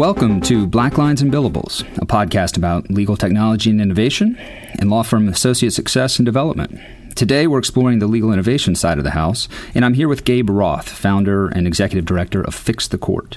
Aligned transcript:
Welcome 0.00 0.40
to 0.44 0.66
Black 0.66 0.96
Lines 0.96 1.20
and 1.20 1.30
Billables, 1.30 1.82
a 1.98 2.06
podcast 2.06 2.56
about 2.56 2.88
legal 2.88 3.18
technology 3.18 3.68
and 3.68 3.82
innovation 3.82 4.34
and 4.78 4.88
law 4.88 5.02
firm 5.02 5.28
associate 5.28 5.74
success 5.74 6.18
and 6.18 6.24
development. 6.24 6.80
Today, 7.16 7.46
we're 7.46 7.58
exploring 7.58 7.98
the 7.98 8.06
legal 8.06 8.32
innovation 8.32 8.74
side 8.74 8.96
of 8.96 9.04
the 9.04 9.10
house, 9.10 9.46
and 9.74 9.84
I'm 9.84 9.92
here 9.92 10.08
with 10.08 10.24
Gabe 10.24 10.48
Roth, 10.48 10.88
founder 10.88 11.48
and 11.48 11.66
executive 11.66 12.06
director 12.06 12.40
of 12.40 12.54
Fix 12.54 12.88
the 12.88 12.96
Court. 12.96 13.36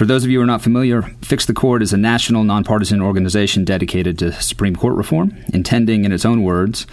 For 0.00 0.06
those 0.06 0.24
of 0.24 0.30
you 0.30 0.38
who 0.38 0.42
are 0.44 0.46
not 0.46 0.62
familiar, 0.62 1.02
Fix 1.20 1.44
the 1.44 1.52
Court 1.52 1.82
is 1.82 1.92
a 1.92 1.98
national 1.98 2.42
nonpartisan 2.42 3.02
organization 3.02 3.66
dedicated 3.66 4.18
to 4.20 4.32
Supreme 4.32 4.74
Court 4.74 4.96
reform, 4.96 5.36
intending, 5.52 6.06
in 6.06 6.10
its 6.10 6.24
own 6.24 6.42
words, 6.42 6.86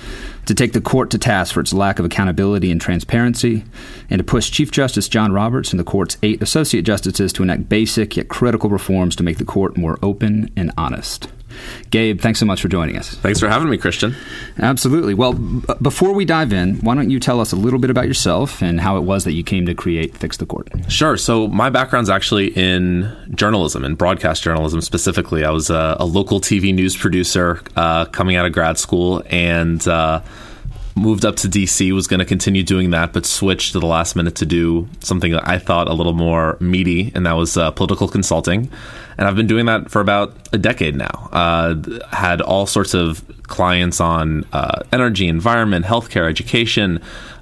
to 0.46 0.54
take 0.54 0.74
the 0.74 0.82
court 0.82 1.10
to 1.12 1.18
task 1.18 1.54
for 1.54 1.62
its 1.62 1.72
lack 1.72 2.00
of 2.00 2.06
accountability 2.06 2.70
and 2.70 2.82
transparency, 2.82 3.64
and 4.10 4.20
to 4.20 4.26
push 4.26 4.52
Chief 4.52 4.72
Justice 4.72 5.08
John 5.08 5.32
Roberts 5.32 5.72
and 5.72 5.80
the 5.80 5.86
court's 5.86 6.18
eight 6.22 6.42
associate 6.42 6.82
justices 6.82 7.32
to 7.32 7.44
enact 7.44 7.70
basic 7.70 8.18
yet 8.18 8.28
critical 8.28 8.70
reforms 8.70 9.16
to 9.16 9.24
make 9.24 9.38
the 9.38 9.46
court 9.46 9.78
more 9.78 9.98
open 10.02 10.52
and 10.58 10.74
honest. 10.78 11.30
Gabe, 11.90 12.20
thanks 12.20 12.40
so 12.40 12.46
much 12.46 12.62
for 12.62 12.68
joining 12.68 12.98
us. 12.98 13.16
Thanks 13.16 13.40
for 13.40 13.48
having 13.48 13.70
me, 13.70 13.78
Christian. 13.78 14.16
Absolutely. 14.60 15.14
Well, 15.14 15.34
b- 15.34 15.62
before 15.82 16.14
we 16.14 16.26
dive 16.26 16.52
in, 16.52 16.76
why 16.78 16.96
don't 16.96 17.10
you 17.10 17.20
tell 17.20 17.40
us 17.40 17.52
a 17.52 17.56
little 17.56 17.80
bit 17.80 17.90
about 17.90 18.08
yourself 18.08 18.62
and 18.62 18.80
how 18.82 18.98
it 18.98 19.02
was 19.02 19.24
that 19.24 19.34
you 19.34 19.44
came 19.44 19.66
to 19.66 19.74
create 19.74 20.16
Fix 20.16 20.38
the 20.38 20.46
Court? 20.46 20.70
Sure. 20.90 21.18
So, 21.18 21.48
my 21.48 21.70
background's 21.70 22.10
actually 22.10 22.48
in 22.48 23.16
journalism, 23.36 23.84
in 23.86 23.96
broadcast 23.96 24.44
journalism 24.44 24.82
specifically. 24.82 25.46
I 25.46 25.52
was 25.52 25.70
a, 25.70 25.98
a 26.00 26.06
local 26.06 26.42
TV 26.42 26.74
news 26.74 26.96
producer 26.96 27.62
uh, 27.76 28.06
coming 28.06 28.36
out 28.36 28.46
of 28.46 28.54
grad 28.54 28.78
school 28.78 29.24
and 29.30 29.86
uh, 29.88 30.22
moved 30.98 31.26
up 31.26 31.36
to 31.38 31.48
DC, 31.48 31.92
was 31.94 32.08
going 32.08 32.20
to 32.20 32.26
continue 32.26 32.64
doing 32.64 32.90
that, 32.90 33.14
but 33.14 33.26
switched 33.26 33.74
to 33.74 33.80
the 33.80 33.86
last 33.86 34.16
minute 34.16 34.36
to 34.36 34.46
do 34.46 34.88
something 35.00 35.32
that 35.32 35.48
I 35.48 35.60
thought 35.60 35.88
a 35.88 35.94
little 35.94 36.14
more 36.14 36.58
meaty, 36.60 37.12
and 37.16 37.26
that 37.26 37.34
was 37.34 37.56
uh, 37.56 37.72
political 37.72 38.08
consulting. 38.08 38.70
And 39.18 39.28
I've 39.28 39.36
been 39.36 39.48
doing 39.48 39.66
that 39.66 39.90
for 39.90 40.00
about 40.00 40.36
a 40.54 40.58
decade 40.58 40.96
now. 40.96 41.30
Uh, 41.32 41.76
had 42.12 42.42
all 42.42 42.68
sorts 42.68 42.94
of 42.94 43.24
clients 43.44 44.00
on 44.00 44.46
uh, 44.54 44.84
energy, 44.92 45.28
environment, 45.28 45.86
healthcare, 45.86 46.30
education, 46.30 47.02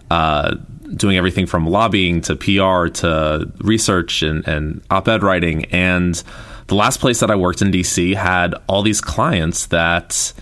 uh, 0.09 0.55
doing 0.95 1.17
everything 1.17 1.45
from 1.45 1.67
lobbying 1.67 2.21
to 2.21 2.35
PR 2.35 2.87
to 2.87 3.51
research 3.59 4.21
and, 4.21 4.47
and 4.47 4.81
op 4.89 5.07
ed 5.07 5.23
writing. 5.23 5.65
And 5.65 6.21
the 6.67 6.75
last 6.75 6.99
place 6.99 7.19
that 7.19 7.29
I 7.29 7.35
worked 7.35 7.61
in 7.61 7.71
DC 7.71 8.15
had 8.15 8.55
all 8.67 8.81
these 8.81 9.01
clients 9.01 9.67
that 9.67 10.33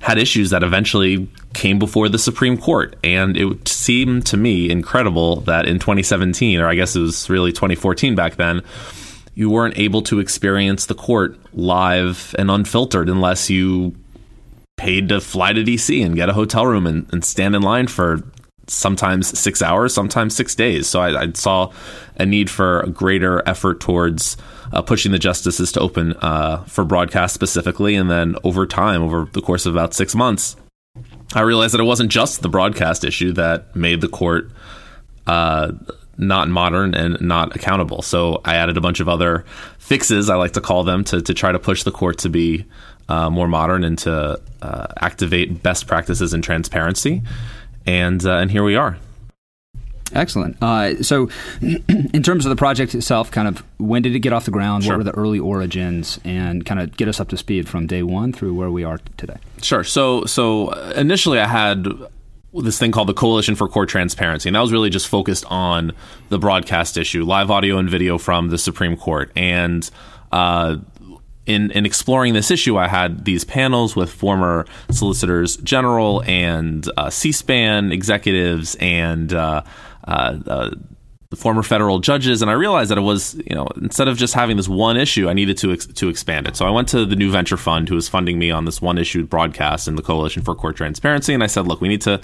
had 0.00 0.18
issues 0.18 0.50
that 0.50 0.62
eventually 0.62 1.28
came 1.54 1.78
before 1.78 2.08
the 2.08 2.18
Supreme 2.18 2.56
Court. 2.56 2.96
And 3.02 3.36
it 3.36 3.66
seemed 3.66 4.26
to 4.26 4.36
me 4.36 4.70
incredible 4.70 5.40
that 5.42 5.66
in 5.66 5.78
2017, 5.78 6.60
or 6.60 6.68
I 6.68 6.74
guess 6.74 6.94
it 6.94 7.00
was 7.00 7.28
really 7.28 7.52
2014 7.52 8.14
back 8.14 8.36
then, 8.36 8.62
you 9.38 9.48
weren't 9.48 9.78
able 9.78 10.02
to 10.02 10.18
experience 10.18 10.86
the 10.86 10.96
court 10.96 11.38
live 11.54 12.34
and 12.36 12.50
unfiltered 12.50 13.08
unless 13.08 13.48
you 13.48 13.94
paid 14.76 15.08
to 15.10 15.20
fly 15.20 15.52
to 15.52 15.62
DC 15.62 16.04
and 16.04 16.16
get 16.16 16.28
a 16.28 16.32
hotel 16.32 16.66
room 16.66 16.88
and, 16.88 17.08
and 17.12 17.24
stand 17.24 17.54
in 17.54 17.62
line 17.62 17.86
for 17.86 18.20
sometimes 18.66 19.38
six 19.38 19.62
hours, 19.62 19.94
sometimes 19.94 20.34
six 20.34 20.56
days. 20.56 20.88
So 20.88 21.00
I, 21.00 21.22
I 21.22 21.32
saw 21.34 21.72
a 22.16 22.26
need 22.26 22.50
for 22.50 22.80
a 22.80 22.88
greater 22.88 23.48
effort 23.48 23.78
towards 23.78 24.36
uh, 24.72 24.82
pushing 24.82 25.12
the 25.12 25.20
justices 25.20 25.70
to 25.70 25.78
open 25.78 26.14
uh, 26.14 26.64
for 26.64 26.82
broadcast 26.82 27.32
specifically. 27.32 27.94
And 27.94 28.10
then 28.10 28.34
over 28.42 28.66
time, 28.66 29.02
over 29.02 29.28
the 29.32 29.40
course 29.40 29.66
of 29.66 29.72
about 29.72 29.94
six 29.94 30.16
months, 30.16 30.56
I 31.32 31.42
realized 31.42 31.74
that 31.74 31.80
it 31.80 31.84
wasn't 31.84 32.10
just 32.10 32.42
the 32.42 32.48
broadcast 32.48 33.04
issue 33.04 33.30
that 33.34 33.76
made 33.76 34.00
the 34.00 34.08
court 34.08 34.50
uh, 35.28 35.74
not 36.18 36.48
modern 36.48 36.94
and 36.94 37.20
not 37.20 37.54
accountable. 37.54 38.02
So 38.02 38.40
I 38.44 38.56
added 38.56 38.76
a 38.76 38.80
bunch 38.80 39.00
of 39.00 39.08
other 39.08 39.44
fixes, 39.78 40.28
I 40.28 40.34
like 40.34 40.52
to 40.52 40.60
call 40.60 40.84
them, 40.84 41.04
to, 41.04 41.22
to 41.22 41.32
try 41.32 41.52
to 41.52 41.58
push 41.58 41.84
the 41.84 41.92
court 41.92 42.18
to 42.18 42.28
be 42.28 42.66
uh, 43.08 43.30
more 43.30 43.48
modern 43.48 43.84
and 43.84 43.96
to 43.98 44.40
uh, 44.60 44.86
activate 45.00 45.62
best 45.62 45.86
practices 45.86 46.34
and 46.34 46.42
transparency. 46.42 47.22
And, 47.86 48.24
uh, 48.26 48.36
and 48.36 48.50
here 48.50 48.64
we 48.64 48.76
are. 48.76 48.98
Excellent. 50.14 50.56
Uh, 50.62 51.02
so, 51.02 51.28
in 51.60 52.22
terms 52.22 52.46
of 52.46 52.50
the 52.50 52.56
project 52.56 52.94
itself, 52.94 53.30
kind 53.30 53.46
of 53.46 53.62
when 53.76 54.02
did 54.02 54.14
it 54.14 54.20
get 54.20 54.32
off 54.32 54.44
the 54.44 54.50
ground? 54.50 54.84
Sure. 54.84 54.92
What 54.92 54.98
were 54.98 55.04
the 55.04 55.18
early 55.18 55.38
origins, 55.38 56.18
and 56.24 56.64
kind 56.64 56.80
of 56.80 56.96
get 56.96 57.08
us 57.08 57.20
up 57.20 57.28
to 57.28 57.36
speed 57.36 57.68
from 57.68 57.86
day 57.86 58.02
one 58.02 58.32
through 58.32 58.54
where 58.54 58.70
we 58.70 58.84
are 58.84 58.98
today? 59.16 59.36
Sure. 59.62 59.84
So, 59.84 60.24
so 60.24 60.70
initially, 60.92 61.38
I 61.38 61.46
had 61.46 61.86
this 62.52 62.78
thing 62.78 62.92
called 62.92 63.08
the 63.08 63.14
Coalition 63.14 63.54
for 63.54 63.68
Court 63.68 63.88
Transparency, 63.88 64.48
and 64.48 64.56
that 64.56 64.60
was 64.60 64.72
really 64.72 64.90
just 64.90 65.08
focused 65.08 65.44
on 65.46 65.92
the 66.28 66.38
broadcast 66.38 66.96
issue, 66.96 67.24
live 67.24 67.50
audio 67.50 67.78
and 67.78 67.88
video 67.90 68.18
from 68.18 68.48
the 68.48 68.58
Supreme 68.58 68.96
Court. 68.96 69.30
And 69.36 69.88
uh, 70.32 70.76
in, 71.46 71.70
in 71.70 71.86
exploring 71.86 72.34
this 72.34 72.50
issue, 72.50 72.76
I 72.76 72.88
had 72.88 73.24
these 73.24 73.44
panels 73.44 73.96
with 73.96 74.10
former 74.10 74.66
solicitors 74.90 75.56
general 75.58 76.22
and 76.24 76.88
uh, 76.96 77.10
C-SPAN 77.10 77.92
executives 77.92 78.76
and 78.80 79.32
uh, 79.32 79.62
uh 81.30 81.36
former 81.36 81.62
federal 81.62 81.98
judges, 81.98 82.40
and 82.42 82.50
I 82.50 82.54
realized 82.54 82.90
that 82.90 82.98
it 82.98 83.02
was, 83.02 83.34
you 83.34 83.54
know, 83.54 83.66
instead 83.76 84.08
of 84.08 84.16
just 84.16 84.34
having 84.34 84.56
this 84.56 84.68
one 84.68 84.96
issue, 84.96 85.28
I 85.28 85.34
needed 85.34 85.58
to 85.58 85.72
ex- 85.72 85.86
to 85.86 86.08
expand 86.08 86.48
it. 86.48 86.56
So 86.56 86.66
I 86.66 86.70
went 86.70 86.88
to 86.88 87.04
the 87.04 87.16
New 87.16 87.30
Venture 87.30 87.56
Fund, 87.56 87.88
who 87.88 87.94
was 87.94 88.08
funding 88.08 88.38
me 88.38 88.50
on 88.50 88.64
this 88.64 88.80
one 88.80 88.98
issue 88.98 89.24
broadcast 89.24 89.88
in 89.88 89.96
the 89.96 90.02
Coalition 90.02 90.42
for 90.42 90.54
Court 90.54 90.76
Transparency, 90.76 91.34
and 91.34 91.42
I 91.42 91.46
said, 91.46 91.66
look, 91.66 91.80
we 91.80 91.88
need 91.88 92.00
to 92.02 92.20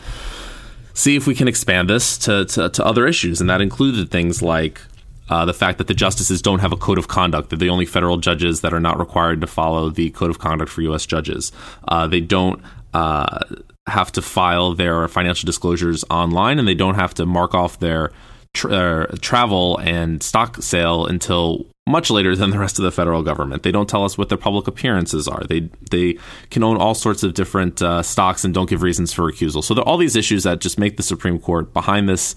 see 0.94 1.16
if 1.16 1.26
we 1.26 1.34
can 1.34 1.48
expand 1.48 1.91
this 1.91 2.16
to, 2.19 2.44
to, 2.47 2.70
to 2.70 2.84
other 2.84 3.06
issues, 3.06 3.41
and 3.41 3.50
that 3.50 3.60
included 3.60 4.10
things 4.10 4.41
like 4.41 4.81
uh, 5.28 5.44
the 5.44 5.54
fact 5.54 5.78
that 5.78 5.86
the 5.86 5.94
justices 5.94 6.41
don't 6.41 6.60
have 6.60 6.72
a 6.72 6.76
code 6.76 6.98
of 6.98 7.09
conduct. 7.09 7.50
They're 7.50 7.59
the 7.59 7.71
only 7.71 7.86
federal 7.86 8.19
judges 8.19 8.60
that 8.60 8.72
are 8.72 8.81
not 8.81 8.98
required 8.98 9.41
to 9.41 9.47
follow 9.47 9.91
the 9.91 10.10
code 10.10 10.31
of 10.31 10.38
conduct 10.38 10.71
for 10.71 10.82
U.S. 10.82 11.04
judges. 11.06 11.53
Uh, 11.88 12.06
they 12.06 12.21
don't. 12.21 12.62
Uh, 12.92 13.41
have 13.86 14.10
to 14.12 14.22
file 14.22 14.72
their 14.72 15.06
financial 15.09 15.44
disclosures 15.44 16.04
online 16.09 16.59
and 16.59 16.66
they 16.66 16.75
don't 16.75 16.94
have 16.94 17.12
to 17.12 17.26
mark 17.26 17.54
off 17.54 17.81
their 17.81 18.10
tra- 18.54 18.72
uh, 18.72 19.16
travel 19.20 19.78
and 19.78 20.22
stock 20.22 20.62
sale 20.62 21.04
until 21.06 21.66
much 21.87 22.10
later 22.10 22.34
than 22.34 22.48
the 22.48 22.59
rest 22.59 22.78
of 22.78 22.84
the 22.84 22.91
federal 22.91 23.22
government. 23.22 23.62
They 23.62 23.72
don't 23.72 23.88
tell 23.88 24.04
us 24.04 24.16
what 24.16 24.31
their 24.31 24.38
public 24.38 24.66
appearances 24.66 25.28
are. 25.28 25.44
They 25.44 25.69
they 25.91 26.19
can 26.50 26.62
own 26.62 26.78
all 26.78 26.94
sorts 26.94 27.22
of 27.22 27.34
different 27.34 27.82
uh, 27.82 28.03
stocks 28.03 28.44
and 28.44 28.54
don't 28.54 28.70
give 28.70 28.82
reasons 28.82 29.12
for 29.12 29.31
recusal. 29.31 29.62
So 29.62 29.75
there 29.75 29.84
are 29.84 29.88
all 29.88 29.98
these 29.98 30.16
issues 30.16 30.44
that 30.44 30.60
just 30.60 30.78
make 30.78 30.97
the 30.97 31.03
Supreme 31.03 31.38
Court 31.38 31.72
behind 31.75 32.09
this. 32.09 32.34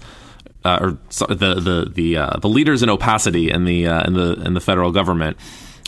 Uh, 0.64 0.78
or 0.80 1.26
the 1.28 1.54
the 1.54 1.90
the 1.94 2.16
uh, 2.16 2.36
the 2.40 2.48
leaders 2.48 2.82
in 2.82 2.90
opacity 2.90 3.48
in 3.48 3.64
the 3.64 3.86
uh, 3.86 4.04
in 4.08 4.14
the 4.14 4.32
in 4.44 4.54
the 4.54 4.60
federal 4.60 4.90
government 4.90 5.36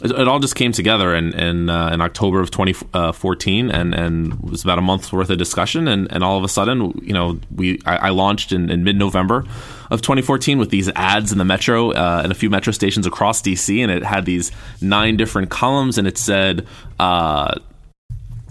it, 0.03 0.11
it 0.13 0.29
all 0.29 0.39
just 0.39 0.55
came 0.55 0.73
together 0.73 1.15
in 1.15 1.35
in, 1.35 1.69
uh, 1.69 1.91
in 1.93 2.01
October 2.01 2.41
of 2.41 2.51
2014, 2.51 3.71
and 3.71 3.95
and 3.95 4.33
it 4.33 4.43
was 4.43 4.63
about 4.63 4.79
a 4.79 4.83
month's 4.83 5.13
worth 5.13 5.31
of 5.31 5.39
discussion, 5.39 5.89
and, 5.89 6.11
and 6.13 6.25
all 6.25 6.39
of 6.39 6.45
a 6.45 6.49
sudden, 6.49 6.93
you 7.03 7.13
know, 7.13 7.39
we 7.55 7.81
I, 7.85 7.97
I 7.97 8.09
launched 8.11 8.53
in, 8.53 8.71
in 8.71 8.85
mid 8.85 8.97
November 8.97 9.45
of 9.91 10.03
2014 10.03 10.59
with 10.59 10.71
these 10.71 10.89
ads 10.91 11.33
in 11.33 11.39
the 11.39 11.45
metro 11.45 11.91
uh, 11.91 12.21
and 12.23 12.33
a 12.33 12.35
few 12.35 12.51
metro 12.51 12.73
stations 12.73 13.07
across 13.07 13.43
DC, 13.43 13.83
and 13.83 13.91
it 13.91 14.05
had 14.05 14.25
these 14.25 14.53
nine 14.81 15.17
different 15.17 15.51
columns, 15.51 15.99
and 15.99 16.07
it 16.07 16.19
said. 16.19 16.67
Uh, 16.99 17.55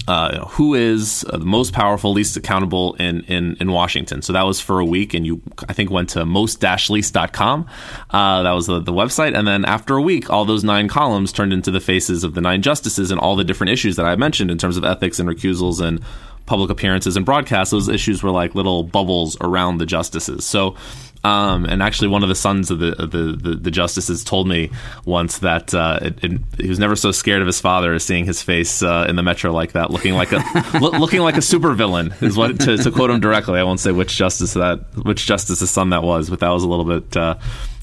uh, 0.09 0.47
who 0.47 0.73
is 0.73 1.23
uh, 1.29 1.37
the 1.37 1.45
most 1.45 1.71
powerful, 1.71 2.11
least 2.11 2.35
accountable 2.35 2.95
in, 2.95 3.21
in, 3.25 3.55
in 3.59 3.71
Washington. 3.71 4.23
So 4.23 4.33
that 4.33 4.41
was 4.41 4.59
for 4.59 4.79
a 4.79 4.85
week, 4.85 5.13
and 5.13 5.23
you, 5.23 5.39
I 5.67 5.73
think, 5.73 5.91
went 5.91 6.09
to 6.11 6.25
most-least.com. 6.25 7.67
Uh, 8.09 8.41
that 8.41 8.51
was 8.51 8.65
the, 8.65 8.79
the 8.79 8.91
website. 8.91 9.37
And 9.37 9.47
then 9.47 9.65
after 9.65 9.95
a 9.95 10.01
week, 10.01 10.31
all 10.31 10.45
those 10.45 10.63
nine 10.63 10.87
columns 10.87 11.31
turned 11.31 11.53
into 11.53 11.69
the 11.69 11.79
faces 11.79 12.23
of 12.23 12.33
the 12.33 12.41
nine 12.41 12.63
justices 12.63 13.11
and 13.11 13.19
all 13.19 13.35
the 13.35 13.43
different 13.43 13.71
issues 13.71 13.97
that 13.97 14.07
I 14.07 14.15
mentioned 14.15 14.49
in 14.49 14.57
terms 14.57 14.77
of 14.77 14.83
ethics 14.83 15.19
and 15.19 15.29
recusals 15.29 15.79
and 15.79 16.01
public 16.47 16.71
appearances 16.71 17.15
and 17.15 17.23
broadcasts. 17.23 17.69
Those 17.69 17.87
issues 17.87 18.23
were 18.23 18.31
like 18.31 18.55
little 18.55 18.81
bubbles 18.81 19.37
around 19.41 19.77
the 19.77 19.85
justices. 19.85 20.43
So 20.43 20.75
um, 21.23 21.65
and 21.65 21.83
actually, 21.83 22.07
one 22.07 22.23
of 22.23 22.29
the 22.29 22.35
sons 22.35 22.71
of 22.71 22.79
the 22.79 22.91
the, 22.91 23.37
the, 23.37 23.55
the 23.55 23.71
justices 23.71 24.23
told 24.23 24.47
me 24.47 24.71
once 25.03 25.39
that 25.39 25.73
uh, 25.73 25.99
it, 26.01 26.23
it, 26.23 26.41
he 26.57 26.69
was 26.69 26.79
never 26.79 26.95
so 26.95 27.11
scared 27.11 27.41
of 27.41 27.47
his 27.47 27.59
father 27.59 27.93
as 27.93 28.05
seeing 28.05 28.25
his 28.25 28.41
face 28.41 28.81
uh, 28.81 29.05
in 29.09 29.17
the 29.17 29.23
metro 29.23 29.51
like 29.51 29.73
that, 29.73 29.91
looking 29.91 30.13
like 30.13 30.31
a 30.31 30.41
lo- 30.79 30.97
looking 30.97 31.19
like 31.19 31.35
a 31.35 31.41
supervillain. 31.41 32.21
Is 32.23 32.37
what 32.37 32.59
to, 32.61 32.77
to, 32.77 32.91
quote 32.91 33.09
him 33.09 33.19
directly. 33.19 33.59
I 33.59 33.63
won't 33.63 33.81
say 33.81 33.91
which 33.91 34.15
justice 34.15 34.53
that 34.53 34.79
which 35.03 35.25
justice's 35.25 35.69
son 35.69 35.89
that 35.89 36.03
was, 36.03 36.29
but 36.29 36.39
that 36.39 36.49
was 36.49 36.63
a 36.63 36.67
little 36.69 36.85
bit. 36.85 37.17
Uh, 37.17 37.35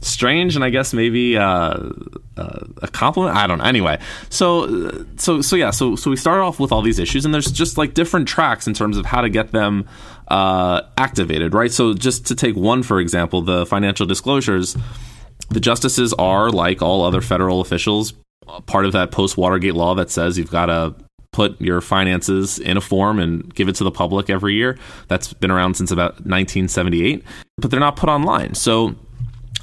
strange 0.07 0.57
and 0.57 0.65
I 0.65 0.71
guess 0.71 0.93
maybe 0.93 1.37
uh, 1.37 1.79
uh, 2.37 2.67
a 2.83 2.89
compliment. 2.89 3.37
I 3.37 3.47
don't 3.47 3.59
know. 3.59 3.65
Anyway, 3.65 3.99
so 4.31 5.07
so 5.17 5.41
so 5.41 5.57
yeah. 5.57 5.71
So 5.71 5.97
so 5.97 6.11
we 6.11 6.17
start 6.17 6.41
off 6.41 6.59
with 6.61 6.73
all 6.73 6.83
these 6.83 6.99
issues, 6.99 7.25
and 7.25 7.35
there's 7.35 7.51
just 7.51 7.77
like 7.79 7.95
different 7.95 8.29
tracks 8.29 8.67
in 8.67 8.75
terms 8.75 8.97
of 8.97 9.07
how 9.07 9.21
to 9.21 9.29
get 9.29 9.53
them 9.53 9.89
uh, 10.29 10.83
activated, 10.97 11.55
right? 11.55 11.71
So 11.71 11.95
just 11.95 12.27
to 12.27 12.35
take 12.35 12.57
one 12.57 12.83
for 12.83 13.01
example, 13.01 13.43
the 13.43 13.67
financial 13.67 14.07
disclosures. 14.07 14.77
The 15.49 15.61
justices 15.61 16.13
are 16.15 16.51
like 16.51 16.83
all 16.83 17.05
other 17.05 17.21
federal 17.21 17.61
officials, 17.61 18.15
part 18.67 18.85
of 18.85 18.93
that 18.93 19.13
post 19.13 19.37
Watergate 19.37 19.75
law 19.75 19.95
that 19.95 20.11
says 20.11 20.37
you've 20.39 20.51
got 20.51 20.67
to 20.67 20.95
put 21.37 21.61
your 21.61 21.83
finances 21.83 22.59
in 22.59 22.79
a 22.79 22.81
form 22.81 23.19
and 23.19 23.55
give 23.55 23.69
it 23.69 23.75
to 23.75 23.85
the 23.85 23.91
public 23.91 24.31
every 24.31 24.55
year. 24.55 24.79
That's 25.09 25.35
been 25.35 25.51
around 25.51 25.75
since 25.75 25.91
about 25.91 26.13
1978, 26.25 27.23
but 27.59 27.71
they're 27.71 27.79
not 27.79 27.97
put 27.97 28.09
online. 28.09 28.55
So 28.55 28.97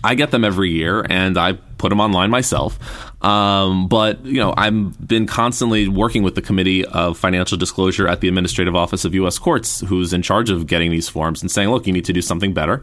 I 0.04 0.16
get 0.16 0.32
them 0.32 0.44
every 0.44 0.72
year, 0.72 1.06
and 1.10 1.38
I 1.38 1.54
put 1.54 1.90
them 1.90 2.00
online 2.00 2.30
myself. 2.30 2.78
Um, 3.24 3.88
but 3.88 4.26
you 4.26 4.40
know, 4.40 4.54
I've 4.56 5.08
been 5.08 5.26
constantly 5.28 5.88
working 5.88 6.24
with 6.24 6.36
the 6.36 6.42
Committee 6.42 6.86
of 6.86 7.18
Financial 7.18 7.58
Disclosure 7.58 8.08
at 8.08 8.22
the 8.22 8.28
Administrative 8.28 8.76
Office 8.76 9.06
of 9.06 9.16
U.S. 9.16 9.40
Courts, 9.40 9.82
who's 9.82 10.14
in 10.14 10.22
charge 10.22 10.50
of 10.50 10.68
getting 10.68 10.92
these 10.92 11.08
forms 11.08 11.42
and 11.42 11.50
saying, 11.50 11.70
"Look, 11.70 11.88
you 11.88 11.94
need 11.94 12.06
to 12.06 12.14
do 12.14 12.22
something 12.22 12.54
better." 12.54 12.82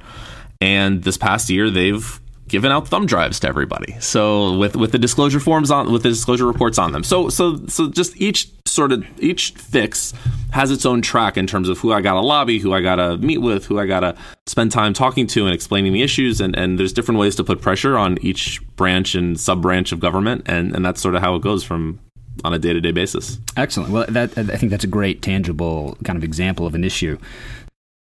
And 0.61 1.03
this 1.03 1.17
past 1.17 1.51
year, 1.51 1.71
they've 1.71 2.21
given 2.51 2.73
out 2.73 2.89
thumb 2.89 3.07
drives 3.07 3.41
to 3.41 3.49
everybody. 3.49 3.97
So 4.01 4.59
with 4.59 4.77
with 4.77 4.93
the 4.93 4.99
disclosure 4.99 5.41
forms 5.41 5.71
on 5.71 5.91
with 5.91 6.03
the 6.03 6.11
disclosure 6.11 6.47
reports 6.47 6.79
on 6.79 6.93
them. 6.93 7.05
So 7.05 7.31
so 7.31 7.65
so 7.67 7.89
just 7.89 8.21
each 8.21 8.51
sort 8.67 8.93
of 8.93 9.05
each 9.21 9.53
fix 9.53 10.13
has 10.51 10.71
its 10.71 10.85
own 10.85 11.01
track 11.01 11.37
in 11.37 11.47
terms 11.47 11.69
of 11.69 11.79
who 11.79 11.93
I 11.93 12.01
got 12.01 12.15
to 12.15 12.21
lobby, 12.21 12.59
who 12.59 12.75
I 12.75 12.81
got 12.81 12.97
to 12.97 13.17
meet 13.19 13.39
with, 13.39 13.67
who 13.67 13.79
I 13.79 13.87
got 13.87 14.01
to 14.01 14.17
spend 14.47 14.73
time 14.73 14.93
talking 14.93 15.29
to 15.29 15.47
and 15.47 15.55
explaining 15.55 15.93
the 15.93 16.03
issues 16.03 16.41
and 16.41 16.57
and 16.59 16.79
there's 16.79 16.93
different 16.93 17.21
ways 17.21 17.37
to 17.37 17.45
put 17.45 17.63
pressure 17.63 17.97
on 17.97 18.19
each 18.21 18.61
branch 18.77 19.15
and 19.15 19.39
sub 19.39 19.63
branch 19.63 19.93
of 19.93 20.01
government 20.01 20.43
and 20.47 20.75
and 20.75 20.85
that's 20.85 21.01
sort 21.01 21.15
of 21.15 21.23
how 21.23 21.37
it 21.37 21.43
goes 21.43 21.63
from 21.65 22.01
on 22.45 22.55
a 22.55 22.59
day-to-day 22.59 22.93
basis. 22.93 23.39
Excellent. 23.57 23.91
Well, 23.91 24.07
that, 24.09 24.37
I 24.39 24.57
think 24.57 24.71
that's 24.71 24.85
a 24.85 24.89
great 24.89 25.21
tangible 25.21 25.99
kind 26.05 26.17
of 26.17 26.25
example 26.25 26.67
of 26.67 26.75
an 26.75 26.85
issue 26.85 27.19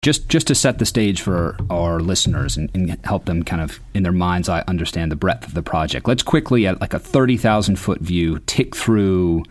just 0.03 0.29
just 0.29 0.49
to 0.49 0.55
set 0.55 0.79
the 0.79 0.87
stage 0.87 1.21
for 1.21 1.57
our 1.71 2.01
listeners 2.01 2.57
and, 2.57 2.71
and, 2.75 2.99
help 3.05 3.25
them 3.25 3.43
kind 3.45 3.63
of 3.63 3.79
in 3.95 4.03
their 4.03 4.13
mind's 4.13 4.49
eye 4.49 4.65
understand 4.67 5.13
the 5.13 5.17
breadth 5.17 5.47
of 5.47 5.55
the 5.55 5.63
project. 5.63 6.09
Let's 6.09 6.23
quickly 6.23 6.67
at 6.67 6.81
like 6.81 6.93
a 6.93 6.99
thirty 6.99 7.37
thousand 7.37 7.77
foot 7.77 8.01
view 8.01 8.41
tick 8.41 8.75
through 8.75 9.45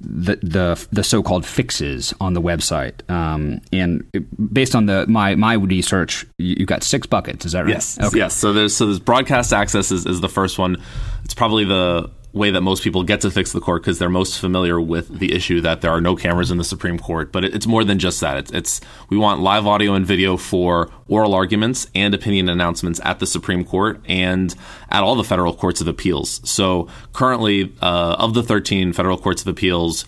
the 0.00 0.36
the, 0.36 0.86
the 0.92 1.02
so 1.02 1.22
called 1.22 1.44
fixes 1.44 2.14
on 2.20 2.34
the 2.34 2.40
website. 2.40 3.08
Um, 3.10 3.60
and 3.72 4.04
based 4.52 4.76
on 4.76 4.86
the 4.86 5.06
my 5.08 5.34
my 5.34 5.54
research, 5.54 6.24
you've 6.38 6.68
got 6.68 6.84
six 6.84 7.06
buckets. 7.06 7.44
Is 7.44 7.52
that 7.52 7.64
right? 7.64 7.70
Yes. 7.70 7.98
Okay. 7.98 8.18
Yes. 8.18 8.34
So 8.34 8.52
there's 8.52 8.76
so 8.76 8.86
there's 8.86 9.00
broadcast 9.00 9.52
access 9.52 9.90
is, 9.90 10.06
is 10.06 10.20
the 10.20 10.28
first 10.28 10.58
one. 10.58 10.80
It's 11.24 11.34
probably 11.34 11.64
the 11.64 12.10
way 12.38 12.50
that 12.50 12.62
most 12.62 12.82
people 12.82 13.02
get 13.02 13.20
to 13.22 13.30
fix 13.30 13.52
the 13.52 13.60
court 13.60 13.82
because 13.82 13.98
they're 13.98 14.08
most 14.08 14.38
familiar 14.38 14.80
with 14.80 15.18
the 15.18 15.34
issue 15.34 15.60
that 15.60 15.80
there 15.80 15.90
are 15.90 16.00
no 16.00 16.16
cameras 16.16 16.50
in 16.50 16.58
the 16.58 16.64
Supreme 16.64 16.98
Court. 16.98 17.32
But 17.32 17.44
it, 17.44 17.54
it's 17.54 17.66
more 17.66 17.84
than 17.84 17.98
just 17.98 18.20
that. 18.20 18.38
It's, 18.38 18.52
it's, 18.52 18.80
we 19.10 19.18
want 19.18 19.40
live 19.40 19.66
audio 19.66 19.94
and 19.94 20.06
video 20.06 20.36
for 20.36 20.90
oral 21.08 21.34
arguments 21.34 21.88
and 21.94 22.14
opinion 22.14 22.48
announcements 22.48 23.00
at 23.04 23.18
the 23.18 23.26
Supreme 23.26 23.64
Court 23.64 24.00
and 24.06 24.54
at 24.88 25.02
all 25.02 25.16
the 25.16 25.24
federal 25.24 25.52
courts 25.52 25.80
of 25.80 25.88
appeals. 25.88 26.40
So 26.48 26.88
currently, 27.12 27.74
uh, 27.82 28.16
of 28.18 28.34
the 28.34 28.42
13 28.42 28.92
federal 28.92 29.18
courts 29.18 29.42
of 29.42 29.48
appeals, 29.48 30.06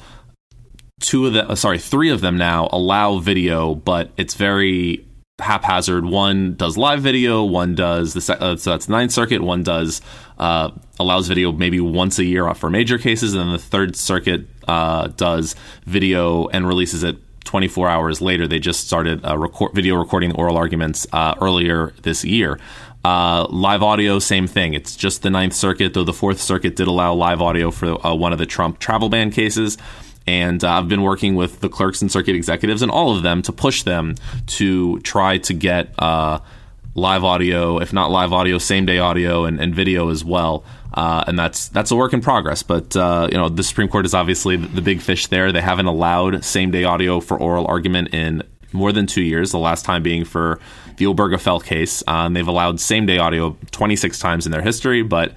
two 1.00 1.26
of 1.26 1.32
the 1.32 1.48
uh, 1.48 1.54
sorry 1.54 1.78
three 1.78 2.10
of 2.10 2.20
them 2.20 2.36
now 2.36 2.68
allow 2.72 3.18
video, 3.18 3.74
but 3.74 4.10
it's 4.16 4.34
very 4.34 5.04
haphazard. 5.40 6.04
One 6.04 6.54
does 6.54 6.76
live 6.76 7.00
video, 7.00 7.42
one 7.42 7.74
does 7.74 8.14
the 8.14 8.36
uh, 8.40 8.56
so 8.56 8.70
that's 8.70 8.88
Ninth 8.88 9.12
Circuit, 9.12 9.42
one 9.42 9.62
does 9.62 10.00
uh, 10.38 10.70
allows 10.98 11.28
video 11.28 11.52
maybe 11.52 11.80
once 11.80 12.18
a 12.18 12.24
year 12.24 12.52
for 12.54 12.70
major 12.70 12.98
cases, 12.98 13.34
and 13.34 13.42
then 13.42 13.52
the 13.52 13.58
Third 13.58 13.96
Circuit 13.96 14.46
uh, 14.68 15.08
does 15.08 15.54
video 15.84 16.46
and 16.48 16.66
releases 16.66 17.02
it 17.02 17.16
24 17.44 17.88
hours 17.88 18.20
later. 18.20 18.46
They 18.46 18.58
just 18.58 18.86
started 18.86 19.24
record, 19.24 19.74
video 19.74 19.96
recording 19.96 20.32
oral 20.36 20.56
arguments 20.56 21.06
uh, 21.12 21.34
earlier 21.40 21.92
this 22.02 22.24
year. 22.24 22.60
Uh, 23.02 23.46
live 23.48 23.82
audio, 23.82 24.18
same 24.18 24.46
thing. 24.46 24.74
It's 24.74 24.94
just 24.94 25.22
the 25.22 25.30
Ninth 25.30 25.54
Circuit, 25.54 25.94
though 25.94 26.04
the 26.04 26.12
Fourth 26.12 26.40
Circuit 26.40 26.76
did 26.76 26.86
allow 26.86 27.14
live 27.14 27.40
audio 27.40 27.70
for 27.70 28.06
uh, 28.06 28.14
one 28.14 28.32
of 28.32 28.38
the 28.38 28.46
Trump 28.46 28.78
travel 28.78 29.08
ban 29.08 29.30
cases. 29.30 29.78
And 30.30 30.62
uh, 30.62 30.74
I've 30.74 30.88
been 30.88 31.02
working 31.02 31.34
with 31.34 31.58
the 31.58 31.68
clerks 31.68 32.02
and 32.02 32.12
circuit 32.12 32.36
executives 32.36 32.82
and 32.82 32.90
all 32.90 33.16
of 33.16 33.24
them 33.24 33.42
to 33.42 33.52
push 33.52 33.82
them 33.82 34.14
to 34.46 35.00
try 35.00 35.38
to 35.38 35.52
get 35.52 35.92
uh, 35.98 36.38
live 36.94 37.24
audio, 37.24 37.80
if 37.80 37.92
not 37.92 38.12
live 38.12 38.32
audio, 38.32 38.58
same 38.58 38.86
day 38.86 39.00
audio 39.00 39.44
and, 39.44 39.60
and 39.60 39.74
video 39.74 40.08
as 40.08 40.24
well. 40.24 40.62
Uh, 40.94 41.24
and 41.26 41.36
that's 41.36 41.66
that's 41.70 41.90
a 41.90 41.96
work 41.96 42.12
in 42.12 42.20
progress. 42.20 42.62
But 42.62 42.94
uh, 42.94 43.28
you 43.32 43.38
know, 43.38 43.48
the 43.48 43.64
Supreme 43.64 43.88
Court 43.88 44.06
is 44.06 44.14
obviously 44.14 44.54
the 44.54 44.80
big 44.80 45.00
fish 45.00 45.26
there. 45.26 45.50
They 45.50 45.60
haven't 45.60 45.86
allowed 45.86 46.44
same 46.44 46.70
day 46.70 46.84
audio 46.84 47.18
for 47.18 47.36
oral 47.36 47.66
argument 47.66 48.14
in 48.14 48.44
more 48.72 48.92
than 48.92 49.08
two 49.08 49.22
years. 49.22 49.50
The 49.50 49.58
last 49.58 49.84
time 49.84 50.04
being 50.04 50.24
for 50.24 50.60
the 50.98 51.06
Obergefell 51.06 51.64
case. 51.64 52.04
Uh, 52.06 52.28
they've 52.28 52.46
allowed 52.46 52.78
same 52.78 53.04
day 53.04 53.18
audio 53.18 53.56
26 53.72 54.16
times 54.20 54.46
in 54.46 54.52
their 54.52 54.62
history, 54.62 55.02
but 55.02 55.34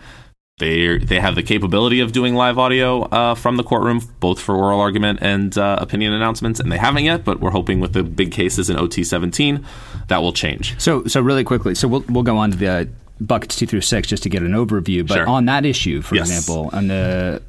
they 0.63 0.97
they 0.97 1.19
have 1.19 1.35
the 1.35 1.43
capability 1.43 1.99
of 1.99 2.11
doing 2.11 2.35
live 2.35 2.57
audio 2.57 3.03
uh, 3.03 3.35
from 3.35 3.57
the 3.57 3.63
courtroom, 3.63 4.01
both 4.19 4.39
for 4.39 4.55
oral 4.55 4.79
argument 4.79 5.19
and 5.21 5.57
uh, 5.57 5.77
opinion 5.79 6.13
announcements, 6.13 6.59
and 6.59 6.71
they 6.71 6.77
haven't 6.77 7.03
yet. 7.03 7.25
But 7.25 7.39
we're 7.39 7.51
hoping 7.51 7.79
with 7.79 7.93
the 7.93 8.03
big 8.03 8.31
cases 8.31 8.69
in 8.69 8.77
OT 8.77 9.03
seventeen 9.03 9.65
that 10.07 10.21
will 10.21 10.33
change. 10.33 10.79
So 10.79 11.05
so 11.05 11.21
really 11.21 11.43
quickly, 11.43 11.75
so 11.75 11.87
we'll 11.87 12.05
we'll 12.07 12.23
go 12.23 12.37
on 12.37 12.51
to 12.51 12.57
the 12.57 12.89
buckets 13.19 13.55
two 13.55 13.65
through 13.65 13.81
six 13.81 14.07
just 14.07 14.23
to 14.23 14.29
get 14.29 14.41
an 14.41 14.53
overview. 14.53 15.05
But 15.07 15.15
sure. 15.15 15.27
on 15.27 15.45
that 15.45 15.65
issue, 15.65 16.01
for 16.01 16.15
yes. 16.15 16.29
example, 16.29 16.69
on 16.73 16.87
the 16.87 17.41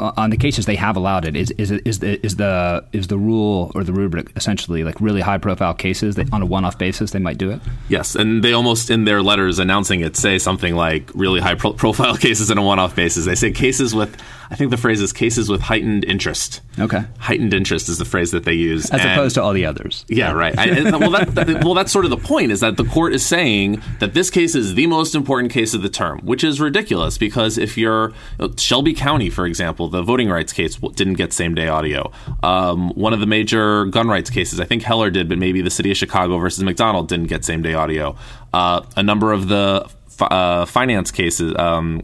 on 0.00 0.30
the 0.30 0.36
cases 0.36 0.66
they 0.66 0.76
have 0.76 0.96
allowed 0.96 1.24
it, 1.24 1.36
is 1.36 1.50
is 1.52 1.70
is 1.70 1.98
the 1.98 2.24
is 2.24 2.36
the 2.36 2.84
is 2.92 3.08
the 3.08 3.18
rule 3.18 3.70
or 3.74 3.84
the 3.84 3.92
rubric 3.92 4.32
essentially 4.36 4.82
like 4.84 5.00
really 5.00 5.20
high 5.20 5.38
profile 5.38 5.74
cases 5.74 6.16
that 6.16 6.32
on 6.32 6.42
a 6.42 6.46
one 6.46 6.64
off 6.64 6.78
basis 6.78 7.10
they 7.10 7.18
might 7.18 7.38
do 7.38 7.50
it? 7.50 7.60
Yes, 7.88 8.14
and 8.14 8.42
they 8.42 8.52
almost 8.52 8.90
in 8.90 9.04
their 9.04 9.22
letters 9.22 9.58
announcing 9.58 10.00
it 10.00 10.16
say 10.16 10.38
something 10.38 10.74
like 10.74 11.10
really 11.14 11.40
high 11.40 11.54
pro- 11.54 11.74
profile 11.74 12.16
cases 12.26 12.50
on 12.50 12.58
a 12.58 12.62
one 12.62 12.78
off 12.78 12.96
basis. 12.96 13.26
They 13.26 13.34
say 13.34 13.52
cases 13.52 13.94
with 13.94 14.16
I 14.50 14.56
think 14.56 14.70
the 14.70 14.76
phrase 14.76 15.00
is 15.00 15.12
cases 15.12 15.48
with 15.48 15.60
heightened 15.60 16.04
interest. 16.04 16.60
Okay, 16.78 17.04
heightened 17.18 17.54
interest 17.54 17.88
is 17.88 17.98
the 17.98 18.04
phrase 18.04 18.32
that 18.32 18.44
they 18.44 18.54
use, 18.54 18.90
as 18.90 19.00
and, 19.00 19.10
opposed 19.10 19.34
to 19.36 19.42
all 19.42 19.52
the 19.52 19.64
others. 19.64 20.04
Yeah, 20.08 20.32
right. 20.32 20.58
I, 20.58 20.96
well, 20.96 21.10
that, 21.10 21.34
that, 21.34 21.64
well, 21.64 21.74
that's 21.74 21.92
sort 21.92 22.04
of 22.04 22.10
the 22.10 22.16
point 22.16 22.50
is 22.52 22.60
that 22.60 22.76
the 22.76 22.84
court 22.84 23.14
is 23.14 23.24
saying 23.24 23.82
that 24.00 24.14
this 24.14 24.30
case 24.30 24.54
is 24.54 24.74
the 24.74 24.86
most 24.86 25.14
important 25.14 25.52
case 25.52 25.74
of 25.74 25.82
the 25.82 25.88
term, 25.88 26.20
which 26.20 26.42
is 26.42 26.60
ridiculous 26.60 27.18
because 27.18 27.58
if 27.58 27.78
you're 27.78 28.12
Shelby 28.56 28.92
County, 28.92 29.30
for 29.30 29.46
example 29.46 29.88
the 29.88 30.02
voting 30.02 30.28
rights 30.28 30.52
case 30.52 30.76
didn't 30.76 31.14
get 31.14 31.32
same 31.32 31.54
day 31.54 31.68
audio. 31.68 32.10
Um, 32.42 32.90
one 32.90 33.12
of 33.12 33.20
the 33.20 33.26
major 33.26 33.84
gun 33.86 34.08
rights 34.08 34.30
cases, 34.30 34.60
I 34.60 34.64
think 34.64 34.82
Heller 34.82 35.10
did, 35.10 35.28
but 35.28 35.38
maybe 35.38 35.62
the 35.62 35.70
city 35.70 35.90
of 35.90 35.96
Chicago 35.96 36.38
versus 36.38 36.62
McDonald 36.64 37.08
didn't 37.08 37.26
get 37.26 37.44
same 37.44 37.62
day 37.62 37.74
audio. 37.74 38.16
Uh, 38.52 38.82
a 38.96 39.02
number 39.02 39.32
of 39.32 39.48
the 39.48 39.88
uh, 40.20 40.64
finance 40.66 41.10
cases, 41.10 41.54
um, 41.56 42.00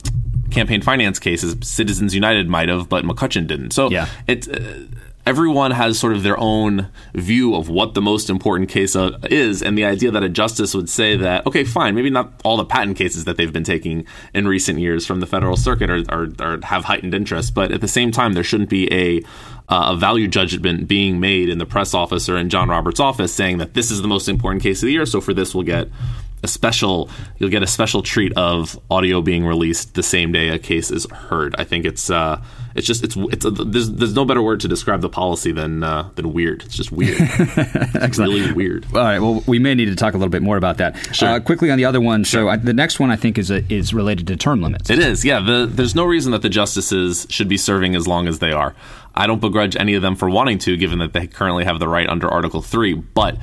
campaign 0.56 0.82
finance 0.82 1.18
cases, 1.18 1.56
Citizens 1.62 2.14
United 2.14 2.48
might 2.48 2.68
have, 2.68 2.88
but 2.88 3.04
McCutcheon 3.04 3.46
didn't. 3.46 3.72
So 3.72 3.90
yeah. 3.90 4.08
it. 4.26 4.48
Uh, 4.48 4.86
everyone 5.26 5.72
has 5.72 5.98
sort 5.98 6.14
of 6.14 6.22
their 6.22 6.38
own 6.38 6.88
view 7.14 7.54
of 7.56 7.68
what 7.68 7.94
the 7.94 8.00
most 8.00 8.30
important 8.30 8.70
case 8.70 8.94
uh, 8.94 9.18
is, 9.24 9.60
and 9.60 9.76
the 9.76 9.84
idea 9.84 10.10
that 10.12 10.22
a 10.22 10.28
justice 10.28 10.72
would 10.72 10.88
say 10.88 11.16
that, 11.16 11.44
okay, 11.46 11.64
fine, 11.64 11.94
maybe 11.94 12.08
not 12.08 12.32
all 12.44 12.56
the 12.56 12.64
patent 12.64 12.96
cases 12.96 13.24
that 13.24 13.36
they've 13.36 13.52
been 13.52 13.64
taking 13.64 14.06
in 14.32 14.46
recent 14.46 14.78
years 14.78 15.04
from 15.04 15.18
the 15.18 15.26
federal 15.26 15.56
circuit 15.56 15.90
are, 15.90 16.04
are, 16.08 16.28
are 16.38 16.60
have 16.62 16.84
heightened 16.84 17.12
interest, 17.12 17.54
but 17.54 17.72
at 17.72 17.80
the 17.80 17.88
same 17.88 18.12
time, 18.12 18.32
there 18.34 18.44
shouldn't 18.44 18.70
be 18.70 18.90
a 18.92 19.20
uh, 19.68 19.92
a 19.92 19.96
value 19.96 20.28
judgment 20.28 20.86
being 20.86 21.18
made 21.18 21.48
in 21.48 21.58
the 21.58 21.66
press 21.66 21.92
office 21.92 22.28
or 22.28 22.36
in 22.36 22.48
John 22.48 22.68
Roberts' 22.68 23.00
office 23.00 23.34
saying 23.34 23.58
that 23.58 23.74
this 23.74 23.90
is 23.90 24.00
the 24.00 24.06
most 24.06 24.28
important 24.28 24.62
case 24.62 24.80
of 24.80 24.86
the 24.86 24.92
year, 24.92 25.04
so 25.04 25.20
for 25.20 25.34
this 25.34 25.56
we'll 25.56 25.64
get 25.64 25.88
a 26.42 26.48
special 26.48 27.10
you'll 27.38 27.50
get 27.50 27.62
a 27.62 27.66
special 27.66 28.02
treat 28.02 28.32
of 28.36 28.78
audio 28.90 29.20
being 29.20 29.44
released 29.44 29.94
the 29.94 30.02
same 30.02 30.32
day 30.32 30.48
a 30.48 30.58
case 30.58 30.90
is 30.90 31.06
heard. 31.10 31.54
I 31.58 31.64
think 31.64 31.84
it's 31.84 32.10
uh, 32.10 32.42
it's 32.74 32.86
just 32.86 33.02
it's 33.02 33.16
it's 33.16 33.44
a, 33.44 33.50
there's 33.50 33.90
there's 33.90 34.14
no 34.14 34.24
better 34.24 34.42
word 34.42 34.60
to 34.60 34.68
describe 34.68 35.00
the 35.00 35.08
policy 35.08 35.50
than 35.50 35.82
uh, 35.82 36.10
than 36.14 36.32
weird. 36.32 36.62
It's 36.62 36.76
just 36.76 36.92
weird. 36.92 37.16
it's 37.18 38.18
really 38.18 38.52
weird. 38.52 38.86
All 38.94 39.00
right. 39.00 39.18
Well, 39.18 39.42
we 39.46 39.58
may 39.58 39.74
need 39.74 39.86
to 39.86 39.96
talk 39.96 40.14
a 40.14 40.18
little 40.18 40.30
bit 40.30 40.42
more 40.42 40.56
about 40.56 40.76
that. 40.78 40.96
Sure. 41.14 41.28
Uh, 41.28 41.40
quickly 41.40 41.70
on 41.70 41.78
the 41.78 41.86
other 41.86 42.00
one. 42.00 42.22
Sure. 42.24 42.42
So 42.42 42.48
I, 42.48 42.56
the 42.56 42.74
next 42.74 43.00
one 43.00 43.10
I 43.10 43.16
think 43.16 43.38
is 43.38 43.50
a, 43.50 43.64
is 43.72 43.94
related 43.94 44.26
to 44.28 44.36
term 44.36 44.60
limits. 44.60 44.90
It 44.90 44.98
is. 44.98 45.24
Yeah. 45.24 45.40
The, 45.40 45.66
there's 45.66 45.94
no 45.94 46.04
reason 46.04 46.32
that 46.32 46.42
the 46.42 46.50
justices 46.50 47.26
should 47.30 47.48
be 47.48 47.56
serving 47.56 47.96
as 47.96 48.06
long 48.06 48.28
as 48.28 48.40
they 48.40 48.52
are. 48.52 48.74
I 49.14 49.26
don't 49.26 49.40
begrudge 49.40 49.76
any 49.76 49.94
of 49.94 50.02
them 50.02 50.14
for 50.14 50.28
wanting 50.28 50.58
to, 50.60 50.76
given 50.76 50.98
that 50.98 51.14
they 51.14 51.26
currently 51.26 51.64
have 51.64 51.80
the 51.80 51.88
right 51.88 52.08
under 52.08 52.28
Article 52.28 52.62
Three, 52.62 52.94
but. 52.94 53.36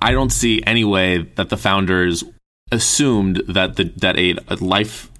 I 0.00 0.12
don't 0.12 0.30
see 0.30 0.62
any 0.64 0.84
way 0.84 1.18
that 1.34 1.48
the 1.48 1.56
founders 1.56 2.24
assumed 2.70 3.42
that 3.48 3.76
the 3.76 3.84
that 3.96 4.18
a, 4.18 4.34
life 4.64 5.10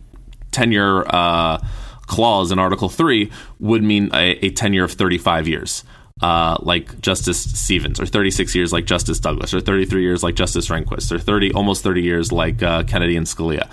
tenure 0.51 1.05
uh, 1.09 1.59
clause 2.07 2.53
in 2.53 2.59
Article 2.59 2.89
Three 2.89 3.31
would 3.59 3.83
mean 3.83 4.11
a, 4.15 4.47
a 4.47 4.51
tenure 4.51 4.85
of 4.85 4.93
35 4.93 5.49
years. 5.49 5.85
Uh, 6.21 6.57
like 6.63 7.01
Justice 7.01 7.39
Stevens, 7.61 8.01
or 8.01 8.07
36 8.07 8.53
years 8.53 8.73
like 8.73 8.87
Justice 8.87 9.21
Douglas, 9.21 9.55
or 9.55 9.61
33 9.61 10.03
years 10.03 10.25
like 10.25 10.35
Justice 10.35 10.67
Rehnquist, 10.67 11.13
or 11.13 11.19
30 11.21 11.53
almost 11.53 11.85
30 11.85 12.03
years 12.03 12.33
like 12.33 12.61
uh, 12.61 12.83
Kennedy 12.83 13.17
and 13.17 13.25
Scalia. 13.25 13.71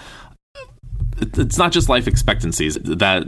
It's 1.18 1.58
not 1.58 1.72
just 1.72 1.90
life 1.90 2.08
expectancies 2.08 2.76
that 2.76 3.26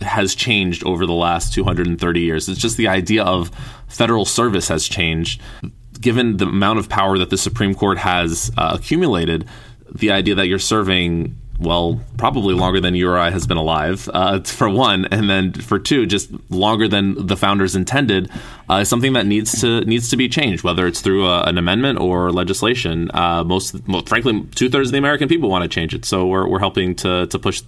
has 0.00 0.34
changed 0.34 0.82
over 0.84 1.04
the 1.04 1.12
last 1.12 1.52
230 1.52 2.20
years. 2.20 2.48
It's 2.48 2.58
just 2.58 2.78
the 2.78 2.88
idea 2.88 3.24
of 3.24 3.50
federal 3.86 4.24
service 4.24 4.68
has 4.68 4.88
changed. 4.88 5.42
Given 6.04 6.36
the 6.36 6.44
amount 6.44 6.78
of 6.80 6.90
power 6.90 7.16
that 7.16 7.30
the 7.30 7.38
Supreme 7.38 7.74
Court 7.74 7.96
has 7.96 8.52
uh, 8.58 8.76
accumulated, 8.78 9.46
the 9.90 10.10
idea 10.10 10.34
that 10.34 10.48
you're 10.48 10.58
serving 10.58 11.34
well, 11.58 11.98
probably 12.18 12.52
longer 12.52 12.78
than 12.78 12.94
you 12.94 13.08
or 13.08 13.16
I 13.16 13.30
has 13.30 13.46
been 13.46 13.56
alive, 13.56 14.10
uh, 14.12 14.40
for 14.42 14.68
one, 14.68 15.06
and 15.06 15.30
then 15.30 15.54
for 15.54 15.78
two, 15.78 16.04
just 16.04 16.30
longer 16.50 16.88
than 16.88 17.26
the 17.26 17.38
founders 17.38 17.74
intended, 17.74 18.30
uh, 18.68 18.80
is 18.82 18.88
something 18.90 19.14
that 19.14 19.24
needs 19.24 19.60
to 19.62 19.80
needs 19.86 20.10
to 20.10 20.16
be 20.18 20.28
changed, 20.28 20.62
whether 20.62 20.86
it's 20.86 21.00
through 21.00 21.26
a, 21.26 21.44
an 21.44 21.56
amendment 21.56 22.00
or 22.00 22.32
legislation. 22.32 23.10
Uh, 23.14 23.42
most, 23.44 23.74
frankly, 24.06 24.44
two 24.54 24.68
thirds 24.68 24.88
of 24.88 24.92
the 24.92 24.98
American 24.98 25.26
people 25.26 25.48
want 25.48 25.62
to 25.62 25.68
change 25.68 25.94
it, 25.94 26.04
so 26.04 26.26
we're 26.26 26.46
we're 26.46 26.58
helping 26.58 26.94
to 26.96 27.26
to 27.28 27.38
push 27.38 27.62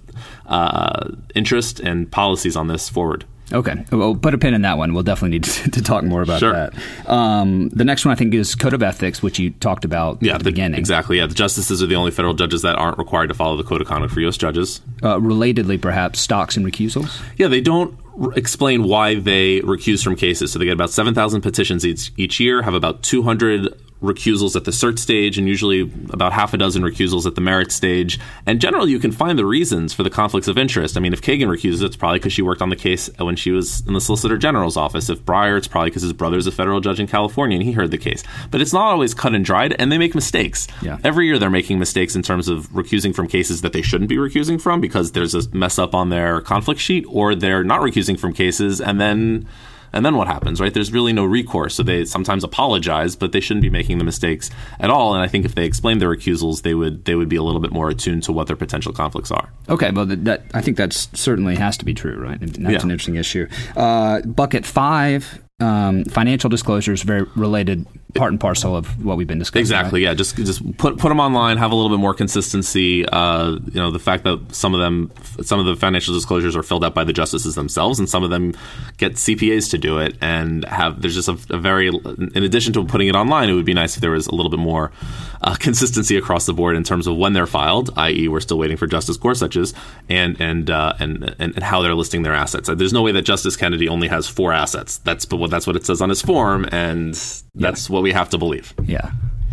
uh, 0.45 1.09
interest 1.35 1.81
and 1.81 2.11
policies 2.11 2.55
on 2.55 2.66
this 2.66 2.90
forward. 2.90 3.25
Okay, 3.53 3.85
we'll 3.93 4.17
put 4.17 4.35
a 4.35 4.38
pin 4.38 4.55
in 4.55 4.62
that 4.62 4.76
one. 4.76 4.93
We'll 4.93 5.05
definitely 5.05 5.38
need 5.38 5.45
to, 5.73 5.83
talk 5.83 6.03
more 6.03 6.23
about 6.23 6.41
sure. 6.41 6.53
that. 6.53 6.75
Um, 7.09 7.69
the 7.69 7.85
next 7.85 8.05
one 8.05 8.12
I 8.12 8.17
think 8.17 8.35
is 8.35 8.55
code 8.55 8.75
of 8.75 8.83
ethics, 8.83 9.23
which 9.23 9.38
you 9.38 9.50
talked 9.50 9.85
about 9.85 10.21
yeah, 10.21 10.33
at 10.33 10.38
the, 10.38 10.45
the, 10.45 10.50
beginning. 10.50 10.79
Exactly. 10.79 11.19
Yeah, 11.19 11.26
the 11.26 11.35
justices 11.35 11.83
are 11.83 11.87
the 11.87 11.95
only 11.95 12.11
federal 12.11 12.35
judges 12.35 12.62
that 12.62 12.76
aren't 12.76 12.99
required 12.99 13.29
to 13.29 13.35
follow 13.35 13.57
the 13.57 13.62
code 13.62 13.81
of 13.81 13.87
conduct 13.87 14.12
for 14.12 14.21
U.S. 14.21 14.37
judges. 14.37 14.81
Uh, 15.03 15.17
relatedly, 15.17 15.81
perhaps 15.81 16.21
stocks 16.21 16.57
and 16.57 16.67
recusals. 16.67 17.23
Yeah, 17.37 17.47
they 17.47 17.61
don't 17.61 17.97
r- 18.21 18.33
explain 18.35 18.83
why 18.83 19.15
they 19.15 19.61
recuse 19.61 20.03
from 20.03 20.17
cases. 20.17 20.53
So 20.53 20.59
they 20.59 20.65
get 20.65 20.73
about 20.73 20.91
seven 20.91 21.15
thousand 21.15 21.43
petitions 21.43 21.87
each 21.87 22.12
each 22.17 22.41
year, 22.41 22.62
have 22.62 22.75
about 22.75 23.03
two 23.03 23.23
hundred 23.23 23.73
recusals 24.06 24.56
at 24.56 24.64
the 24.64 24.70
cert 24.70 24.98
stage 24.98 25.38
and 25.38 25.48
usually 25.48 25.82
about 26.10 26.32
half 26.32 26.54
a 26.54 26.56
dozen 26.56 26.82
recusals 26.82 27.26
at 27.26 27.34
the 27.34 27.40
merit 27.40 27.72
stage. 27.72 28.18
And 28.46 28.60
generally, 28.60 28.90
you 28.90 28.98
can 28.98 29.12
find 29.12 29.38
the 29.38 29.44
reasons 29.44 29.92
for 29.92 30.02
the 30.02 30.10
conflicts 30.10 30.48
of 30.48 30.56
interest. 30.56 30.96
I 30.96 31.00
mean, 31.00 31.12
if 31.12 31.20
Kagan 31.20 31.48
recuses, 31.48 31.82
it's 31.82 31.96
probably 31.96 32.18
because 32.18 32.32
she 32.32 32.42
worked 32.42 32.62
on 32.62 32.70
the 32.70 32.76
case 32.76 33.10
when 33.18 33.36
she 33.36 33.50
was 33.50 33.86
in 33.86 33.92
the 33.92 34.00
Solicitor 34.00 34.38
General's 34.38 34.76
office. 34.76 35.10
If 35.10 35.25
Breyer, 35.25 35.58
it's 35.58 35.68
probably 35.68 35.90
because 35.90 36.02
his 36.02 36.12
brother's 36.12 36.46
a 36.46 36.52
federal 36.52 36.80
judge 36.80 37.00
in 37.00 37.06
California 37.06 37.56
and 37.56 37.66
he 37.66 37.72
heard 37.72 37.90
the 37.90 37.98
case. 37.98 38.22
But 38.50 38.60
it's 38.60 38.72
not 38.72 38.92
always 38.92 39.14
cut 39.14 39.34
and 39.34 39.44
dried, 39.44 39.75
and 39.78 39.90
they 39.90 39.98
make 39.98 40.14
mistakes. 40.14 40.66
Yeah. 40.82 40.98
Every 41.04 41.26
year, 41.26 41.38
they're 41.38 41.50
making 41.50 41.78
mistakes 41.78 42.14
in 42.14 42.22
terms 42.22 42.48
of 42.48 42.68
recusing 42.70 43.14
from 43.14 43.28
cases 43.28 43.62
that 43.62 43.72
they 43.72 43.82
shouldn't 43.82 44.08
be 44.08 44.16
recusing 44.16 44.60
from 44.60 44.80
because 44.80 45.12
there's 45.12 45.34
a 45.34 45.48
mess 45.54 45.78
up 45.78 45.94
on 45.94 46.10
their 46.10 46.40
conflict 46.40 46.80
sheet, 46.80 47.04
or 47.08 47.34
they're 47.34 47.64
not 47.64 47.80
recusing 47.80 48.18
from 48.18 48.32
cases 48.32 48.80
and 48.80 49.00
then 49.00 49.48
and 49.93 50.05
then 50.05 50.16
what 50.16 50.26
happens, 50.28 50.61
right? 50.61 50.73
There's 50.73 50.93
really 50.93 51.12
no 51.12 51.25
recourse. 51.25 51.75
So 51.75 51.83
they 51.83 52.05
sometimes 52.05 52.45
apologize, 52.45 53.16
but 53.16 53.33
they 53.33 53.40
shouldn't 53.40 53.62
be 53.62 53.71
making 53.71 53.99
the 53.99 54.05
mistakes 54.05 54.50
at 54.81 54.90
all. 54.90 55.14
And 55.14 55.23
I 55.23 55.26
think 55.28 55.45
if 55.45 55.55
they 55.55 55.64
explained 55.64 56.00
their 56.00 56.11
recusals, 56.14 56.62
they 56.62 56.75
would 56.75 57.05
they 57.05 57.14
would 57.14 57.28
be 57.28 57.37
a 57.37 57.43
little 57.43 57.61
bit 57.61 57.73
more 57.73 57.88
attuned 57.88 58.23
to 58.25 58.33
what 58.33 58.47
their 58.47 58.57
potential 58.57 58.93
conflicts 58.93 59.31
are. 59.31 59.50
Okay, 59.69 59.90
well, 59.90 60.07
that, 60.07 60.25
that 60.25 60.43
I 60.55 60.61
think 60.61 60.76
that 60.76 60.93
certainly 60.93 61.57
has 61.57 61.76
to 61.78 61.85
be 61.85 61.95
true, 61.95 62.16
right? 62.23 62.40
And 62.40 62.50
that's 62.50 62.59
Yeah. 62.73 62.83
an 62.83 62.90
interesting 62.90 63.16
issue. 63.16 63.47
Uh, 63.76 64.21
bucket 64.23 64.66
five, 64.66 65.43
um, 65.58 66.04
financial 66.04 66.50
disclosures, 66.50 67.02
very 67.02 67.22
related, 67.34 67.86
part 68.14 68.30
and 68.30 68.38
parcel 68.38 68.76
of 68.76 69.02
what 69.02 69.16
we've 69.16 69.26
been 69.26 69.38
discussing. 69.38 69.60
Exactly. 69.60 70.02
Yeah. 70.02 70.12
Just 70.12 70.36
just 70.36 70.76
put 70.76 70.98
put 70.98 71.08
them 71.08 71.18
online. 71.18 71.56
Have 71.56 71.72
a 71.72 71.75
little 71.75 71.90
bit 71.90 72.00
more 72.00 72.12
consistency. 72.12 73.06
Uh, 73.06 73.52
you 73.52 73.80
know, 73.80 73.90
the 73.90 73.98
fact 73.98 74.25
that 74.25 74.54
some 74.54 74.75
of 74.75 74.80
them, 74.80 75.10
some 75.42 75.58
of 75.58 75.64
the 75.64 75.75
financial 75.75 76.12
disclosures 76.12 76.56
are 76.56 76.62
filled 76.62 76.84
out 76.84 76.94
by 76.94 77.04
the 77.04 77.12
justices 77.12 77.54
themselves, 77.54 77.98
and 77.98 78.06
some 78.08 78.22
of 78.22 78.28
them 78.28 78.52
get 78.98 79.14
CPAs 79.14 79.70
to 79.70 79.78
do 79.78 79.98
it. 79.98 80.16
And 80.20 80.64
have 80.66 81.00
there's 81.00 81.14
just 81.14 81.28
a, 81.28 81.54
a 81.54 81.58
very, 81.58 81.88
in 81.88 82.42
addition 82.42 82.75
to 82.75 82.84
putting 82.84 83.08
it 83.08 83.16
online, 83.16 83.48
it 83.48 83.54
would 83.54 83.64
be 83.64 83.75
nice 83.75 83.96
if 83.96 84.02
there 84.02 84.10
was 84.10 84.26
a 84.26 84.34
little 84.34 84.50
bit 84.50 84.60
more 84.60 84.92
uh, 85.40 85.54
consistency 85.58 86.18
across 86.18 86.44
the 86.44 86.52
board 86.52 86.76
in 86.76 86.84
terms 86.84 87.06
of 87.06 87.16
when 87.16 87.32
they're 87.32 87.46
filed. 87.46 87.90
I.e., 87.96 88.28
we're 88.28 88.40
still 88.40 88.58
waiting 88.58 88.76
for 88.76 88.86
Justice 88.86 89.16
Gorsuch's 89.16 89.72
and 90.10 90.38
and 90.38 90.68
uh, 90.68 90.92
and, 91.00 91.34
and 91.38 91.54
and 91.54 91.62
how 91.62 91.80
they're 91.80 91.94
listing 91.94 92.25
their 92.25 92.34
assets. 92.34 92.68
There's 92.75 92.92
no 92.92 93.00
way 93.00 93.12
that 93.12 93.22
Justice 93.22 93.56
Kennedy 93.56 93.88
only 93.88 94.08
has 94.08 94.28
four 94.28 94.52
assets. 94.52 94.98
That's 94.98 95.25
but 95.25 95.46
what 95.47 95.50
that's 95.50 95.67
what 95.67 95.76
it 95.76 95.87
says 95.87 96.00
on 96.00 96.09
his 96.09 96.23
form, 96.23 96.67
and 96.73 97.15
that's 97.55 97.88
what 97.88 98.03
we 98.03 98.12
have 98.12 98.29
to 98.31 98.38
believe. 98.38 98.75
Yeah. 98.85 99.12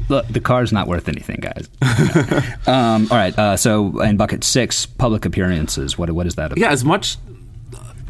Look, 0.09 0.27
the 0.27 0.41
car's 0.41 0.73
not 0.73 0.87
worth 0.87 1.07
anything, 1.07 1.39
guys. 1.39 1.69
um, 2.67 3.07
all 3.09 3.17
right. 3.17 3.37
Uh, 3.37 3.55
so, 3.55 4.01
in 4.01 4.17
bucket 4.17 4.43
six, 4.43 4.85
public 4.85 5.25
appearances. 5.25 5.97
What 5.97 6.11
what 6.11 6.27
is 6.27 6.35
that? 6.35 6.47
About? 6.47 6.57
Yeah, 6.57 6.71
as 6.71 6.83
much 6.83 7.17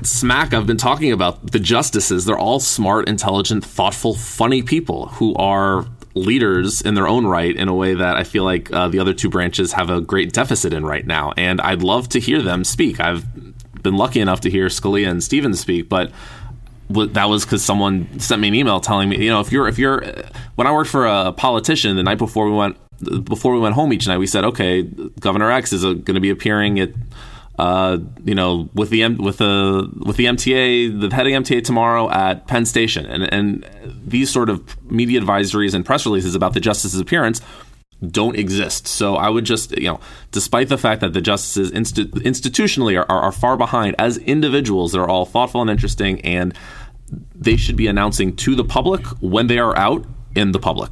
smack 0.02 0.54
I've 0.54 0.68
been 0.68 0.78
talking 0.78 1.12
about 1.12 1.52
the 1.52 1.60
justices, 1.60 2.26
they're 2.26 2.38
all 2.38 2.60
smart, 2.60 3.08
intelligent, 3.08 3.64
thoughtful, 3.64 4.16
funny 4.16 4.64
people 4.64 5.08
who 5.08 5.36
are 5.36 5.86
leaders 6.16 6.82
in 6.82 6.94
their 6.94 7.08
own 7.08 7.26
right 7.26 7.56
in 7.56 7.68
a 7.68 7.74
way 7.74 7.94
that 7.96 8.16
I 8.16 8.24
feel 8.24 8.44
like 8.44 8.72
uh, 8.72 8.88
the 8.88 9.00
other 9.00 9.14
two 9.14 9.30
branches 9.30 9.74
have 9.74 9.90
a 9.90 10.02
great 10.02 10.34
deficit 10.34 10.74
in 10.74 10.86
right 10.86 11.06
now. 11.06 11.34
And 11.38 11.60
I'd 11.62 11.84
love 11.84 12.10
to 12.10 12.20
hear 12.20 12.42
them 12.42 12.64
speak. 12.64 13.00
I've 13.00 13.26
been 13.82 13.98
lucky 13.98 14.20
enough 14.20 14.42
to 14.42 14.50
hear 14.50 14.68
Scalia 14.68 15.10
and 15.10 15.24
Stevens 15.24 15.60
speak, 15.60 15.90
but 15.90 16.12
that 16.90 17.26
was 17.26 17.46
because 17.46 17.64
someone 17.64 18.20
sent 18.20 18.42
me 18.42 18.50
an 18.50 18.56
email 18.56 18.80
telling 18.80 19.10
me, 19.10 19.24
you 19.24 19.30
know, 19.30 19.40
if 19.40 19.52
you're 19.52 19.68
if 19.68 19.78
you're 19.80 20.04
when 20.56 20.68
I 20.68 20.72
worked 20.72 20.90
for 20.90 21.06
a 21.06 21.32
politician 21.32 21.96
the 21.96 22.04
night 22.04 22.18
before 22.18 22.50
we 22.50 22.56
went 22.56 22.78
before 23.26 23.54
we 23.54 23.60
went 23.60 23.76
home 23.76 23.92
each 23.94 24.08
night, 24.08 24.18
we 24.18 24.28
said, 24.28 24.44
okay, 24.46 24.84
Governor 25.20 25.52
X 25.52 25.74
is 25.74 25.84
going 25.84 26.06
to 26.06 26.20
be 26.20 26.30
appearing 26.30 26.80
at 26.80 26.92
uh, 27.60 28.00
you 28.24 28.34
know, 28.34 28.70
with 28.74 28.90
the 28.90 29.04
M- 29.04 29.18
with 29.18 29.38
the 29.38 29.90
with 30.06 30.18
the 30.18 30.26
MTA, 30.26 31.00
the 31.00 31.16
head 31.16 31.28
of 31.28 31.34
MTA 31.34 31.64
tomorrow 31.64 32.10
at 32.10 32.48
Penn 32.48 32.66
Station, 32.66 33.06
and 33.06 33.32
and 33.32 33.70
these 34.06 34.32
sort 34.32 34.50
of 34.50 34.92
media 34.92 35.22
advisories 35.22 35.74
and 35.74 35.86
press 35.86 36.06
releases 36.06 36.34
about 36.34 36.54
the 36.54 36.60
justice's 36.60 37.00
appearance 37.00 37.42
don't 38.12 38.36
exist. 38.36 38.88
So 38.88 39.16
I 39.16 39.30
would 39.30 39.46
just, 39.46 39.78
you 39.78 39.88
know, 39.88 40.00
despite 40.32 40.70
the 40.70 40.78
fact 40.78 41.02
that 41.02 41.14
the 41.14 41.22
justices 41.22 41.72
insti- 41.72 42.10
institutionally 42.24 43.00
are, 43.00 43.10
are, 43.12 43.22
are 43.22 43.32
far 43.32 43.58
behind, 43.58 43.96
as 44.00 44.18
individuals, 44.18 44.92
they're 44.92 45.08
all 45.08 45.26
thoughtful 45.26 45.62
and 45.62 45.70
interesting, 45.70 46.22
and 46.22 46.54
they 47.36 47.56
should 47.56 47.76
be 47.76 47.88
announcing 47.88 48.36
to 48.38 48.56
the 48.56 48.64
public 48.64 49.06
when 49.22 49.48
they 49.48 49.60
are 49.60 49.78
out 49.78 50.06
in 50.36 50.52
the 50.52 50.60
public. 50.60 50.92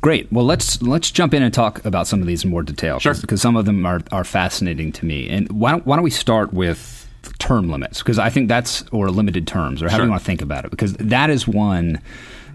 Great. 0.00 0.32
Well, 0.32 0.44
let's 0.44 0.82
let's 0.82 1.12
jump 1.12 1.32
in 1.32 1.42
and 1.42 1.54
talk 1.54 1.84
about 1.84 2.08
some 2.08 2.20
of 2.20 2.26
these 2.26 2.42
in 2.42 2.50
more 2.50 2.64
detail. 2.64 2.98
Sure. 2.98 3.14
Because 3.14 3.40
some 3.40 3.54
of 3.54 3.66
them 3.66 3.86
are, 3.86 4.00
are 4.10 4.24
fascinating 4.24 4.90
to 4.92 5.06
me. 5.06 5.28
And 5.28 5.48
why 5.52 5.70
don't, 5.70 5.86
why 5.86 5.94
don't 5.94 6.02
we 6.02 6.10
start 6.10 6.52
with 6.52 7.08
term 7.38 7.68
limits? 7.70 7.98
Because 7.98 8.18
I 8.18 8.28
think 8.28 8.48
that's, 8.48 8.82
or 8.90 9.10
limited 9.10 9.46
terms, 9.46 9.80
or 9.80 9.88
how 9.88 9.96
do 9.96 10.00
Sure. 10.00 10.06
you 10.06 10.10
want 10.10 10.22
to 10.22 10.26
think 10.26 10.42
about 10.42 10.64
it? 10.64 10.72
Because 10.72 10.94
that 10.94 11.30
is 11.30 11.46
one 11.46 12.00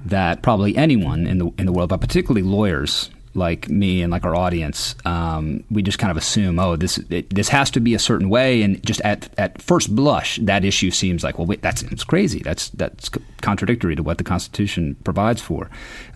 that 0.05 0.41
probably 0.41 0.75
anyone 0.75 1.25
in 1.25 1.37
the, 1.37 1.51
in 1.57 1.65
the 1.65 1.71
world, 1.71 1.89
but 1.89 2.01
particularly 2.01 2.41
lawyers 2.41 3.09
like 3.37 3.69
me 3.69 4.01
and 4.01 4.11
like 4.11 4.25
our 4.25 4.35
audience, 4.35 4.95
um, 5.05 5.63
we 5.69 5.81
just 5.81 5.99
kind 5.99 6.11
of 6.11 6.17
assume, 6.17 6.59
oh, 6.59 6.75
this 6.75 6.97
it, 7.09 7.29
this 7.29 7.49
has 7.49 7.69
to 7.71 7.79
be 7.79 7.93
a 7.93 7.99
certain 7.99 8.29
way, 8.29 8.61
and 8.63 8.83
just 8.85 9.01
at 9.01 9.29
at 9.37 9.61
first 9.61 9.95
blush, 9.95 10.39
that 10.41 10.65
issue 10.65 10.91
seems 10.91 11.23
like, 11.23 11.37
well, 11.37 11.47
wait, 11.47 11.61
that's 11.61 11.83
it's 11.83 12.03
crazy. 12.03 12.39
That's 12.39 12.69
that's 12.69 13.09
contradictory 13.41 13.95
to 13.95 14.03
what 14.03 14.17
the 14.17 14.23
Constitution 14.23 14.95
provides 15.03 15.41
for. 15.41 15.69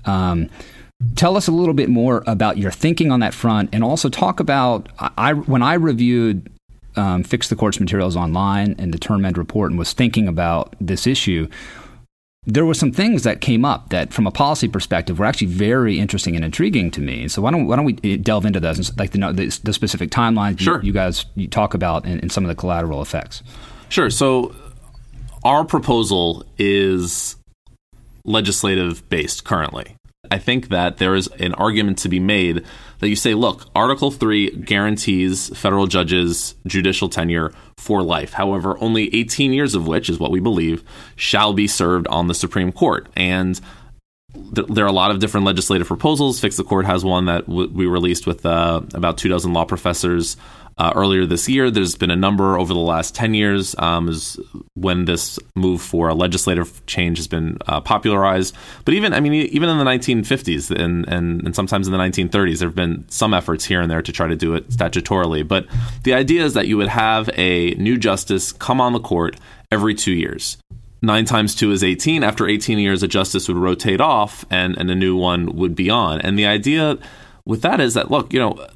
Um, 0.06 0.50
tell 1.16 1.38
us 1.38 1.48
a 1.48 1.52
little 1.52 1.74
bit 1.74 1.90
more 1.90 2.24
about 2.28 2.58
your 2.58 2.72
thinking 2.72 3.12
on 3.12 3.20
that 3.22 3.34
front, 3.34 3.70
and 3.72 3.84
also 3.84 4.10
talk 4.10 4.40
about 4.40 4.90
I, 5.00 5.12
I 5.18 5.34
when 5.34 5.62
I 5.62 5.76
reviewed 5.76 6.50
um, 6.96 7.24
Fix 7.24 7.50
the 7.50 7.56
Court's 7.56 7.80
materials 7.80 8.16
online 8.16 8.76
and 8.78 8.94
the 8.94 9.00
Term 9.00 9.26
End 9.26 9.38
report, 9.38 9.72
and 9.72 9.80
was 9.80 9.94
thinking 9.94 10.28
about 10.28 10.76
this 10.82 11.08
issue 11.08 11.48
there 12.48 12.66
were 12.66 12.74
some 12.74 12.92
things 12.92 13.24
that 13.24 13.40
came 13.40 13.64
up 13.64 13.90
that, 13.90 14.12
from 14.12 14.26
a 14.26 14.32
policy 14.32 14.68
perspective, 14.68 15.20
were 15.20 15.26
actually 15.26 15.48
very 15.48 16.00
interesting 16.00 16.36
and 16.36 16.44
intriguing 16.44 16.90
to 16.92 17.02
me. 17.02 17.28
So 17.28 17.42
why 17.42 17.52
don't 17.52 17.68
why 17.68 17.76
don't 17.76 17.86
we 17.86 17.98
eh, 18.04 18.18
delve 18.20 18.46
into 18.46 18.60
those, 18.60 18.78
and, 18.90 18.98
like 18.98 19.12
the, 19.12 19.20
the, 19.32 19.60
the 19.64 19.74
specific 19.74 20.10
timelines 20.10 20.60
you- 20.62 20.80
you, 20.82 20.92
guys 20.94 21.26
you 21.36 21.48
talk 21.48 21.74
about 21.74 22.06
and, 22.06 22.20
and 22.22 22.32
some 22.32 22.44
of 22.44 22.48
the 22.48 22.56
collateral 22.56 23.02
effects. 23.02 23.44
Sure. 23.90 24.10
So 24.10 24.56
our 25.44 25.64
proposal 25.66 26.44
is 26.58 27.36
legislative 28.26 29.08
based 29.10 29.44
currently. 29.44 29.96
I 30.32 30.38
think 30.38 30.70
that 30.70 30.98
there 30.98 31.14
is 31.14 31.28
an 31.40 31.54
argument 31.56 31.98
to 32.00 32.10
be 32.10 32.20
made 32.20 32.64
that 33.00 33.10
you 33.10 33.16
say, 33.18 33.34
look, 33.34 33.66
Article 33.76 34.12
3 34.12 34.52
guarantees 34.62 35.50
federal 35.58 35.88
judges 35.88 36.56
judicial 36.66 37.10
tenure 37.10 37.52
for 37.82 38.04
life. 38.04 38.34
However, 38.34 38.78
only 38.80 39.14
18 39.14 39.54
years 39.54 39.74
of 39.74 39.88
which 39.88 40.08
is 40.08 40.20
what 40.20 40.30
we 40.30 40.40
believe 40.40 40.84
shall 41.16 41.52
be 41.52 41.66
served 41.66 42.08
on 42.08 42.28
the 42.28 42.36
Supreme 42.36 42.72
Court. 42.72 43.08
And 43.16 43.60
th- 44.56 44.68
there 44.68 44.86
are 44.86 44.88
a 44.88 44.94
lot 44.94 45.10
of 45.10 45.18
different 45.18 45.48
legislative 45.48 45.88
proposals. 45.88 46.40
Fix 46.40 46.58
the 46.58 46.64
Court 46.64 46.86
has 46.86 47.04
one 47.04 47.26
that 47.26 47.48
w- 47.48 47.72
we 47.74 47.88
released 47.88 48.28
with 48.28 48.46
uh, 48.46 48.82
about 48.94 49.18
two 49.18 49.30
dozen 49.30 49.52
law 49.54 49.66
professors 49.66 50.38
uh, 50.82 50.92
earlier 50.96 51.28
this 51.28 51.48
year. 51.48 51.70
There's 51.70 51.96
been 51.96 52.10
a 52.10 52.16
number 52.16 52.58
over 52.58 52.74
the 52.74 52.80
last 52.80 53.14
10 53.14 53.36
years 53.36 53.76
um, 53.78 54.10
is 54.10 54.40
when 54.74 55.06
this 55.06 55.38
move 55.56 55.80
for 55.80 56.10
a 56.10 56.16
legislative 56.16 56.84
change 56.88 57.20
has 57.20 57.28
been 57.28 57.60
uh, 57.68 57.82
popularized. 57.82 58.56
But 58.84 58.96
even, 58.96 59.14
I 59.14 59.20
mean, 59.20 59.34
even 59.34 59.70
in 59.70 59.78
the 59.78 59.84
1950s 59.84 60.72
and, 60.72 61.08
and, 61.08 61.46
and 61.46 61.56
sometimes 61.56 61.88
in 61.88 61.94
the 61.94 62.00
1930s, 62.00 62.58
there 62.58 62.68
have 62.68 62.76
been 62.76 63.06
some 63.10 63.32
efforts 63.32 63.64
here 63.64 63.80
and 63.80 63.92
there 63.92 64.02
to 64.02 64.12
try 64.12 64.28
to 64.28 64.36
do 64.36 64.56
it 64.56 64.70
statutorily. 64.70 65.48
But 65.48 65.68
the 66.02 66.16
idea 66.16 66.44
is 66.44 66.56
that 66.56 66.68
you 66.68 66.78
would 66.78 66.88
have 66.88 67.30
a 67.36 67.76
new 67.76 68.00
justice 68.00 68.52
come 68.52 68.82
on 68.82 68.94
the 68.94 69.00
court 69.00 69.38
every 69.72 69.94
two 69.94 70.14
years 70.14 70.58
nine 71.04 71.26
times 71.26 71.56
two 71.56 71.72
is 71.72 71.84
18. 71.84 72.24
After 72.24 72.48
18 72.48 72.78
years, 72.78 73.02
a 73.02 73.08
justice 73.08 73.48
would 73.48 73.58
rotate 73.58 74.00
off 74.00 74.46
and, 74.52 74.78
and 74.78 74.92
a 74.92 74.94
new 74.94 75.16
one 75.16 75.56
would 75.56 75.74
be 75.74 75.90
on. 75.90 76.22
And 76.22 76.38
the 76.38 76.46
idea 76.46 77.00
with 77.44 77.64
that 77.64 77.82
is 77.82 77.96
that, 77.96 78.12
look, 78.12 78.32
you 78.34 78.40
know, 78.40 78.68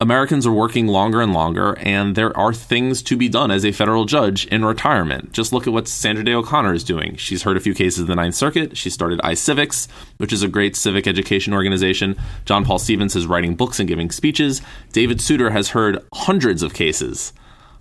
Americans 0.00 0.46
are 0.46 0.52
working 0.52 0.86
longer 0.86 1.20
and 1.20 1.32
longer, 1.32 1.76
and 1.80 2.14
there 2.14 2.36
are 2.38 2.54
things 2.54 3.02
to 3.02 3.16
be 3.16 3.28
done 3.28 3.50
as 3.50 3.64
a 3.64 3.72
federal 3.72 4.04
judge 4.04 4.46
in 4.46 4.64
retirement. 4.64 5.32
Just 5.32 5.52
look 5.52 5.66
at 5.66 5.72
what 5.72 5.88
Sandra 5.88 6.22
Day 6.22 6.34
O'Connor 6.34 6.72
is 6.72 6.84
doing. 6.84 7.16
She's 7.16 7.42
heard 7.42 7.56
a 7.56 7.60
few 7.60 7.74
cases 7.74 8.02
in 8.02 8.06
the 8.06 8.14
Ninth 8.14 8.36
Circuit. 8.36 8.76
She 8.76 8.90
started 8.90 9.18
iCivics, 9.22 9.88
which 10.18 10.32
is 10.32 10.44
a 10.44 10.46
great 10.46 10.76
civic 10.76 11.08
education 11.08 11.52
organization. 11.52 12.16
John 12.44 12.64
Paul 12.64 12.78
Stevens 12.78 13.16
is 13.16 13.26
writing 13.26 13.56
books 13.56 13.80
and 13.80 13.88
giving 13.88 14.12
speeches. 14.12 14.62
David 14.92 15.20
Souter 15.20 15.50
has 15.50 15.70
heard 15.70 15.98
hundreds 16.14 16.62
of 16.62 16.74
cases 16.74 17.32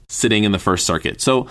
sitting 0.07 0.43
in 0.43 0.51
the 0.51 0.57
First 0.57 0.87
Circuit. 0.87 1.21
So 1.21 1.47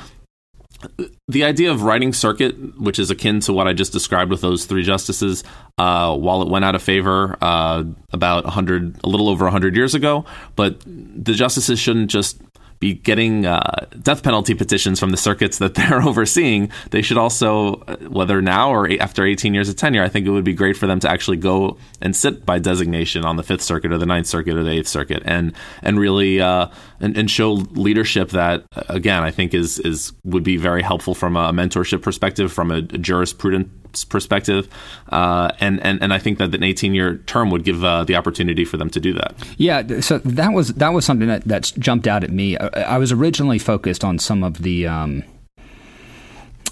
the 1.29 1.45
idea 1.45 1.71
of 1.71 1.83
riding 1.83 2.13
circuit, 2.13 2.79
which 2.79 2.99
is 2.99 3.11
akin 3.11 3.41
to 3.41 3.53
what 3.53 3.67
I 3.67 3.73
just 3.73 3.93
described 3.93 4.31
with 4.31 4.41
those 4.41 4.65
three 4.67 4.83
justices, 4.83 5.43
uh, 5.79 6.17
while 6.17 6.43
it 6.43 6.49
went 6.49 6.65
out 6.65 6.75
of 6.75 6.83
favor 6.83 7.37
uh, 7.41 7.85
about 8.13 8.47
a 8.47 8.51
hundred, 8.51 8.99
a 9.03 9.09
little 9.09 9.29
over 9.29 9.49
hundred 9.49 9.77
years 9.77 9.95
ago, 9.95 10.25
but 10.55 10.81
the 10.87 11.33
justices 11.35 11.79
shouldn't 11.79 12.11
just 12.11 12.41
be 12.79 12.95
getting 12.95 13.47
uh, 13.47 13.87
death 14.03 14.23
penalty 14.23 14.55
petitions 14.55 15.01
from 15.01 15.11
the 15.11 15.17
circuits 15.17 15.59
that 15.59 15.75
they're 15.77 16.03
overseeing, 16.03 16.71
they 16.91 17.03
should 17.03 17.19
also, 17.19 17.77
whether 18.09 18.43
now 18.43 18.71
or 18.71 18.91
after 19.01 19.25
18 19.25 19.55
years 19.55 19.69
of 19.69 19.77
tenure, 19.77 20.03
I 20.03 20.09
think 20.09 20.27
it 20.27 20.31
would 20.31 20.45
be 20.45 20.55
great 20.55 20.77
for 20.77 20.87
them 20.87 21.01
to 21.01 21.11
actually 21.11 21.39
go 21.39 21.79
and 22.01 22.15
sit 22.15 22.45
by 22.45 22.59
designation 22.59 23.25
on 23.25 23.37
the 23.37 23.43
Fifth 23.43 23.63
Circuit 23.63 23.93
or 23.93 23.99
the 23.99 24.07
Ninth 24.07 24.27
Circuit 24.27 24.57
or 24.57 24.63
the 24.63 24.71
Eighth 24.71 24.89
Circuit, 24.89 25.23
and 25.25 25.53
and 25.83 25.99
really 25.99 26.41
uh, 26.41 26.69
and, 27.01 27.17
and 27.17 27.31
show 27.31 27.53
leadership 27.53 28.31
that 28.31 28.65
again 28.89 29.23
I 29.23 29.31
think 29.31 29.55
is 29.55 29.79
is 29.79 30.13
would 30.25 30.45
be 30.45 30.57
very 30.57 30.83
helpful 30.83 31.15
from 31.15 31.37
a 31.37 31.53
mentorship 31.53 32.03
perspective, 32.03 32.53
from 32.53 32.71
a 32.71 32.83
jurisprudence 32.83 33.71
perspective, 34.05 34.69
uh, 35.11 35.51
and 35.61 35.81
and 35.83 36.03
and 36.03 36.13
I 36.13 36.19
think 36.19 36.39
that 36.39 36.55
an 36.55 36.63
18 36.63 36.95
year 36.95 37.19
term 37.27 37.51
would 37.51 37.65
give 37.65 37.85
uh, 37.85 38.05
the 38.05 38.17
opportunity 38.17 38.65
for 38.65 38.77
them 38.77 38.91
to 38.91 39.01
do 39.01 39.13
that. 39.15 39.35
Yeah, 39.57 40.01
so 40.01 40.19
that 40.19 40.53
was 40.53 40.69
that 40.75 40.93
was 40.93 41.05
something 41.05 41.29
that 41.29 41.45
that's 41.45 41.71
jumped 41.73 42.07
out 42.07 42.25
at 42.25 42.31
me. 42.31 42.57
I, 42.59 42.95
I 42.95 42.99
was 42.99 43.13
originally 43.13 43.59
focused 43.59 44.05
on 44.05 44.19
some 44.19 44.43
of 44.43 44.63
the. 44.63 44.87
Um, 44.87 45.25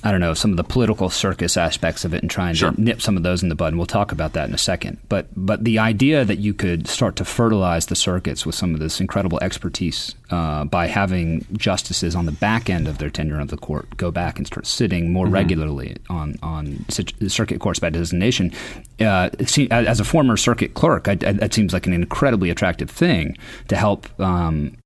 I 0.04 0.10
don't 0.10 0.20
know 0.20 0.34
some 0.34 0.50
of 0.50 0.58
the 0.58 0.64
political 0.64 1.08
circus 1.08 1.56
aspects 1.56 2.04
of 2.04 2.12
it 2.12 2.20
and 2.20 2.30
trying 2.30 2.54
sure. 2.54 2.72
to 2.72 2.80
nip 2.80 3.00
some 3.00 3.16
of 3.16 3.22
those 3.22 3.42
in 3.42 3.48
the 3.48 3.54
bud. 3.54 3.68
And 3.68 3.78
we'll 3.78 3.86
talk 3.86 4.12
about 4.12 4.34
that 4.34 4.46
in 4.48 4.54
a 4.54 4.58
second. 4.58 4.98
But 5.08 5.28
but 5.34 5.64
the 5.64 5.78
idea 5.78 6.26
that 6.26 6.38
you 6.38 6.52
could 6.52 6.86
start 6.86 7.16
to 7.16 7.24
fertilize 7.24 7.86
the 7.86 7.96
circuits 7.96 8.44
with 8.44 8.54
some 8.54 8.74
of 8.74 8.80
this 8.80 9.00
incredible 9.00 9.38
expertise 9.40 10.14
uh, 10.30 10.64
by 10.64 10.88
having 10.88 11.46
justices 11.56 12.14
on 12.14 12.26
the 12.26 12.32
back 12.32 12.68
end 12.68 12.86
of 12.86 12.98
their 12.98 13.08
tenure 13.08 13.40
of 13.40 13.48
the 13.48 13.56
court 13.56 13.96
go 13.96 14.10
back 14.10 14.36
and 14.36 14.46
start 14.46 14.66
sitting 14.66 15.10
more 15.10 15.24
mm-hmm. 15.24 15.34
regularly 15.34 15.96
on 16.10 16.36
on 16.42 16.84
circuit 16.90 17.60
courts 17.60 17.78
by 17.78 17.88
designation. 17.88 18.52
Uh, 19.00 19.30
as 19.70 20.00
a 20.00 20.04
former 20.04 20.36
circuit 20.36 20.74
clerk, 20.74 21.08
I, 21.08 21.12
I, 21.12 21.32
that 21.32 21.54
seems 21.54 21.72
like 21.72 21.86
an 21.86 21.94
incredibly 21.94 22.50
attractive 22.50 22.90
thing 22.90 23.36
to 23.68 23.76
help 23.76 24.08
um, 24.20 24.76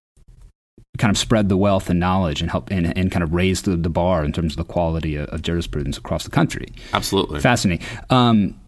kind 0.99 1.11
of 1.11 1.19
spread 1.19 1.49
the 1.49 1.57
wealth 1.57 1.89
and 1.89 1.99
knowledge 1.99 2.41
and 2.41 2.51
help 2.51 2.71
and, 2.71 2.97
and 2.97 3.11
kind 3.11 3.23
of 3.23 3.33
raise 3.33 3.63
the, 3.63 3.77
the 3.77 3.89
bar 3.89 4.25
in 4.25 4.33
terms 4.33 4.53
of 4.53 4.57
the 4.59 4.73
quality 4.73 5.17
of, 5.17 5.29
of 5.31 5.43
jurisprudence 5.43 5.97
across 5.97 6.25
the 6.25 6.31
country. 6.31 6.69
Absolutely 6.93 7.41
fascinating. 7.41 7.87
Um, 8.11 8.61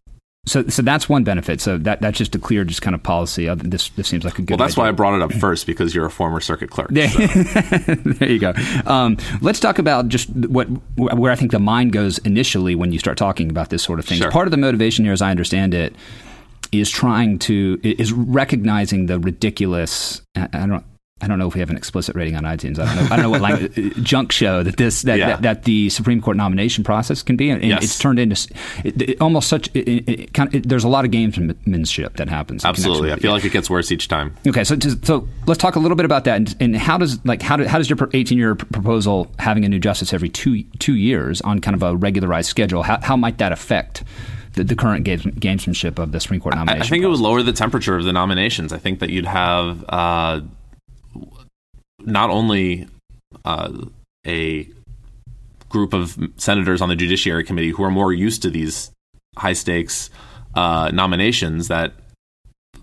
so, 0.47 0.67
so 0.69 0.81
that's 0.81 1.09
one 1.09 1.23
benefit. 1.23 1.61
So 1.61 1.77
that 1.79 2.01
that's 2.01 2.17
just 2.17 2.35
a 2.35 2.39
clear, 2.39 2.65
just 2.65 2.81
kind 2.81 2.95
of 2.95 3.03
policy. 3.03 3.47
This 3.57 3.91
this 3.91 4.09
seems 4.09 4.25
like 4.25 4.39
a 4.39 4.43
good. 4.43 4.59
Well, 4.59 4.67
that's 4.67 4.75
idea. 4.75 4.85
why 4.85 4.89
I 4.89 4.93
brought 4.93 5.15
it 5.15 5.23
up 5.23 5.33
first 5.35 5.67
because 5.67 5.95
you're 5.95 6.07
a 6.07 6.11
former 6.11 6.41
circuit 6.41 6.71
clerk. 6.71 6.89
So. 6.89 6.95
there 8.05 8.31
you 8.31 8.39
go. 8.39 8.55
Um, 8.87 9.19
let's 9.43 9.61
talk 9.61 9.79
about 9.79 10.09
just 10.09 10.31
what 10.31 10.67
where 10.97 11.31
I 11.31 11.37
think 11.37 11.51
the 11.51 11.59
mind 11.59 11.93
goes 11.93 12.19
initially 12.19 12.75
when 12.75 12.91
you 12.91 12.99
start 12.99 13.19
talking 13.19 13.51
about 13.51 13.69
this 13.69 13.83
sort 13.83 13.99
of 13.99 14.07
thing. 14.07 14.19
Sure. 14.19 14.31
Part 14.31 14.47
of 14.47 14.51
the 14.51 14.57
motivation 14.57 15.05
here, 15.05 15.13
as 15.13 15.21
I 15.21 15.31
understand 15.31 15.75
it, 15.75 15.95
is 16.73 16.91
trying 16.91 17.39
to 17.41 17.79
is 17.83 18.13
recognizing 18.13 19.07
the 19.07 19.21
ridiculous. 19.21 20.23
I 20.35 20.47
don't 20.67 20.85
I 21.23 21.27
don't 21.27 21.39
know 21.39 21.49
if 21.49 21.55
we 21.55 21.61
have 21.61 21.71
an 21.71 21.77
explicit 21.77 22.17
rating 22.17 22.35
on 22.37 22.45
iTunes. 22.45 22.79
I 22.79 22.87
don't 22.87 22.97
know. 22.97 23.03
I 23.03 23.17
don't 23.17 23.23
know 23.23 23.31
what 23.31 23.41
language, 23.43 23.79
uh, 23.99 24.01
junk 24.01 24.33
show 24.33 24.63
that 24.63 24.79
this 24.79 25.03
that, 25.03 25.19
yeah. 25.19 25.29
that, 25.29 25.43
that, 25.43 25.65
the 25.65 25.91
Supreme 25.91 26.23
Court 26.23 26.37
nomination 26.37 26.83
process 26.83 27.23
can 27.23 27.37
be. 27.37 27.51
And 27.51 27.63
yes. 27.63 27.85
it's 27.85 27.99
turned 27.99 28.19
into 28.19 28.49
it, 28.85 29.03
it, 29.03 29.21
almost 29.21 29.49
such. 29.49 29.69
It, 29.75 30.33
kind 30.33 30.55
of, 30.55 30.67
there's 30.67 30.85
a 30.85 30.89
lot 30.89 31.05
of 31.05 31.11
gamesmanship 31.11 32.17
that 32.17 32.29
happens. 32.29 32.65
Absolutely, 32.65 33.13
I 33.13 33.17
feel 33.17 33.33
like 33.33 33.45
it 33.45 33.53
gets 33.53 33.69
worse 33.69 33.93
each 33.93 34.09
time. 34.09 34.35
Okay, 34.47 34.65
so 34.65 34.77
just, 34.77 35.05
so 35.05 35.29
let's 35.47 35.61
talk 35.61 35.77
a 35.77 35.79
little 35.79 35.97
bit 35.97 36.07
about 36.07 36.25
that. 36.25 36.37
And, 36.37 36.57
and 36.59 36.77
how 36.77 36.97
does 36.97 37.23
like 37.27 37.43
how, 37.43 37.57
do, 37.57 37.65
how 37.65 37.77
does 37.77 37.91
your 37.91 37.99
18 38.13 38.39
year 38.39 38.55
proposal 38.55 39.31
having 39.39 39.65
a 39.65 39.69
new 39.69 39.79
justice 39.79 40.15
every 40.15 40.31
two 40.31 40.63
two 40.79 40.95
years 40.95 41.41
on 41.43 41.61
kind 41.61 41.75
of 41.75 41.83
a 41.83 41.95
regularized 41.95 42.49
schedule? 42.49 42.83
How 42.83 42.99
how 43.03 43.17
might 43.17 43.39
that 43.39 43.53
affect? 43.53 44.05
The, 44.55 44.65
the, 44.65 44.75
current 44.75 45.05
games, 45.05 45.23
gamesmanship 45.23 46.01
of 46.01 46.11
the 46.11 46.19
Supreme 46.19 46.41
Court 46.41 46.57
nomination. 46.57 46.83
I, 46.83 46.85
I 46.85 46.89
think 46.89 47.05
process. 47.05 47.21
it 47.21 47.23
would 47.23 47.29
lower 47.29 47.43
the 47.45 47.53
temperature 47.53 47.97
of 47.97 48.05
the 48.05 48.13
nominations. 48.13 48.73
I 48.73 48.79
think 48.79 48.99
that 48.99 49.09
you'd 49.11 49.25
have 49.25 49.85
uh, 49.89 50.41
not 52.07 52.31
only 52.31 52.89
uh, 53.45 53.73
a 54.27 54.69
group 55.69 55.93
of 55.93 56.19
senators 56.37 56.81
on 56.81 56.89
the 56.89 56.97
Judiciary 56.97 57.45
Committee 57.45 57.71
who 57.71 57.83
are 57.85 57.91
more 57.91 58.13
used 58.13 58.43
to 58.43 58.51
these 58.51 58.91
high 59.37 59.53
stakes 59.53 60.11
uh, 60.55 60.91
nominations 60.93 61.69
that 61.69 61.95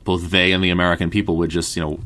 both 0.03 0.29
they 0.29 0.53
and 0.53 0.63
the 0.63 0.69
American 0.69 1.09
people 1.09 1.35
would 1.35 1.49
just 1.49 1.75
you 1.75 1.81
know 1.81 1.99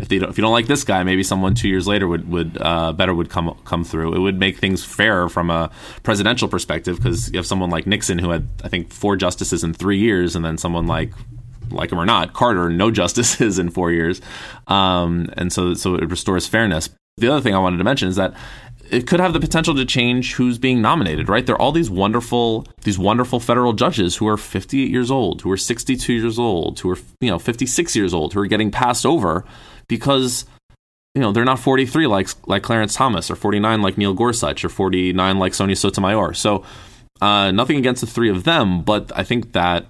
if 0.00 0.08
they 0.08 0.18
don't, 0.18 0.28
if 0.28 0.36
you 0.36 0.42
don't 0.42 0.52
like 0.52 0.66
this 0.66 0.84
guy, 0.84 1.02
maybe 1.04 1.22
someone 1.22 1.54
two 1.54 1.68
years 1.68 1.86
later 1.86 2.08
would 2.08 2.28
would 2.28 2.58
uh, 2.60 2.92
better 2.92 3.14
would 3.14 3.30
come 3.30 3.56
come 3.64 3.84
through. 3.84 4.14
It 4.14 4.18
would 4.18 4.38
make 4.38 4.58
things 4.58 4.84
fairer 4.84 5.28
from 5.28 5.50
a 5.50 5.70
presidential 6.02 6.48
perspective 6.48 6.96
because 6.96 7.30
you 7.30 7.38
have 7.38 7.46
someone 7.46 7.70
like 7.70 7.86
Nixon 7.86 8.18
who 8.18 8.30
had 8.30 8.48
I 8.64 8.68
think 8.68 8.92
four 8.92 9.16
justices 9.16 9.64
in 9.64 9.72
three 9.74 9.98
years, 9.98 10.36
and 10.36 10.44
then 10.44 10.58
someone 10.58 10.86
like 10.86 11.12
like 11.70 11.92
him 11.92 11.98
or 11.98 12.06
not, 12.06 12.32
Carter, 12.32 12.70
no 12.70 12.90
justices 13.00 13.58
in 13.58 13.70
four 13.70 13.92
years, 13.92 14.20
um, 14.66 15.28
and 15.36 15.52
so 15.52 15.74
so 15.74 15.94
it 15.94 16.10
restores 16.10 16.46
fairness. 16.46 16.90
The 17.18 17.28
other 17.28 17.40
thing 17.40 17.54
I 17.54 17.58
wanted 17.58 17.78
to 17.78 17.84
mention 17.84 18.08
is 18.08 18.16
that 18.16 18.34
it 18.90 19.06
could 19.06 19.20
have 19.20 19.32
the 19.32 19.40
potential 19.40 19.74
to 19.74 19.84
change 19.84 20.34
who's 20.34 20.58
being 20.58 20.80
nominated. 20.80 21.28
Right, 21.28 21.44
there 21.44 21.54
are 21.54 21.60
all 21.60 21.72
these 21.72 21.90
wonderful 21.90 22.66
these 22.82 22.98
wonderful 22.98 23.40
federal 23.40 23.72
judges 23.72 24.16
who 24.16 24.28
are 24.28 24.36
58 24.36 24.90
years 24.90 25.10
old, 25.10 25.42
who 25.42 25.50
are 25.50 25.56
62 25.56 26.12
years 26.12 26.38
old, 26.38 26.80
who 26.80 26.90
are 26.90 26.98
you 27.20 27.30
know 27.30 27.38
56 27.38 27.96
years 27.96 28.14
old, 28.14 28.32
who 28.34 28.40
are 28.40 28.46
getting 28.46 28.70
passed 28.70 29.06
over 29.06 29.44
because 29.88 30.44
you 31.14 31.20
know 31.20 31.32
they're 31.32 31.44
not 31.44 31.58
43 31.58 32.06
like 32.06 32.28
like 32.46 32.62
Clarence 32.62 32.94
Thomas 32.94 33.30
or 33.30 33.36
49 33.36 33.82
like 33.82 33.98
Neil 33.98 34.14
Gorsuch 34.14 34.64
or 34.64 34.68
49 34.68 35.38
like 35.38 35.54
Sonia 35.54 35.76
Sotomayor. 35.76 36.34
So 36.34 36.64
uh, 37.20 37.50
nothing 37.50 37.78
against 37.78 38.02
the 38.02 38.06
three 38.06 38.30
of 38.30 38.44
them, 38.44 38.82
but 38.82 39.10
I 39.16 39.24
think 39.24 39.52
that 39.52 39.86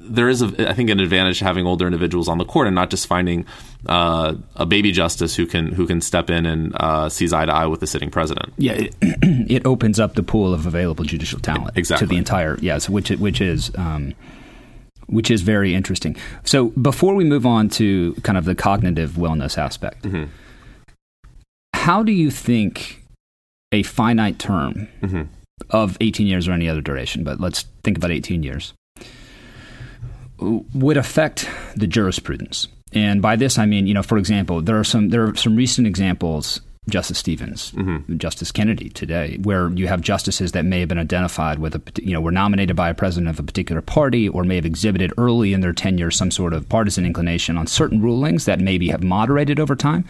there 0.00 0.28
is, 0.28 0.42
a, 0.42 0.68
I 0.68 0.74
think, 0.74 0.90
an 0.90 1.00
advantage 1.00 1.40
to 1.40 1.44
having 1.44 1.66
older 1.66 1.86
individuals 1.86 2.28
on 2.28 2.38
the 2.38 2.44
court 2.44 2.66
and 2.66 2.74
not 2.74 2.90
just 2.90 3.06
finding 3.06 3.46
uh, 3.86 4.34
a 4.54 4.64
baby 4.64 4.92
justice 4.92 5.34
who 5.34 5.44
can 5.44 5.72
who 5.72 5.86
can 5.86 6.00
step 6.00 6.30
in 6.30 6.46
and 6.46 6.74
uh, 6.76 7.08
sees 7.08 7.32
eye 7.32 7.46
to 7.46 7.52
eye 7.52 7.66
with 7.66 7.80
the 7.80 7.86
sitting 7.86 8.10
president. 8.10 8.52
Yeah, 8.58 8.72
it, 8.74 8.96
it, 9.02 9.66
opens 9.66 9.98
up 9.98 10.14
the 10.14 10.22
pool 10.22 10.54
of 10.54 10.66
available 10.66 11.04
judicial 11.04 11.40
talent 11.40 11.76
exactly. 11.76 12.06
to 12.06 12.10
the 12.10 12.16
entire 12.16 12.56
yes, 12.60 12.88
which 12.88 13.10
which 13.10 13.40
is. 13.40 13.72
Um, 13.76 14.14
which 15.10 15.30
is 15.30 15.40
very 15.40 15.74
interesting. 15.74 16.14
So, 16.44 16.66
before 16.68 17.14
we 17.14 17.24
move 17.24 17.46
on 17.46 17.70
to 17.70 18.12
kind 18.24 18.36
of 18.36 18.44
the 18.44 18.54
cognitive 18.54 19.12
wellness 19.12 19.56
aspect, 19.56 20.02
mm-hmm. 20.02 20.24
how 21.72 22.02
do 22.02 22.12
you 22.12 22.30
think 22.30 23.02
a 23.72 23.82
finite 23.84 24.38
term 24.38 24.86
mm-hmm. 25.00 25.22
of 25.70 25.96
18 26.02 26.26
years 26.26 26.46
or 26.46 26.52
any 26.52 26.68
other 26.68 26.82
duration, 26.82 27.24
but 27.24 27.40
let's 27.40 27.64
think 27.82 27.96
about 27.96 28.10
18 28.10 28.42
years, 28.42 28.74
would 30.40 30.96
affect 30.96 31.48
the 31.76 31.86
jurisprudence. 31.86 32.68
And 32.92 33.20
by 33.20 33.36
this, 33.36 33.58
I 33.58 33.66
mean, 33.66 33.86
you 33.86 33.94
know, 33.94 34.02
for 34.02 34.18
example, 34.18 34.62
there 34.62 34.78
are 34.78 34.84
some 34.84 35.10
there 35.10 35.24
are 35.24 35.36
some 35.36 35.56
recent 35.56 35.86
examples, 35.86 36.60
Justice 36.88 37.18
Stevens, 37.18 37.72
mm-hmm. 37.72 38.16
Justice 38.16 38.50
Kennedy 38.50 38.88
today, 38.88 39.38
where 39.42 39.70
you 39.70 39.86
have 39.88 40.00
justices 40.00 40.52
that 40.52 40.64
may 40.64 40.80
have 40.80 40.88
been 40.88 40.98
identified 40.98 41.58
with 41.58 41.74
a, 41.74 41.82
you 42.02 42.14
know, 42.14 42.20
were 42.20 42.32
nominated 42.32 42.76
by 42.76 42.88
a 42.88 42.94
president 42.94 43.28
of 43.28 43.38
a 43.38 43.42
particular 43.42 43.82
party, 43.82 44.28
or 44.28 44.42
may 44.44 44.56
have 44.56 44.64
exhibited 44.64 45.12
early 45.18 45.52
in 45.52 45.60
their 45.60 45.74
tenure 45.74 46.10
some 46.10 46.30
sort 46.30 46.54
of 46.54 46.68
partisan 46.68 47.04
inclination 47.04 47.58
on 47.58 47.66
certain 47.66 48.00
rulings 48.00 48.46
that 48.46 48.58
maybe 48.58 48.88
have 48.88 49.02
moderated 49.02 49.60
over 49.60 49.76
time. 49.76 50.04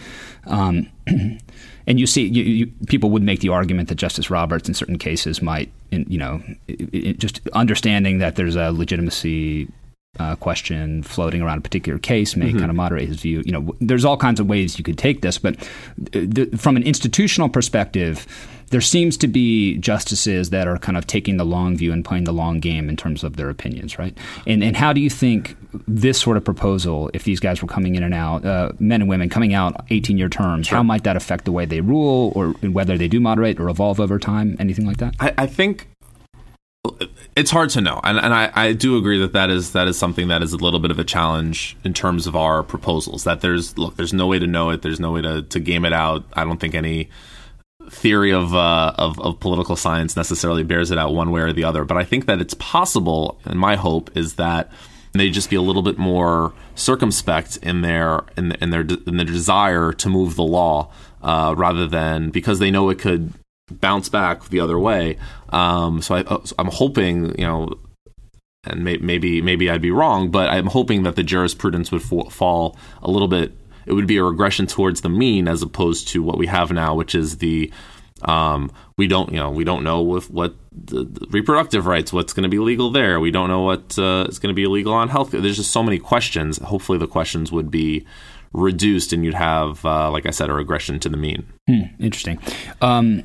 Um, 0.47 0.89
and 1.07 1.99
you 1.99 2.07
see, 2.07 2.27
you, 2.27 2.45
you, 2.45 2.67
people 2.87 3.11
would 3.11 3.25
make 3.25 3.41
the 3.41 3.49
argument 3.49 3.89
that 3.89 3.97
Justice 3.97 4.31
Roberts, 4.31 4.69
in 4.69 4.75
certain 4.75 4.99
cases, 4.99 5.43
might, 5.43 5.73
in, 5.91 6.07
you 6.09 6.19
know, 6.19 6.43
it, 6.69 6.95
it, 6.95 7.19
just 7.19 7.41
understanding 7.55 8.19
that 8.19 8.37
there's 8.37 8.55
a 8.55 8.71
legitimacy 8.71 9.69
uh, 10.19 10.37
question 10.37 11.03
floating 11.03 11.43
around 11.43 11.59
a 11.59 11.61
particular 11.61 11.99
case 11.99 12.37
may 12.37 12.49
mm-hmm. 12.49 12.59
kind 12.59 12.71
of 12.71 12.77
moderate 12.77 13.09
his 13.09 13.21
view. 13.21 13.43
You 13.45 13.53
know, 13.53 13.77
there's 13.81 14.05
all 14.05 14.17
kinds 14.17 14.41
of 14.41 14.49
ways 14.49 14.79
you 14.79 14.85
could 14.85 14.99
take 14.99 15.23
this, 15.23 15.39
but 15.39 15.57
th- 16.13 16.51
from 16.57 16.77
an 16.77 16.83
institutional 16.83 17.49
perspective, 17.49 18.27
there 18.71 18.81
seems 18.81 19.17
to 19.19 19.29
be 19.29 19.79
justices 19.79 20.51
that 20.51 20.67
are 20.69 20.79
kind 20.79 20.99
of 20.99 21.07
taking 21.07 21.37
the 21.37 21.45
long 21.45 21.77
view 21.77 21.93
and 21.93 22.05
playing 22.05 22.25
the 22.25 22.33
long 22.33 22.61
game 22.61 22.89
in 22.89 22.97
terms 22.97 23.25
of 23.25 23.37
their 23.37 23.49
opinions, 23.49 23.99
right? 23.99 24.17
And 24.47 24.63
and 24.63 24.77
how 24.77 24.93
do 24.93 25.01
you 25.01 25.09
think 25.09 25.57
this 25.87 26.21
sort 26.21 26.37
of 26.37 26.45
proposal, 26.45 27.11
if 27.15 27.25
these 27.25 27.41
guys 27.41 27.63
were 27.63 27.69
coming 27.69 27.95
in 27.95 28.03
and 28.03 28.15
out, 28.15 28.45
uh, 28.45 28.73
men 28.79 29.01
and 29.01 29.09
women 29.09 29.29
coming 29.29 29.55
out 29.55 29.85
18 29.91 30.19
year 30.19 30.29
terms, 30.29 30.67
sure. 30.67 30.77
how 30.77 30.83
might 30.83 31.05
that 31.05 31.17
affect 31.17 31.45
the 31.45 31.53
way 31.53 31.65
they 31.65 31.81
rule, 31.81 32.33
or 32.35 32.49
whether 32.69 32.99
they 32.99 33.09
do 33.09 33.21
moderate 33.21 33.61
or 33.61 33.69
evolve 33.69 34.01
over 34.01 34.19
time? 34.19 34.57
Anything 34.59 34.87
like 34.87 34.99
that? 34.99 35.15
I, 35.21 35.35
I 35.39 35.47
think 35.47 35.89
It's 37.39 37.53
hard 37.53 37.71
to 37.71 37.81
know, 37.81 38.01
and 38.03 38.19
and 38.19 38.35
I, 38.35 38.51
I 38.53 38.73
do 38.73 38.97
agree 38.97 39.21
that 39.21 39.33
that 39.33 39.49
is 39.49 39.71
that 39.71 39.87
is 39.87 39.97
something 39.97 40.27
that 40.27 40.43
is 40.43 40.53
a 40.53 40.57
little 40.57 40.81
bit 40.81 40.91
of 40.91 40.99
a 40.99 41.05
challenge 41.05 41.77
in 41.85 41.95
terms 41.95 42.27
of 42.27 42.35
our 42.35 42.65
proposals. 42.65 43.23
That 43.23 43.43
there's 43.43 43.79
look, 43.79 43.95
there's 43.95 44.13
no 44.13 44.27
way 44.27 44.41
to 44.41 44.47
know 44.49 44.71
it. 44.71 44.83
There's 44.83 44.99
no 44.99 45.13
way 45.13 45.23
to 45.23 45.43
to 45.43 45.61
game 45.61 45.85
it 45.85 45.93
out. 45.93 46.25
I 46.33 46.43
don't 46.43 46.59
think 46.59 46.75
any 46.75 47.11
theory 47.91 48.33
of, 48.33 48.57
uh, 48.57 48.93
of 48.99 49.21
of 49.21 49.39
political 49.39 49.77
science 49.77 50.17
necessarily 50.17 50.65
bears 50.65 50.91
it 50.91 50.99
out 50.99 51.15
one 51.15 51.31
way 51.31 51.43
or 51.43 51.53
the 51.53 51.63
other. 51.63 51.85
But 51.85 51.97
I 51.97 52.03
think 52.03 52.27
that 52.27 52.41
it's 52.41 52.55
possible, 52.55 53.39
and 53.45 53.57
my 53.57 53.77
hope 53.77 54.11
is 54.17 54.35
that 54.35 54.73
they 55.13 55.31
just 55.31 55.49
be 55.49 55.55
a 55.55 55.63
little 55.63 55.83
bit 55.83 55.97
more 55.97 56.53
circumspect 56.75 57.57
in 57.59 57.83
their 57.83 58.25
in, 58.37 58.51
in 58.61 58.71
their 58.71 58.81
in 58.81 59.17
their 59.17 59.27
desire 59.27 59.93
to 59.93 60.09
move 60.09 60.35
the 60.35 60.43
law 60.43 60.91
uh, 61.23 61.55
rather 61.57 61.87
than 61.87 62.31
because 62.31 62.59
they 62.59 62.73
know 62.73 62.91
it 62.91 62.99
could 62.99 63.33
bounce 63.71 64.09
back 64.09 64.49
the 64.49 64.61
other 64.61 64.79
way. 64.79 65.19
Um, 65.51 66.03
so 66.03 66.17
I, 66.17 66.21
uh, 66.23 66.45
I'm 66.59 66.69
hoping, 66.69 67.39
you 67.39 67.47
know, 67.47 67.75
and 68.65 68.85
may, 68.85 68.97
maybe 68.99 69.41
maybe 69.41 69.71
I'd 69.71 69.83
be 69.83 69.91
wrong, 69.91 70.31
but 70.31 70.49
I'm 70.49 70.67
hoping 70.67 71.05
that 71.05 71.17
the 71.17 71.23
jurisprudence 71.23 71.91
would 71.93 72.03
fall 72.03 72.77
a 73.03 73.11
little 73.11 73.29
bit. 73.29 73.53
It 73.87 73.93
would 73.95 74.07
be 74.07 74.19
a 74.19 74.25
regression 74.25 74.67
towards 74.67 75.01
the 75.01 75.09
mean 75.09 75.49
as 75.49 75.63
opposed 75.63 76.09
to 76.09 76.23
what 76.23 76.39
we 76.39 76.47
have 76.47 76.71
now, 76.71 76.95
which 76.95 77.15
is 77.15 77.39
the 77.39 77.73
um, 78.23 78.71
we 78.97 79.07
don't 79.07 79.31
you 79.31 79.39
know 79.39 79.51
we 79.51 79.65
don't 79.65 79.85
know 79.85 80.03
with 80.03 80.31
what 80.31 80.55
the, 80.73 81.05
the 81.05 81.27
reproductive 81.31 81.87
rights 81.87 82.13
what's 82.13 82.33
going 82.33 82.43
to 82.43 82.49
be 82.49 82.59
legal 82.59 82.91
there. 82.91 83.21
We 83.21 83.31
don't 83.31 83.49
know 83.49 83.63
what 83.63 83.99
uh, 83.99 84.27
is 84.29 84.39
going 84.39 84.53
to 84.53 84.55
be 84.55 84.65
illegal 84.65 84.93
on 84.93 85.09
health. 85.09 85.31
There's 85.31 85.57
just 85.57 85.71
so 85.71 85.83
many 85.83 85.99
questions. 85.99 86.59
Hopefully, 86.59 86.99
the 86.99 87.07
questions 87.07 87.53
would 87.53 87.71
be 87.71 88.05
reduced, 88.53 89.13
and 89.13 89.25
you'd 89.25 89.35
have, 89.35 89.85
uh, 89.85 90.11
like 90.11 90.27
I 90.27 90.31
said, 90.31 90.51
a 90.51 90.55
regression 90.55 90.99
to 91.01 91.09
the 91.09 91.17
mean. 91.17 91.47
Hmm, 91.67 91.83
interesting. 92.01 92.39
Um, 92.81 93.25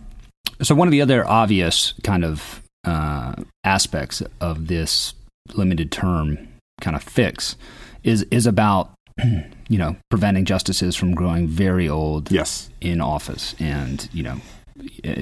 so 0.61 0.75
one 0.75 0.87
of 0.87 0.91
the 0.91 1.01
other 1.01 1.27
obvious 1.27 1.93
kind 2.03 2.23
of 2.23 2.61
uh, 2.83 3.33
aspects 3.63 4.21
of 4.41 4.67
this 4.67 5.13
limited 5.53 5.91
term 5.91 6.47
kind 6.81 6.95
of 6.95 7.03
fix 7.03 7.55
is 8.03 8.23
is 8.31 8.45
about 8.45 8.91
you 9.69 9.77
know 9.77 9.95
preventing 10.09 10.45
justices 10.45 10.95
from 10.95 11.13
growing 11.13 11.47
very 11.47 11.87
old 11.87 12.31
yes. 12.31 12.69
in 12.81 13.01
office 13.01 13.55
and 13.59 14.09
you 14.11 14.23
know 14.23 14.37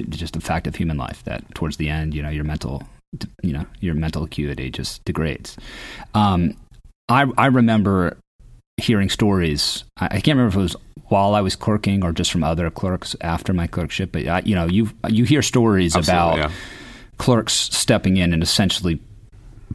just 0.08 0.34
a 0.34 0.40
fact 0.40 0.66
of 0.66 0.74
human 0.74 0.96
life 0.96 1.22
that 1.24 1.54
towards 1.54 1.76
the 1.76 1.88
end 1.88 2.14
you 2.14 2.22
know 2.22 2.30
your 2.30 2.44
mental 2.44 2.82
you 3.42 3.52
know 3.52 3.66
your 3.80 3.94
mental 3.94 4.24
acuity 4.24 4.70
just 4.70 5.04
degrades 5.04 5.56
um, 6.14 6.56
I, 7.08 7.26
I 7.36 7.46
remember 7.46 8.16
hearing 8.78 9.08
stories 9.08 9.84
I, 9.98 10.06
I 10.06 10.20
can't 10.20 10.38
remember 10.38 10.48
if 10.48 10.56
it 10.56 10.58
was 10.58 10.76
while 11.12 11.34
I 11.34 11.42
was 11.42 11.54
clerking 11.54 12.02
or 12.02 12.10
just 12.10 12.32
from 12.32 12.42
other 12.42 12.70
clerks 12.70 13.14
after 13.20 13.52
my 13.52 13.66
clerkship. 13.66 14.12
But 14.12 14.26
I, 14.26 14.40
you 14.46 14.54
know, 14.54 14.66
you 14.66 14.90
you 15.08 15.24
hear 15.24 15.42
stories 15.42 15.94
Absolutely, 15.94 16.40
about 16.40 16.50
yeah. 16.50 16.56
clerks 17.18 17.52
stepping 17.52 18.16
in 18.16 18.32
and 18.32 18.42
essentially 18.42 18.98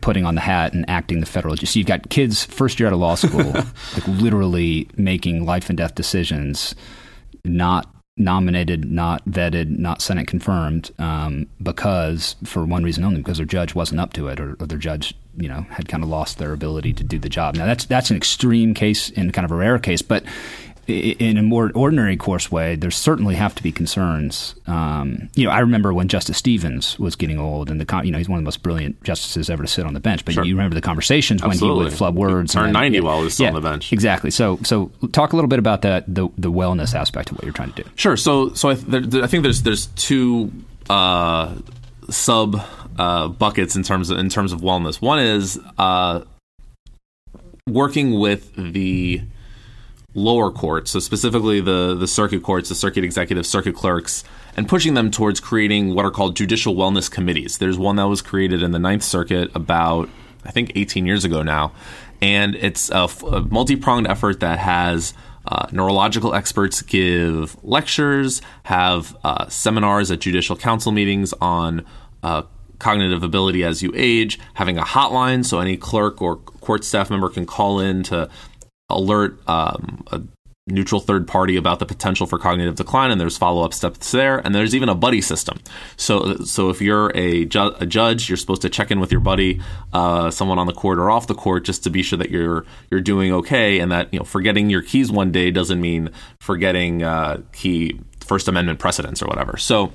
putting 0.01 0.25
on 0.25 0.33
the 0.33 0.41
hat 0.41 0.73
and 0.73 0.83
acting 0.89 1.19
the 1.19 1.27
federal. 1.27 1.55
So 1.55 1.77
you've 1.77 1.87
got 1.87 2.09
kids 2.09 2.45
first 2.45 2.79
year 2.79 2.87
out 2.87 2.93
of 2.93 2.99
law 2.99 3.15
school, 3.15 3.51
like 3.53 4.07
literally 4.07 4.89
making 4.97 5.45
life 5.45 5.69
and 5.69 5.77
death 5.77 5.93
decisions, 5.93 6.73
not 7.45 7.93
nominated, 8.17 8.89
not 8.91 9.23
vetted, 9.25 9.77
not 9.77 10.01
Senate 10.01 10.25
confirmed, 10.25 10.89
um, 10.97 11.45
because 11.61 12.35
for 12.43 12.65
one 12.65 12.83
reason 12.83 13.03
only, 13.03 13.17
because 13.17 13.37
their 13.37 13.45
judge 13.45 13.75
wasn't 13.75 14.01
up 14.01 14.13
to 14.13 14.27
it, 14.27 14.39
or, 14.39 14.55
or 14.59 14.65
their 14.65 14.79
judge, 14.79 15.13
you 15.37 15.47
know, 15.47 15.61
had 15.69 15.87
kind 15.87 16.03
of 16.03 16.09
lost 16.09 16.37
their 16.37 16.53
ability 16.53 16.93
to 16.93 17.03
do 17.03 17.19
the 17.19 17.29
job. 17.29 17.55
Now 17.55 17.65
that's 17.65 17.85
that's 17.85 18.09
an 18.09 18.17
extreme 18.17 18.73
case 18.73 19.11
and 19.11 19.33
kind 19.33 19.45
of 19.45 19.51
a 19.51 19.55
rare 19.55 19.79
case, 19.79 20.01
but 20.01 20.23
in 20.87 21.37
a 21.37 21.43
more 21.43 21.69
ordinary 21.75 22.15
course 22.15 22.49
way, 22.49 22.75
there 22.75 22.91
certainly 22.91 23.35
have 23.35 23.53
to 23.55 23.63
be 23.63 23.73
concerns. 23.73 24.55
Um, 24.67 25.29
you 25.35 25.45
know, 25.45 25.51
I 25.51 25.59
remember 25.59 25.93
when 25.93 26.07
Justice 26.07 26.37
Stevens 26.37 26.97
was 26.97 27.17
getting 27.17 27.39
old, 27.39 27.69
and 27.69 27.81
the 27.81 28.01
you 28.05 28.11
know 28.11 28.17
he's 28.17 28.29
one 28.29 28.37
of 28.37 28.43
the 28.43 28.47
most 28.47 28.63
brilliant 28.63 29.03
justices 29.03 29.49
ever 29.49 29.63
to 29.63 29.67
sit 29.67 29.85
on 29.85 29.93
the 29.93 29.99
bench. 29.99 30.23
But 30.23 30.35
sure. 30.35 30.45
you 30.45 30.55
remember 30.55 30.75
the 30.75 30.81
conversations 30.81 31.43
Absolutely. 31.43 31.69
when 31.69 31.77
he 31.87 31.91
would 31.91 31.97
flub 31.97 32.15
words. 32.15 32.53
He 32.53 32.59
turned 32.59 32.73
ninety 32.73 33.01
while 33.01 33.17
he 33.17 33.25
was 33.25 33.37
yeah, 33.37 33.49
on 33.49 33.55
the 33.55 33.61
bench. 33.61 33.91
Exactly. 33.91 34.31
So, 34.31 34.59
so 34.63 34.89
talk 35.11 35.33
a 35.33 35.35
little 35.35 35.49
bit 35.49 35.59
about 35.59 35.81
that 35.81 36.05
the 36.07 36.29
the 36.37 36.51
wellness 36.51 36.95
aspect 36.95 37.31
of 37.31 37.37
what 37.37 37.43
you're 37.43 37.53
trying 37.53 37.73
to 37.73 37.83
do. 37.83 37.89
Sure. 37.95 38.15
So, 38.15 38.53
so 38.53 38.69
I, 38.69 38.75
there, 38.75 39.23
I 39.23 39.27
think 39.27 39.43
there's 39.43 39.63
there's 39.63 39.87
two 39.87 40.53
uh, 40.89 41.53
sub 42.09 42.61
uh, 42.97 43.27
buckets 43.27 43.75
in 43.75 43.83
terms 43.83 44.09
of 44.09 44.17
in 44.17 44.29
terms 44.29 44.51
of 44.51 44.61
wellness. 44.61 45.01
One 45.01 45.19
is 45.19 45.59
uh, 45.77 46.21
working 47.67 48.19
with 48.19 48.53
the 48.55 49.21
lower 50.13 50.49
courts, 50.51 50.91
so 50.91 50.99
specifically 50.99 51.61
the, 51.61 51.93
the 51.93 52.07
circuit 52.07 52.41
courts, 52.41 52.69
the 52.69 52.75
circuit 52.75 53.03
executive, 53.03 53.45
circuit 53.45 53.75
clerks, 53.75 54.23
and 54.55 54.67
pushing 54.67 54.95
them 54.95 55.11
towards 55.11 55.39
creating 55.39 55.93
what 55.93 56.05
are 56.05 56.11
called 56.11 56.35
judicial 56.35 56.75
wellness 56.75 57.09
committees. 57.09 57.59
There's 57.59 57.77
one 57.77 57.97
that 57.97 58.07
was 58.07 58.21
created 58.23 58.63
in 58.63 58.71
the 58.71 58.79
Ninth 58.79 59.03
Circuit 59.03 59.55
about, 59.55 60.09
I 60.43 60.51
think, 60.51 60.71
18 60.75 61.05
years 61.05 61.23
ago 61.23 61.43
now. 61.43 61.71
And 62.19 62.55
it's 62.55 62.89
a, 62.89 63.07
a 63.27 63.41
multi 63.41 63.75
pronged 63.75 64.07
effort 64.07 64.39
that 64.39 64.57
has 64.57 65.13
uh, 65.45 65.67
neurological 65.71 66.33
experts 66.33 66.81
give 66.81 67.55
lectures, 67.63 68.41
have 68.63 69.15
uh, 69.23 69.47
seminars 69.49 70.09
at 70.09 70.19
judicial 70.19 70.55
council 70.55 70.91
meetings 70.91 71.33
on 71.39 71.85
uh, 72.23 72.41
cognitive 72.79 73.23
ability 73.23 73.63
as 73.63 73.81
you 73.81 73.91
age, 73.95 74.39
having 74.55 74.77
a 74.77 74.83
hotline 74.83 75.45
so 75.45 75.59
any 75.59 75.77
clerk 75.77 76.21
or 76.21 76.37
court 76.37 76.83
staff 76.83 77.09
member 77.09 77.29
can 77.29 77.45
call 77.45 77.79
in 77.79 78.03
to 78.03 78.29
alert 78.89 79.37
um, 79.49 80.03
a 80.11 80.21
neutral 80.67 80.99
third 80.99 81.27
party 81.27 81.55
about 81.55 81.79
the 81.79 81.85
potential 81.85 82.27
for 82.27 82.37
cognitive 82.37 82.75
decline, 82.75 83.09
and 83.09 83.19
there's 83.19 83.37
follow 83.37 83.63
up 83.63 83.73
steps 83.73 84.11
there. 84.11 84.39
And 84.39 84.53
there's 84.53 84.75
even 84.75 84.89
a 84.89 84.95
buddy 84.95 85.21
system. 85.21 85.59
So, 85.95 86.35
so 86.37 86.69
if 86.69 86.81
you're 86.81 87.11
a, 87.15 87.45
ju- 87.45 87.75
a 87.79 87.85
judge, 87.85 88.29
you're 88.29 88.37
supposed 88.37 88.61
to 88.63 88.69
check 88.69 88.91
in 88.91 88.99
with 88.99 89.11
your 89.11 89.21
buddy, 89.21 89.61
uh, 89.93 90.29
someone 90.29 90.59
on 90.59 90.67
the 90.67 90.73
court 90.73 90.99
or 90.99 91.09
off 91.09 91.27
the 91.27 91.35
court, 91.35 91.63
just 91.63 91.83
to 91.85 91.89
be 91.89 92.03
sure 92.03 92.19
that 92.19 92.29
you're 92.29 92.65
you're 92.91 93.01
doing 93.01 93.31
okay, 93.31 93.79
and 93.79 93.91
that 93.91 94.13
you 94.13 94.19
know 94.19 94.25
forgetting 94.25 94.69
your 94.69 94.81
keys 94.81 95.11
one 95.11 95.31
day 95.31 95.51
doesn't 95.51 95.79
mean 95.79 96.09
forgetting 96.41 97.03
uh, 97.03 97.41
key 97.53 97.99
First 98.19 98.47
Amendment 98.47 98.79
precedents 98.79 99.21
or 99.21 99.27
whatever. 99.27 99.57
So. 99.57 99.93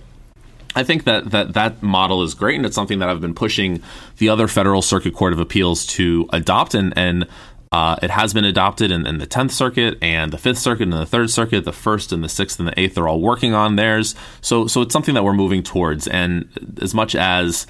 I 0.75 0.85
think 0.85 1.05
that, 1.05 1.31
that 1.31 1.55
that 1.55 1.83
model 1.83 2.23
is 2.23 2.35
great, 2.35 2.57
and 2.57 2.65
it's 2.65 2.75
something 2.75 3.01
that 3.01 3.09
I've 3.09 3.21
been 3.21 3.35
pushing 3.35 3.83
the 4.19 4.29
other 4.29 4.49
federal 4.49 4.83
circuit 4.83 5.15
court 5.15 5.33
of 5.33 5.41
appeals 5.41 5.87
to 5.89 6.29
adopt. 6.33 6.75
And, 6.75 6.95
and 6.97 7.27
uh, 7.73 7.97
it 8.03 8.11
has 8.11 8.35
been 8.35 8.45
adopted 8.45 8.91
in, 8.91 9.07
in, 9.07 9.19
the 9.19 9.27
10th 9.27 9.51
Circuit 9.51 9.99
and 10.03 10.33
the 10.33 10.37
5th 10.37 10.59
Circuit 10.59 10.85
and 10.85 10.93
the 10.93 11.05
3rd 11.05 11.31
Circuit. 11.31 11.65
The 11.65 11.73
1st 11.73 12.13
and 12.13 12.23
the 12.23 12.29
6th 12.29 12.59
and 12.59 12.69
the 12.69 12.73
8th 12.73 12.99
are 12.99 13.09
all 13.09 13.21
working 13.21 13.55
on 13.55 13.77
theirs. 13.77 14.15
So, 14.41 14.67
so 14.67 14.83
it's 14.83 14.93
something 14.93 15.15
that 15.15 15.25
we're 15.25 15.33
moving 15.33 15.63
towards. 15.63 16.07
And 16.07 16.49
as 16.81 16.95
much 16.95 17.15
as 17.15 17.67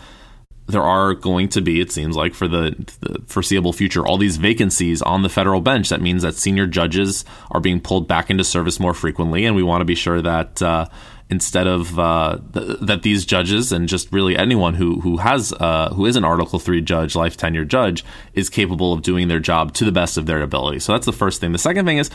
there 0.66 0.82
are 0.82 1.14
going 1.14 1.48
to 1.50 1.60
be, 1.60 1.80
it 1.80 1.92
seems 1.92 2.16
like, 2.16 2.34
for 2.34 2.48
the, 2.48 2.74
the, 3.00 3.22
foreseeable 3.26 3.72
future, 3.72 4.06
all 4.06 4.16
these 4.16 4.36
vacancies 4.36 5.02
on 5.02 5.22
the 5.22 5.28
federal 5.28 5.60
bench. 5.60 5.88
That 5.88 6.00
means 6.00 6.22
that 6.22 6.34
senior 6.34 6.66
judges 6.66 7.24
are 7.50 7.60
being 7.60 7.80
pulled 7.80 8.08
back 8.08 8.30
into 8.30 8.44
service 8.44 8.80
more 8.80 8.94
frequently, 8.94 9.44
and 9.44 9.56
we 9.56 9.62
want 9.62 9.80
to 9.80 9.84
be 9.84 9.94
sure 9.94 10.22
that 10.22 10.62
uh, 10.62 10.86
instead 11.32 11.66
of 11.66 11.98
uh, 11.98 12.38
th- 12.52 12.78
that 12.82 13.02
these 13.02 13.24
judges 13.24 13.72
and 13.72 13.88
just 13.88 14.12
really 14.12 14.36
anyone 14.36 14.74
who 14.74 15.00
who 15.00 15.16
has 15.16 15.52
uh, 15.54 15.88
who 15.94 16.04
is 16.04 16.14
an 16.14 16.24
Article 16.24 16.58
Three 16.58 16.82
judge, 16.82 17.16
life 17.16 17.36
tenure 17.38 17.64
judge, 17.64 18.04
is 18.34 18.50
capable 18.50 18.92
of 18.92 19.00
doing 19.00 19.28
their 19.28 19.40
job 19.40 19.72
to 19.74 19.84
the 19.86 19.92
best 19.92 20.18
of 20.18 20.26
their 20.26 20.42
ability. 20.42 20.78
So 20.80 20.92
that's 20.92 21.06
the 21.06 21.12
first 21.12 21.40
thing. 21.40 21.52
The 21.52 21.58
second 21.58 21.86
thing 21.86 21.96
is 21.96 22.10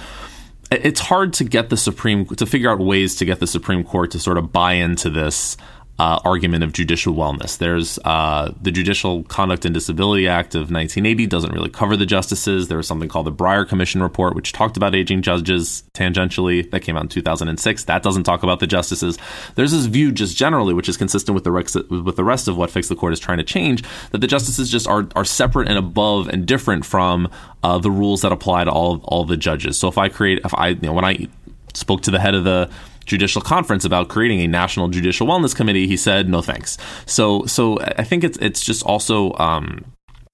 it's 0.69 0.99
hard 0.99 1.33
to 1.33 1.43
get 1.43 1.69
the 1.69 1.77
Supreme 1.77 2.25
to 2.25 2.45
figure 2.45 2.69
out 2.69 2.79
ways 2.79 3.15
to 3.15 3.25
get 3.25 3.39
the 3.39 3.47
Supreme 3.47 3.83
Court 3.83 4.11
to 4.11 4.19
sort 4.19 4.37
of 4.37 4.53
buy 4.53 4.73
into 4.73 5.09
this 5.09 5.57
uh, 5.99 6.19
argument 6.23 6.63
of 6.63 6.73
judicial 6.73 7.15
wellness. 7.15 7.57
There's 7.57 7.97
uh, 8.05 8.53
the 8.61 8.71
Judicial 8.71 9.23
Conduct 9.23 9.65
and 9.65 9.73
Disability 9.73 10.27
Act 10.27 10.53
of 10.53 10.71
1980 10.71 11.25
doesn't 11.25 11.51
really 11.51 11.69
cover 11.69 11.97
the 11.97 12.05
justices. 12.05 12.67
There 12.67 12.77
was 12.77 12.87
something 12.87 13.09
called 13.09 13.25
the 13.25 13.31
Breyer 13.31 13.67
Commission 13.67 14.03
report, 14.03 14.35
which 14.35 14.51
talked 14.51 14.77
about 14.77 14.93
aging 14.93 15.23
judges 15.23 15.83
tangentially. 15.93 16.69
That 16.69 16.81
came 16.81 16.97
out 16.97 17.03
in 17.03 17.09
2006. 17.09 17.85
That 17.85 18.03
doesn't 18.03 18.23
talk 18.23 18.43
about 18.43 18.59
the 18.59 18.67
justices. 18.67 19.17
There's 19.55 19.71
this 19.71 19.85
view 19.85 20.11
just 20.11 20.37
generally, 20.37 20.73
which 20.73 20.87
is 20.87 20.97
consistent 20.97 21.33
with 21.33 21.43
the 21.43 21.51
rest, 21.51 21.75
with 21.89 22.15
the 22.15 22.23
rest 22.23 22.47
of 22.47 22.57
what 22.57 22.69
Fix 22.69 22.89
the 22.89 22.95
Court 22.95 23.13
is 23.13 23.19
trying 23.19 23.39
to 23.39 23.43
change, 23.43 23.83
that 24.11 24.19
the 24.19 24.27
justices 24.27 24.69
just 24.69 24.87
are 24.87 25.07
are 25.15 25.25
separate 25.25 25.67
and 25.67 25.79
above 25.79 26.27
and 26.27 26.45
different 26.45 26.85
from 26.85 27.27
uh, 27.63 27.79
the 27.79 27.89
rules 27.91 28.21
that 28.21 28.31
apply 28.31 28.65
to 28.65 28.71
all 28.71 29.01
all 29.05 29.25
the 29.25 29.37
judges. 29.37 29.79
So 29.79 29.87
if 29.87 29.97
I 29.97 30.09
create, 30.09 30.41
if 30.45 30.53
I 30.53 30.69
you 30.69 30.81
know 30.81 30.93
when 30.93 31.05
I 31.05 31.27
spoke 31.73 32.01
to 32.03 32.11
the 32.11 32.19
head 32.19 32.35
of 32.35 32.43
the 32.43 32.69
judicial 33.07 33.41
conference 33.41 33.85
about 33.85 34.09
creating 34.09 34.41
a 34.41 34.47
national 34.47 34.89
judicial 34.89 35.25
wellness 35.25 35.55
committee, 35.55 35.87
he 35.87 35.97
said 35.97 36.29
no 36.29 36.41
thanks. 36.41 36.77
So 37.05 37.45
so 37.45 37.79
I 37.79 38.03
think 38.03 38.23
it's 38.23 38.37
it's 38.37 38.63
just 38.63 38.83
also 38.85 39.33
um, 39.33 39.85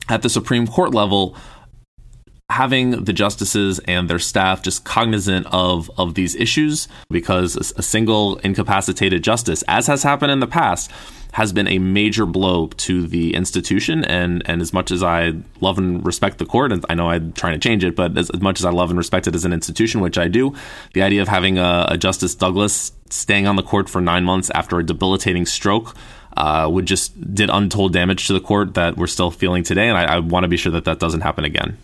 at 0.10 0.22
the 0.22 0.30
Supreme 0.30 0.68
Court 0.68 0.94
level 0.94 1.38
having 2.50 3.04
the 3.04 3.14
justices 3.14 3.80
and 3.88 4.10
their 4.10 4.20
staff 4.20 4.62
just 4.62 4.84
cognizant 4.84 5.48
of 5.52 5.90
of 5.98 6.14
these 6.14 6.36
issues 6.36 6.88
because 7.10 7.56
a, 7.56 7.82
single 7.82 8.38
incapacitated 8.40 9.24
justice 9.24 9.64
as 9.68 9.88
has 9.88 10.04
happened 10.04 10.32
in 10.32 10.40
the 10.40 10.48
past 10.48 10.92
has 11.34 11.52
been 11.52 11.68
a 11.68 11.80
major 11.80 12.28
blow 12.28 12.68
to 12.68 13.08
the 13.08 13.34
institution. 13.34 14.06
And, 14.06 14.44
and 14.46 14.62
as 14.62 14.72
much 14.72 14.92
as 14.92 15.02
I 15.02 15.34
love 15.62 15.80
and 15.80 16.06
respect 16.06 16.38
the 16.38 16.46
court, 16.46 16.72
and 16.72 16.86
I 16.90 16.94
know 16.94 17.10
I'm 17.10 17.34
trying 17.34 17.54
to 17.54 17.60
change 17.60 17.84
it, 17.84 17.96
but 17.96 18.16
as, 18.18 18.30
as 18.30 18.40
much 18.40 18.60
as 18.60 18.66
I 18.66 18.70
love 18.70 18.92
and 18.92 18.98
respect 18.98 19.28
it 19.28 19.34
as 19.34 19.44
an 19.44 19.52
institution, 19.52 20.00
which 20.00 20.20
I 20.20 20.28
do, 20.28 20.54
the 20.94 21.02
idea 21.02 21.24
of 21.24 21.28
having 21.28 21.58
a, 21.58 21.88
a 21.90 21.98
Justice 21.98 22.36
Douglas 22.36 22.92
staying 23.10 23.48
on 23.48 23.56
the 23.56 23.64
court 23.64 23.90
for 23.90 24.00
nine 24.00 24.24
months 24.24 24.52
after 24.52 24.78
a 24.78 24.86
debilitating 24.86 25.48
stroke 25.48 25.96
uh, 26.38 26.68
would 26.72 26.86
just 26.86 27.34
did 27.34 27.50
untold 27.52 27.94
damage 27.94 28.28
to 28.28 28.34
the 28.34 28.40
court 28.40 28.74
that 28.76 28.98
we're 28.98 29.08
still 29.08 29.32
feeling 29.32 29.64
today, 29.64 29.88
and 29.88 29.98
I, 29.98 30.16
I 30.16 30.20
want 30.20 30.44
to 30.44 30.48
be 30.48 30.58
sure 30.58 30.72
that 30.72 30.86
that 30.86 31.00
doesn't 31.00 31.22
happen 31.22 31.46
again. 31.46 31.78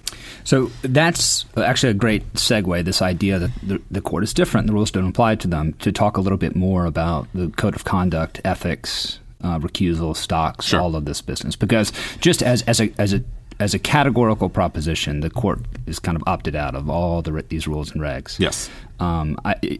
So 0.43 0.71
that's 0.81 1.45
actually 1.57 1.91
a 1.91 1.95
great 1.95 2.33
segue. 2.33 2.83
This 2.83 3.01
idea 3.01 3.39
that 3.39 3.51
the, 3.61 3.81
the 3.91 4.01
court 4.01 4.23
is 4.23 4.33
different, 4.33 4.67
the 4.67 4.73
rules 4.73 4.89
don't 4.89 5.07
apply 5.07 5.35
to 5.35 5.47
them. 5.47 5.73
To 5.73 5.91
talk 5.91 6.17
a 6.17 6.21
little 6.21 6.37
bit 6.37 6.55
more 6.55 6.85
about 6.85 7.27
the 7.33 7.49
code 7.49 7.75
of 7.75 7.83
conduct, 7.83 8.41
ethics, 8.43 9.19
uh, 9.43 9.59
recusal, 9.59 10.15
stocks, 10.15 10.65
Sure. 10.65 10.81
all 10.81 10.95
of 10.95 11.05
this 11.05 11.21
business, 11.21 11.55
because 11.55 11.91
just 12.19 12.41
as 12.41 12.63
as 12.63 12.79
a 12.81 12.91
as 12.97 13.13
a 13.13 13.23
as 13.59 13.73
a 13.73 13.79
categorical 13.79 14.49
proposition, 14.49 15.19
the 15.19 15.29
court 15.29 15.59
is 15.85 15.99
kind 15.99 16.15
of 16.15 16.23
opted 16.25 16.55
out 16.55 16.75
of 16.75 16.89
all 16.89 17.21
the, 17.21 17.43
these 17.49 17.67
rules 17.67 17.91
and 17.91 18.01
regs. 18.01 18.39
Yes. 18.39 18.69
Um, 19.01 19.37
I, 19.43 19.79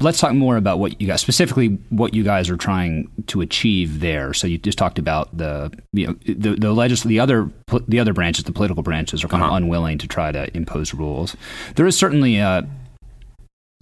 let's 0.00 0.18
talk 0.20 0.32
more 0.34 0.56
about 0.56 0.78
what 0.78 1.00
you 1.00 1.06
guys 1.06 1.20
specifically 1.20 1.78
what 1.90 2.14
you 2.14 2.22
guys 2.24 2.48
are 2.50 2.56
trying 2.56 3.10
to 3.28 3.40
achieve 3.40 4.00
there. 4.00 4.32
So 4.34 4.46
you 4.46 4.58
just 4.58 4.78
talked 4.78 4.98
about 4.98 5.36
the 5.36 5.70
you 5.92 6.06
know 6.08 6.12
the 6.26 6.54
the 6.56 6.72
legis- 6.72 7.02
the 7.04 7.20
other 7.20 7.50
the 7.88 8.00
other 8.00 8.12
branches, 8.12 8.44
the 8.44 8.52
political 8.52 8.82
branches, 8.82 9.22
are 9.24 9.28
kind 9.28 9.42
Uh-huh. 9.42 9.52
of 9.56 9.62
unwilling 9.62 9.98
to 9.98 10.06
try 10.08 10.32
to 10.32 10.54
impose 10.56 10.94
rules. 10.94 11.36
There 11.76 11.86
is 11.86 11.96
certainly 11.96 12.36
a 12.38 12.66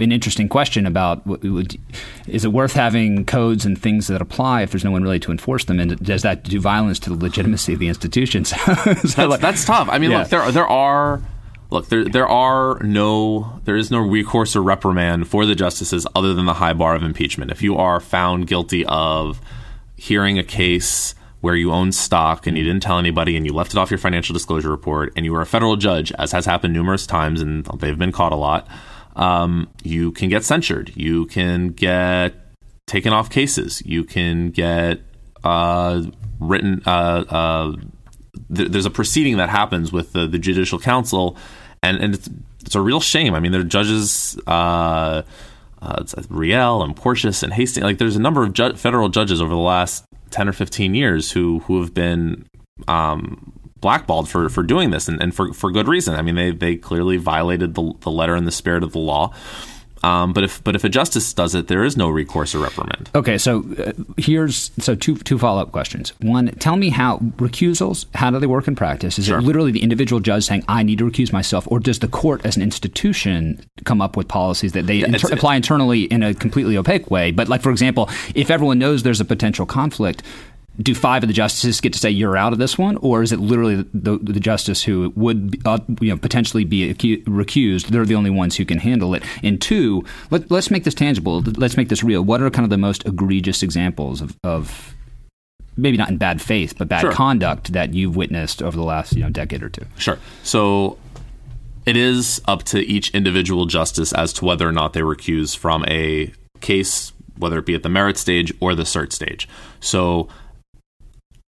an 0.00 0.12
interesting 0.12 0.48
question 0.48 0.86
about 0.86 1.26
would, 1.26 1.76
is 2.28 2.44
it 2.44 2.52
worth 2.52 2.72
having 2.72 3.24
codes 3.24 3.66
and 3.66 3.76
things 3.76 4.06
that 4.06 4.22
apply 4.22 4.62
if 4.62 4.70
there's 4.70 4.84
no 4.84 4.92
one 4.92 5.02
really 5.02 5.18
to 5.18 5.32
enforce 5.32 5.64
them, 5.64 5.80
and 5.80 5.98
does 6.04 6.22
that 6.22 6.44
do 6.44 6.60
violence 6.60 7.00
to 7.00 7.10
the 7.10 7.16
legitimacy 7.16 7.72
of 7.72 7.80
the 7.80 7.88
institutions? 7.88 8.52
So, 8.66 8.84
That's, 8.84 9.18
like- 9.18 9.40
that's 9.40 9.64
tough. 9.64 9.88
I 9.90 9.98
mean, 9.98 10.12
Yeah. 10.12 10.18
look, 10.20 10.28
there 10.28 10.52
there 10.52 10.68
are 10.68 11.20
look 11.70 11.88
there 11.88 12.04
there 12.04 12.28
are 12.28 12.78
no 12.82 13.60
there 13.64 13.76
is 13.76 13.90
no 13.90 13.98
recourse 13.98 14.56
or 14.56 14.62
reprimand 14.62 15.28
for 15.28 15.44
the 15.46 15.54
justices 15.54 16.06
other 16.14 16.34
than 16.34 16.46
the 16.46 16.54
high 16.54 16.72
bar 16.72 16.94
of 16.94 17.02
impeachment. 17.02 17.50
If 17.50 17.62
you 17.62 17.76
are 17.76 18.00
found 18.00 18.46
guilty 18.46 18.84
of 18.86 19.40
hearing 19.96 20.38
a 20.38 20.44
case 20.44 21.14
where 21.40 21.54
you 21.54 21.72
own 21.72 21.92
stock 21.92 22.46
and 22.46 22.58
you 22.58 22.64
didn't 22.64 22.82
tell 22.82 22.98
anybody 22.98 23.36
and 23.36 23.46
you 23.46 23.52
left 23.52 23.72
it 23.72 23.78
off 23.78 23.90
your 23.90 23.98
financial 23.98 24.32
disclosure 24.32 24.70
report 24.70 25.12
and 25.16 25.24
you 25.24 25.32
were 25.32 25.40
a 25.40 25.46
federal 25.46 25.76
judge, 25.76 26.12
as 26.12 26.32
has 26.32 26.46
happened 26.46 26.74
numerous 26.74 27.06
times 27.06 27.40
and 27.40 27.64
they've 27.78 27.98
been 27.98 28.12
caught 28.12 28.32
a 28.32 28.36
lot, 28.36 28.66
um, 29.16 29.68
you 29.82 30.10
can 30.12 30.28
get 30.28 30.44
censured. 30.44 30.92
You 30.96 31.26
can 31.26 31.68
get 31.68 32.34
taken 32.86 33.12
off 33.12 33.30
cases. 33.30 33.82
You 33.84 34.04
can 34.04 34.50
get 34.50 35.00
uh, 35.44 36.02
written. 36.40 36.82
Uh, 36.84 37.24
uh, 37.28 37.76
th- 38.54 38.70
there's 38.70 38.86
a 38.86 38.90
proceeding 38.90 39.36
that 39.38 39.48
happens 39.48 39.92
with 39.92 40.12
the, 40.12 40.26
the 40.26 40.38
judicial 40.38 40.78
council, 40.78 41.36
and, 41.82 41.98
and 42.02 42.14
it's, 42.14 42.28
it's 42.60 42.74
a 42.74 42.80
real 42.80 43.00
shame. 43.00 43.34
I 43.34 43.40
mean, 43.40 43.52
there 43.52 43.60
are 43.60 43.64
judges. 43.64 44.38
Uh, 44.46 45.22
uh, 45.80 45.96
it's 46.00 46.14
Real 46.28 46.82
and 46.82 46.96
Porteous 46.96 47.42
and 47.42 47.52
Hastings. 47.52 47.84
Like, 47.84 47.98
there's 47.98 48.16
a 48.16 48.20
number 48.20 48.42
of 48.42 48.52
ju- 48.52 48.74
federal 48.74 49.08
judges 49.08 49.40
over 49.40 49.50
the 49.50 49.56
last 49.56 50.04
ten 50.30 50.48
or 50.48 50.52
fifteen 50.52 50.94
years 50.94 51.32
who 51.32 51.60
who 51.60 51.80
have 51.80 51.94
been 51.94 52.46
um, 52.88 53.52
blackballed 53.80 54.28
for, 54.28 54.48
for 54.48 54.62
doing 54.62 54.90
this, 54.90 55.08
and, 55.08 55.22
and 55.22 55.34
for, 55.34 55.52
for 55.52 55.70
good 55.70 55.86
reason. 55.86 56.14
I 56.14 56.22
mean, 56.22 56.34
they 56.34 56.50
they 56.50 56.76
clearly 56.76 57.16
violated 57.16 57.74
the, 57.74 57.92
the 58.00 58.10
letter 58.10 58.34
and 58.34 58.46
the 58.46 58.52
spirit 58.52 58.82
of 58.82 58.92
the 58.92 58.98
law. 58.98 59.32
Um, 60.02 60.32
but 60.32 60.44
if 60.44 60.62
but 60.64 60.74
if 60.76 60.84
a 60.84 60.88
justice 60.88 61.32
does 61.32 61.54
it, 61.54 61.68
there 61.68 61.84
is 61.84 61.96
no 61.96 62.08
recourse 62.08 62.54
or 62.54 62.58
reprimand. 62.58 63.10
Okay, 63.14 63.38
so 63.38 63.64
uh, 63.78 63.92
here's 64.16 64.70
so 64.78 64.94
two 64.94 65.16
two 65.16 65.38
follow 65.38 65.60
up 65.62 65.72
questions. 65.72 66.12
One, 66.20 66.48
tell 66.58 66.76
me 66.76 66.90
how 66.90 67.18
recusals 67.36 68.06
how 68.14 68.30
do 68.30 68.38
they 68.38 68.46
work 68.46 68.68
in 68.68 68.76
practice? 68.76 69.18
Is 69.18 69.26
Sure. 69.26 69.38
it 69.38 69.42
literally 69.42 69.72
the 69.72 69.82
individual 69.82 70.20
judge 70.20 70.44
saying 70.44 70.64
I 70.68 70.82
need 70.82 70.98
to 70.98 71.10
recuse 71.10 71.32
myself, 71.32 71.66
or 71.70 71.80
does 71.80 71.98
the 71.98 72.08
court 72.08 72.44
as 72.44 72.56
an 72.56 72.62
institution 72.62 73.64
come 73.84 74.00
up 74.00 74.16
with 74.16 74.28
policies 74.28 74.72
that 74.72 74.86
they 74.86 75.02
inter- 75.02 75.32
apply 75.32 75.56
internally 75.56 76.02
in 76.04 76.22
a 76.22 76.34
completely 76.34 76.76
opaque 76.76 77.10
way? 77.10 77.30
But 77.30 77.48
like 77.48 77.62
for 77.62 77.70
example, 77.70 78.08
if 78.34 78.50
everyone 78.50 78.78
knows 78.78 79.02
there's 79.02 79.20
a 79.20 79.24
potential 79.24 79.66
conflict. 79.66 80.22
Do 80.80 80.94
five 80.94 81.24
of 81.24 81.28
the 81.28 81.32
justices 81.32 81.80
get 81.80 81.92
to 81.94 81.98
say 81.98 82.08
you're 82.08 82.36
out 82.36 82.52
of 82.52 82.60
this 82.60 82.78
one, 82.78 82.96
or 82.98 83.22
is 83.22 83.32
it 83.32 83.40
literally 83.40 83.74
the, 83.76 83.86
the, 83.92 84.32
the 84.34 84.40
justice 84.40 84.84
who 84.84 85.12
would 85.16 85.60
uh, 85.64 85.78
you 86.00 86.10
know 86.10 86.16
potentially 86.16 86.62
be 86.64 86.94
acu- 86.94 87.24
recused? 87.24 87.86
They're 87.88 88.04
the 88.06 88.14
only 88.14 88.30
ones 88.30 88.54
who 88.56 88.64
can 88.64 88.78
handle 88.78 89.12
it. 89.14 89.24
And 89.42 89.60
two, 89.60 90.04
let, 90.30 90.50
let's 90.52 90.70
make 90.70 90.84
this 90.84 90.94
tangible. 90.94 91.40
Let's 91.40 91.76
make 91.76 91.88
this 91.88 92.04
real. 92.04 92.22
What 92.22 92.40
are 92.42 92.50
kind 92.50 92.64
of 92.64 92.70
the 92.70 92.78
most 92.78 93.04
egregious 93.06 93.62
examples 93.64 94.20
of, 94.20 94.36
of 94.44 94.94
maybe 95.76 95.96
not 95.96 96.10
in 96.10 96.16
bad 96.16 96.40
faith, 96.40 96.74
but 96.78 96.86
bad 96.88 97.00
Sure. 97.00 97.12
conduct 97.12 97.72
that 97.72 97.92
you've 97.92 98.14
witnessed 98.14 98.62
over 98.62 98.76
the 98.76 98.84
last 98.84 99.14
you 99.14 99.22
know 99.24 99.30
decade 99.30 99.64
or 99.64 99.68
two? 99.68 99.84
Sure. 99.96 100.18
So 100.44 100.96
it 101.86 101.96
is 101.96 102.40
up 102.46 102.62
to 102.64 102.78
each 102.86 103.10
individual 103.10 103.66
justice 103.66 104.12
as 104.12 104.32
to 104.34 104.44
whether 104.44 104.68
or 104.68 104.72
not 104.72 104.92
they 104.92 105.00
recuse 105.00 105.56
from 105.56 105.84
a 105.88 106.32
case, 106.60 107.12
whether 107.36 107.58
it 107.58 107.66
be 107.66 107.74
at 107.74 107.82
the 107.82 107.88
merit 107.88 108.16
stage 108.16 108.52
or 108.60 108.76
the 108.76 108.84
cert 108.84 109.12
stage. 109.12 109.48
So 109.80 110.28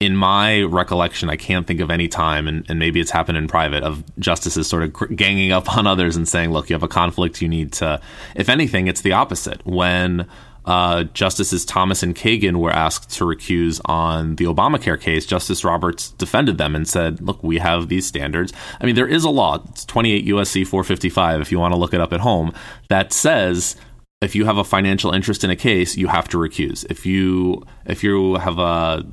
in 0.03 0.17
my 0.17 0.62
recollection, 0.62 1.31
I 1.31 1.37
can't 1.37 1.65
think 1.65 1.79
of 1.79 1.88
any 1.88 2.09
time, 2.09 2.49
and, 2.49 2.69
and 2.69 2.81
maybe 2.81 2.99
it's 2.99 3.12
happened 3.12 3.38
in 3.38 3.47
private, 3.47 3.85
of 3.85 4.03
justices 4.19 4.67
sort 4.67 4.83
of 4.83 5.17
ganging 5.17 5.53
up 5.53 5.77
on 5.77 5.87
others 5.87 6.17
and 6.17 6.27
saying, 6.27 6.51
look, 6.51 6.69
you 6.69 6.75
have 6.75 6.83
a 6.83 6.88
conflict, 6.88 7.41
you 7.41 7.49
need 7.49 7.73
to. 7.75 8.01
If 8.35 8.49
anything, 8.49 8.88
it's 8.88 9.03
the 9.03 9.12
opposite. 9.12 9.65
When 9.65 10.27
uh, 10.65 11.05
Justices 11.05 11.65
Thomas 11.65 12.03
and 12.03 12.17
Kagan 12.17 12.57
were 12.57 12.73
asked 12.73 13.11
to 13.11 13.25
recuse 13.25 13.81
on 13.85 14.35
the 14.35 14.47
Obamacare 14.47 15.01
case, 15.01 15.25
Justice 15.25 15.62
Roberts 15.62 16.11
defended 16.11 16.59
them 16.59 16.75
and 16.75 16.88
said, 16.88 17.21
look, 17.21 17.41
we 17.45 17.59
have 17.59 17.88
these 17.88 18.05
standards. 18.05 18.53
I 18.81 18.87
mean, 18.87 18.97
there 18.97 19.07
is 19.07 19.23
a 19.23 19.31
law, 19.31 19.62
it's 19.69 19.85
28 19.85 20.27
USC 20.27 20.67
455, 20.67 21.41
if 21.41 21.53
you 21.53 21.61
want 21.61 21.75
to 21.75 21.79
look 21.79 21.95
it 21.95 22.01
up 22.01 22.12
at 22.12 22.21
home, 22.21 22.53
that 22.88 23.12
says 23.12 23.77
if 24.21 24.35
you 24.35 24.47
have 24.47 24.57
a 24.57 24.65
financial 24.65 25.12
interest 25.12 25.45
in 25.45 25.51
a 25.51 25.57
case, 25.57 25.97
you 25.97 26.07
have 26.09 26.29
to 26.29 26.38
recuse. 26.38 26.85
If 26.88 27.05
you 27.05 27.65
if 27.87 28.05
you 28.05 28.37
have 28.37 28.59
a 28.59 29.05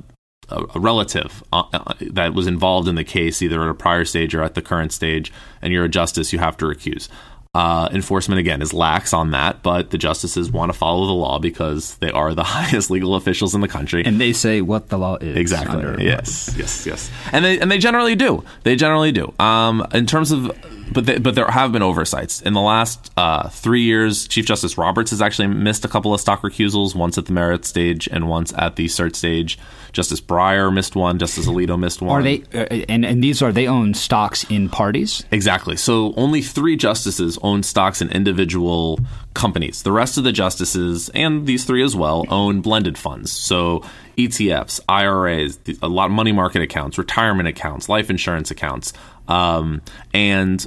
a, 0.50 0.64
a 0.74 0.80
relative 0.80 1.42
uh, 1.52 1.64
uh, 1.72 1.94
that 2.00 2.34
was 2.34 2.46
involved 2.46 2.88
in 2.88 2.94
the 2.94 3.04
case, 3.04 3.42
either 3.42 3.62
at 3.62 3.68
a 3.68 3.74
prior 3.74 4.04
stage 4.04 4.34
or 4.34 4.42
at 4.42 4.54
the 4.54 4.62
current 4.62 4.92
stage, 4.92 5.32
and 5.62 5.72
you're 5.72 5.84
a 5.84 5.88
justice, 5.88 6.32
you 6.32 6.38
have 6.38 6.56
to 6.58 6.64
recuse. 6.66 7.08
Uh, 7.52 7.88
enforcement 7.90 8.38
again 8.38 8.62
is 8.62 8.72
lax 8.72 9.12
on 9.12 9.32
that, 9.32 9.60
but 9.64 9.90
the 9.90 9.98
justices 9.98 10.52
want 10.52 10.72
to 10.72 10.78
follow 10.78 11.04
the 11.06 11.12
law 11.12 11.40
because 11.40 11.96
they 11.96 12.10
are 12.12 12.32
the 12.32 12.44
highest 12.56 12.90
legal 12.90 13.16
officials 13.16 13.56
in 13.56 13.60
the 13.60 13.66
country. 13.66 14.04
And 14.04 14.20
they 14.20 14.32
say 14.32 14.60
what 14.60 14.88
the 14.88 14.98
law 14.98 15.16
is. 15.16 15.36
Exactly. 15.36 16.04
Yes. 16.04 16.54
Yes. 16.56 16.86
Yes. 16.86 17.10
And 17.32 17.44
they 17.44 17.58
and 17.58 17.68
they 17.68 17.78
generally 17.78 18.14
do. 18.14 18.44
They 18.62 18.76
generally 18.76 19.10
do. 19.10 19.34
Um, 19.40 19.84
in 19.92 20.06
terms 20.06 20.30
of, 20.30 20.46
but 20.92 21.06
they, 21.06 21.18
but 21.18 21.34
there 21.34 21.46
have 21.50 21.72
been 21.72 21.82
oversights 21.82 22.40
in 22.40 22.52
the 22.52 22.60
last 22.60 23.10
uh, 23.16 23.48
three 23.48 23.82
years. 23.82 24.26
Chief 24.28 24.44
Justice 24.44 24.76
Roberts 24.78 25.10
has 25.10 25.22
actually 25.22 25.48
missed 25.48 25.84
a 25.84 25.88
couple 25.88 26.14
of 26.14 26.20
stock 26.20 26.42
recusals, 26.42 26.94
once 26.94 27.18
at 27.18 27.26
the 27.26 27.32
merit 27.32 27.64
stage 27.64 28.08
and 28.10 28.28
once 28.28 28.52
at 28.56 28.76
the 28.76 28.86
cert 28.86 29.14
stage. 29.14 29.58
Justice 29.92 30.20
Breyer 30.20 30.72
missed 30.72 30.94
one. 30.94 31.18
Justice 31.18 31.46
Alito 31.46 31.78
missed 31.78 32.00
one. 32.00 32.20
Are 32.20 32.22
they? 32.22 32.42
Uh, 32.54 32.84
and 32.88 33.04
and 33.04 33.22
these 33.22 33.42
are 33.42 33.52
they 33.52 33.66
own 33.66 33.94
stocks 33.94 34.44
in 34.44 34.68
parties. 34.68 35.24
Exactly. 35.30 35.76
So 35.76 36.14
only 36.16 36.42
three 36.42 36.76
justices 36.76 37.38
own 37.42 37.62
stocks 37.62 38.00
in 38.00 38.10
individual 38.10 39.00
companies. 39.34 39.82
The 39.82 39.92
rest 39.92 40.18
of 40.18 40.24
the 40.24 40.32
justices, 40.32 41.08
and 41.10 41.46
these 41.46 41.64
three 41.64 41.82
as 41.82 41.96
well, 41.96 42.24
own 42.28 42.60
blended 42.60 42.98
funds. 42.98 43.32
So 43.32 43.82
ETFs, 44.16 44.80
IRAs, 44.88 45.58
a 45.82 45.88
lot 45.88 46.06
of 46.06 46.12
money 46.12 46.32
market 46.32 46.62
accounts, 46.62 46.98
retirement 46.98 47.48
accounts, 47.48 47.88
life 47.88 48.10
insurance 48.10 48.50
accounts, 48.50 48.92
um, 49.28 49.82
and 50.12 50.66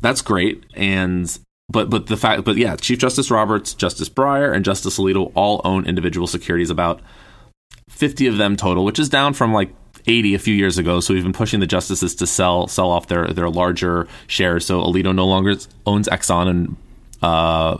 that's 0.00 0.22
great. 0.22 0.64
And 0.74 1.38
but 1.68 1.90
but 1.90 2.06
the 2.06 2.16
fact, 2.16 2.44
but 2.44 2.56
yeah, 2.56 2.76
Chief 2.76 2.98
Justice 2.98 3.30
Roberts, 3.30 3.74
Justice 3.74 4.08
Breyer, 4.08 4.54
and 4.54 4.64
Justice 4.64 4.98
Alito 4.98 5.32
all 5.34 5.60
own 5.64 5.86
individual 5.86 6.26
securities. 6.26 6.70
About 6.70 7.00
50 7.88 8.26
of 8.26 8.36
them 8.36 8.56
total, 8.56 8.84
which 8.84 8.98
is 8.98 9.08
down 9.08 9.34
from 9.34 9.52
like 9.52 9.74
80 10.06 10.34
a 10.34 10.38
few 10.38 10.54
years 10.54 10.78
ago. 10.78 11.00
So 11.00 11.14
we've 11.14 11.22
been 11.22 11.32
pushing 11.32 11.60
the 11.60 11.66
justices 11.66 12.14
to 12.16 12.26
sell 12.26 12.66
sell 12.68 12.90
off 12.90 13.08
their 13.08 13.28
their 13.28 13.50
larger 13.50 14.08
shares. 14.26 14.66
So 14.66 14.80
Alito 14.82 15.14
no 15.14 15.26
longer 15.26 15.56
owns 15.86 16.08
Exxon 16.08 16.48
and 16.48 16.76
uh, 17.22 17.76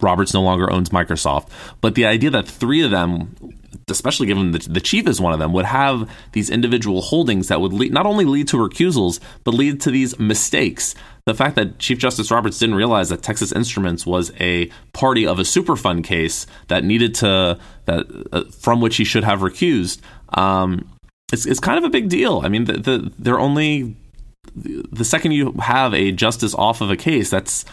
Roberts 0.00 0.34
no 0.34 0.42
longer 0.42 0.72
owns 0.72 0.90
Microsoft. 0.90 1.48
But 1.80 1.94
the 1.94 2.06
idea 2.06 2.30
that 2.30 2.48
three 2.48 2.82
of 2.82 2.90
them, 2.90 3.34
especially 3.88 4.26
given 4.26 4.52
the, 4.52 4.58
the 4.58 4.80
chief 4.80 5.06
is 5.06 5.20
one 5.20 5.32
of 5.32 5.38
them, 5.38 5.52
would 5.52 5.64
have 5.64 6.10
these 6.32 6.50
individual 6.50 7.02
holdings 7.02 7.48
that 7.48 7.60
would 7.60 7.72
lead, 7.72 7.92
not 7.92 8.06
only 8.06 8.24
lead 8.24 8.48
to 8.48 8.56
recusals, 8.56 9.20
but 9.44 9.54
lead 9.54 9.80
to 9.82 9.90
these 9.90 10.18
mistakes. 10.18 10.94
The 11.26 11.34
fact 11.34 11.56
that 11.56 11.78
Chief 11.78 11.98
Justice 11.98 12.30
Roberts 12.30 12.58
didn't 12.58 12.76
realize 12.76 13.10
that 13.10 13.22
Texas 13.22 13.52
Instruments 13.52 14.06
was 14.06 14.32
a 14.40 14.70
party 14.92 15.26
of 15.26 15.38
a 15.38 15.42
Superfund 15.42 16.04
case 16.04 16.46
that 16.68 16.84
needed 16.84 17.14
to 17.16 17.58
that 17.84 18.06
uh, 18.32 18.44
from 18.50 18.80
which 18.80 18.96
he 18.96 19.04
should 19.04 19.24
have 19.24 19.40
recused. 19.40 20.00
Um, 20.30 20.90
it's, 21.32 21.44
it's 21.44 21.60
kind 21.60 21.78
of 21.78 21.84
a 21.84 21.90
big 21.90 22.08
deal. 22.08 22.40
I 22.42 22.48
mean, 22.48 22.64
the, 22.64 22.72
the, 22.74 23.12
they're 23.18 23.38
only 23.38 23.96
the 24.54 25.04
second 25.04 25.32
you 25.32 25.52
have 25.60 25.94
a 25.94 26.12
justice 26.12 26.54
off 26.54 26.80
of 26.80 26.90
a 26.90 26.96
case, 26.96 27.30
that's 27.30 27.64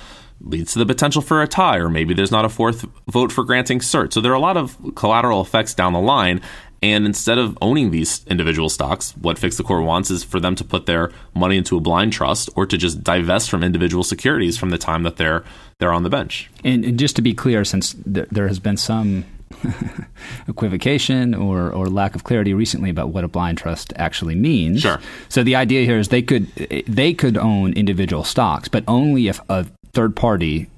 leads 0.42 0.74
to 0.74 0.80
the 0.80 0.86
potential 0.86 1.22
for 1.22 1.42
a 1.42 1.48
tie, 1.48 1.78
or 1.78 1.90
maybe 1.90 2.14
there's 2.14 2.32
not 2.32 2.46
a 2.46 2.50
fourth 2.50 2.86
vote 3.10 3.32
for 3.32 3.44
granting 3.44 3.80
cert. 3.80 4.14
So 4.14 4.22
there 4.22 4.32
are 4.32 4.36
a 4.36 4.40
lot 4.40 4.58
of 4.58 4.78
collateral 4.96 5.42
effects 5.42 5.74
down 5.74 5.94
the 5.94 6.00
line. 6.00 6.42
And 6.84 7.06
instead 7.06 7.40
of 7.40 7.58
owning 7.62 7.90
these 7.90 8.24
individual 8.28 8.70
stocks, 8.70 9.16
what 9.18 9.40
Fix 9.40 9.58
the 9.58 9.64
Court 9.64 9.84
wants 9.84 10.12
is 10.12 10.24
for 10.24 10.40
them 10.40 10.56
to 10.56 10.64
put 10.64 10.86
their 10.86 11.12
money 11.34 11.58
into 11.58 11.78
a 11.78 11.80
blind 11.80 12.14
trust 12.14 12.50
or 12.56 12.68
to 12.68 12.78
just 12.78 13.04
divest 13.04 13.50
from 13.50 13.64
individual 13.64 14.04
securities 14.04 14.58
from 14.58 14.70
the 14.70 14.78
time 14.78 15.04
that 15.04 15.18
they're 15.18 15.44
they're 15.80 15.94
on 15.94 16.04
the 16.04 16.10
bench. 16.10 16.50
And, 16.64 16.86
and 16.86 17.00
just 17.00 17.16
to 17.16 17.22
be 17.22 17.34
clear, 17.34 17.66
since 17.66 17.96
there, 18.06 18.28
there 18.30 18.48
has 18.48 18.60
been 18.60 18.78
some 18.78 19.26
equivocation 20.48 21.34
or, 21.34 21.72
or 21.72 21.88
lack 21.88 22.16
of 22.16 22.24
clarity 22.24 22.54
recently 22.54 22.90
about 22.90 23.10
what 23.10 23.24
a 23.24 23.28
blind 23.28 23.58
trust 23.58 23.94
actually 23.96 24.36
means. 24.36 24.82
Sure. 24.82 25.00
So 25.30 25.44
the 25.44 25.56
idea 25.56 25.86
here 25.86 25.98
is 25.98 26.10
they 26.10 26.22
could 26.22 26.48
they 26.88 27.14
could 27.14 27.38
own 27.38 27.74
individual 27.74 28.24
stocks, 28.24 28.68
but 28.68 28.84
only 28.88 29.28
if 29.28 29.40
a 29.50 29.66
third 29.94 30.16
party 30.16 30.70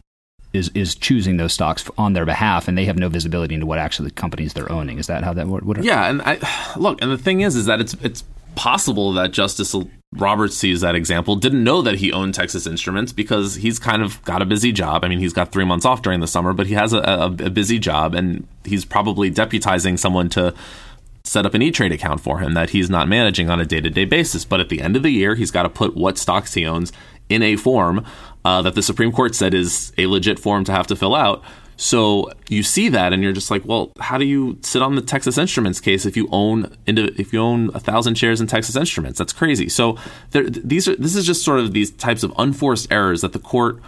is 0.54 0.69
is 0.73 0.95
choosing 0.95 1.38
those 1.38 1.54
stocks 1.54 1.89
on 1.97 2.13
their 2.13 2.26
behalf, 2.26 2.67
and 2.67 2.78
they 2.78 2.86
have 2.86 2.97
no 2.97 3.10
visibility 3.10 3.54
into 3.54 3.65
what 3.65 3.80
actually 3.80 4.12
companies 4.12 4.54
they're 4.54 4.71
owning. 4.71 4.97
Is 4.97 5.08
that 5.08 5.23
how 5.23 5.34
that 5.34 5.47
would? 5.47 5.84
Yeah, 5.84 6.10
and 6.10 6.21
I 6.21 6.39
look, 6.78 7.02
and 7.02 7.12
the 7.12 7.17
thing 7.17 7.41
is, 7.41 7.56
is 7.56 7.65
that 7.65 7.80
it's 7.80 7.93
it's 7.95 8.23
possible 8.56 9.13
that 9.13 9.32
Justice 9.32 9.76
Roberts 10.13 10.56
sees 10.56 10.82
that 10.82 10.96
example, 10.96 11.36
didn't 11.36 11.63
know 11.63 11.82
that 11.82 11.96
he 11.96 12.13
owned 12.13 12.34
Texas 12.34 12.65
Instruments 12.65 13.12
because 13.12 13.56
he's 13.56 13.78
kind 13.78 14.02
of 14.02 14.24
got 14.24 14.41
a 14.41 14.46
busy 14.46 14.72
job. 14.72 15.04
I 15.04 15.10
mean, 15.10 15.20
he's 15.20 15.34
got 15.34 15.52
three 15.52 15.65
months 15.65 15.86
off 15.86 16.02
during 16.02 16.22
the 16.22 16.28
summer, 16.28 16.54
but 16.54 16.67
he 16.67 16.76
has 16.76 16.93
a, 16.93 17.00
a, 17.00 17.26
a 17.26 17.50
busy 17.50 17.78
job, 17.78 18.15
and 18.15 18.48
he's 18.63 18.86
probably 18.86 19.30
deputizing 19.30 20.00
someone 20.00 20.30
to 20.30 20.54
set 21.26 21.46
up 21.46 21.54
an 21.54 21.62
E-Trade 21.62 21.91
account 21.91 22.22
for 22.22 22.39
him 22.39 22.54
that 22.54 22.70
he's 22.70 22.89
not 22.89 23.10
managing 23.10 23.50
on 23.50 23.60
a 23.60 23.65
day-to-day 23.65 24.06
basis. 24.06 24.46
But 24.46 24.62
at 24.62 24.70
the 24.70 24.82
end 24.82 24.96
of 24.96 25.04
the 25.04 25.10
year, 25.10 25.36
he's 25.36 25.52
got 25.52 25.63
to 25.63 25.70
put 25.70 25.96
what 25.98 26.17
stocks 26.17 26.54
he 26.54 26.65
owns 26.65 26.93
in 27.28 27.43
a 27.43 27.58
form 27.58 28.06
uh, 28.46 28.62
that 28.62 28.76
the 28.76 28.82
Supreme 28.82 29.12
Court 29.12 29.36
said 29.36 29.54
is 29.54 29.91
a 29.98 30.08
legit 30.08 30.39
form 30.39 30.63
to 30.63 30.72
have 30.72 30.88
to 30.88 30.96
fill 30.96 31.15
out. 31.15 31.43
So 31.78 32.32
you 32.50 32.63
see 32.63 32.90
that, 32.90 33.13
and 33.13 33.22
you're 33.22 33.34
just 33.34 33.52
like, 33.52 33.63
well, 33.63 33.92
how 34.00 34.18
do 34.18 34.26
you 34.26 34.58
sit 34.63 34.82
on 34.82 34.96
the 34.96 35.02
Texas 35.02 35.38
Instruments 35.38 35.80
case 35.80 36.06
if 36.06 36.18
you 36.18 36.28
own 36.32 36.76
if 36.88 37.32
you 37.32 37.40
own 37.40 37.70
a 37.76 37.80
thousand 37.80 38.16
shares 38.16 38.42
in 38.42 38.48
Texas 38.48 38.76
Instruments? 38.76 39.20
That's 39.20 39.32
crazy. 39.32 39.70
So 39.70 39.98
there, 40.32 40.50
these 40.50 40.88
are 40.88 40.96
this 40.96 41.16
is 41.16 41.26
just 41.26 41.46
sort 41.46 41.60
of 41.60 41.74
these 41.74 41.92
types 41.92 42.24
of 42.24 42.34
unforced 42.38 42.92
errors 42.92 43.22
that 43.22 43.34
the 43.34 43.40
court 43.40 43.80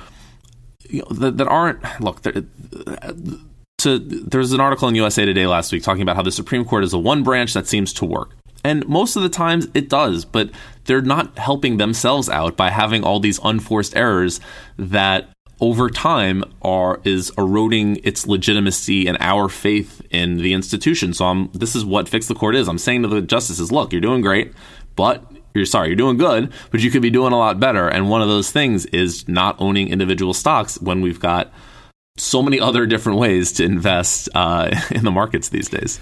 you 0.88 1.00
know, 1.02 1.16
that, 1.16 1.38
that 1.38 1.48
aren't 1.48 1.82
look. 2.00 2.22
To, 2.22 3.98
there's 3.98 4.52
an 4.52 4.60
article 4.60 4.88
in 4.90 4.96
USA 4.96 5.26
Today 5.26 5.48
last 5.48 5.72
week 5.72 5.84
talking 5.84 6.02
about 6.02 6.16
how 6.16 6.22
the 6.22 6.32
Supreme 6.32 6.66
Court 6.66 6.84
is 6.84 6.94
a 6.94 7.00
one 7.00 7.24
branch 7.24 7.54
that 7.54 7.66
seems 7.66 7.94
to 7.94 8.06
work. 8.06 8.36
And 8.64 8.86
most 8.88 9.16
of 9.16 9.24
the 9.24 9.30
times 9.30 9.68
it 9.74 9.90
does, 9.90 10.26
but 10.26 10.50
they're 10.84 11.02
not 11.02 11.38
helping 11.38 11.78
themselves 11.78 12.28
out 12.28 12.58
by 12.58 12.70
having 12.70 13.04
all 13.04 13.20
these 13.20 13.40
unforced 13.42 13.96
errors 13.96 14.42
that 14.78 15.30
over 15.62 15.90
time 15.90 16.44
are 16.62 17.02
is 17.04 17.32
eroding 17.38 17.98
its 18.04 18.28
legitimacy 18.28 19.08
and 19.08 19.18
our 19.20 19.50
faith 19.50 20.02
in 20.10 20.38
the 20.38 20.54
institution. 20.54 21.14
So 21.14 21.26
I'm 21.26 21.52
this 21.52 21.76
is 21.76 21.86
what 21.86 22.08
fix 22.08 22.28
the 22.28 22.36
court 22.36 22.56
is. 22.56 22.68
I'm 22.68 22.78
saying 22.78 23.04
to 23.04 23.08
the 23.08 23.22
justices, 23.22 23.72
look, 23.72 23.92
you're 23.92 24.02
doing 24.02 24.22
great, 24.22 24.54
but 24.96 25.24
you're 25.54 25.66
sorry, 25.66 25.88
you're 25.88 25.96
doing 25.96 26.18
good, 26.18 26.52
but 26.72 26.82
you 26.82 26.92
could 26.92 27.02
be 27.02 27.10
doing 27.10 27.34
a 27.34 27.38
lot 27.38 27.60
better. 27.60 27.88
And 27.88 28.10
one 28.10 28.22
of 28.22 28.28
those 28.28 28.52
things 28.52 28.86
is 28.88 29.28
not 29.28 29.56
owning 29.60 29.90
individual 29.90 30.34
stocks 30.34 30.80
when 30.82 31.02
we've 31.02 31.20
got 31.20 31.52
so 32.18 32.42
many 32.42 32.60
other 32.60 32.86
different 32.86 33.18
ways 33.18 33.52
to 33.54 33.64
invest 33.64 34.30
uh, 34.36 34.70
in 34.92 35.04
the 35.04 35.12
markets 35.12 35.50
these 35.50 35.70
days. 35.70 36.00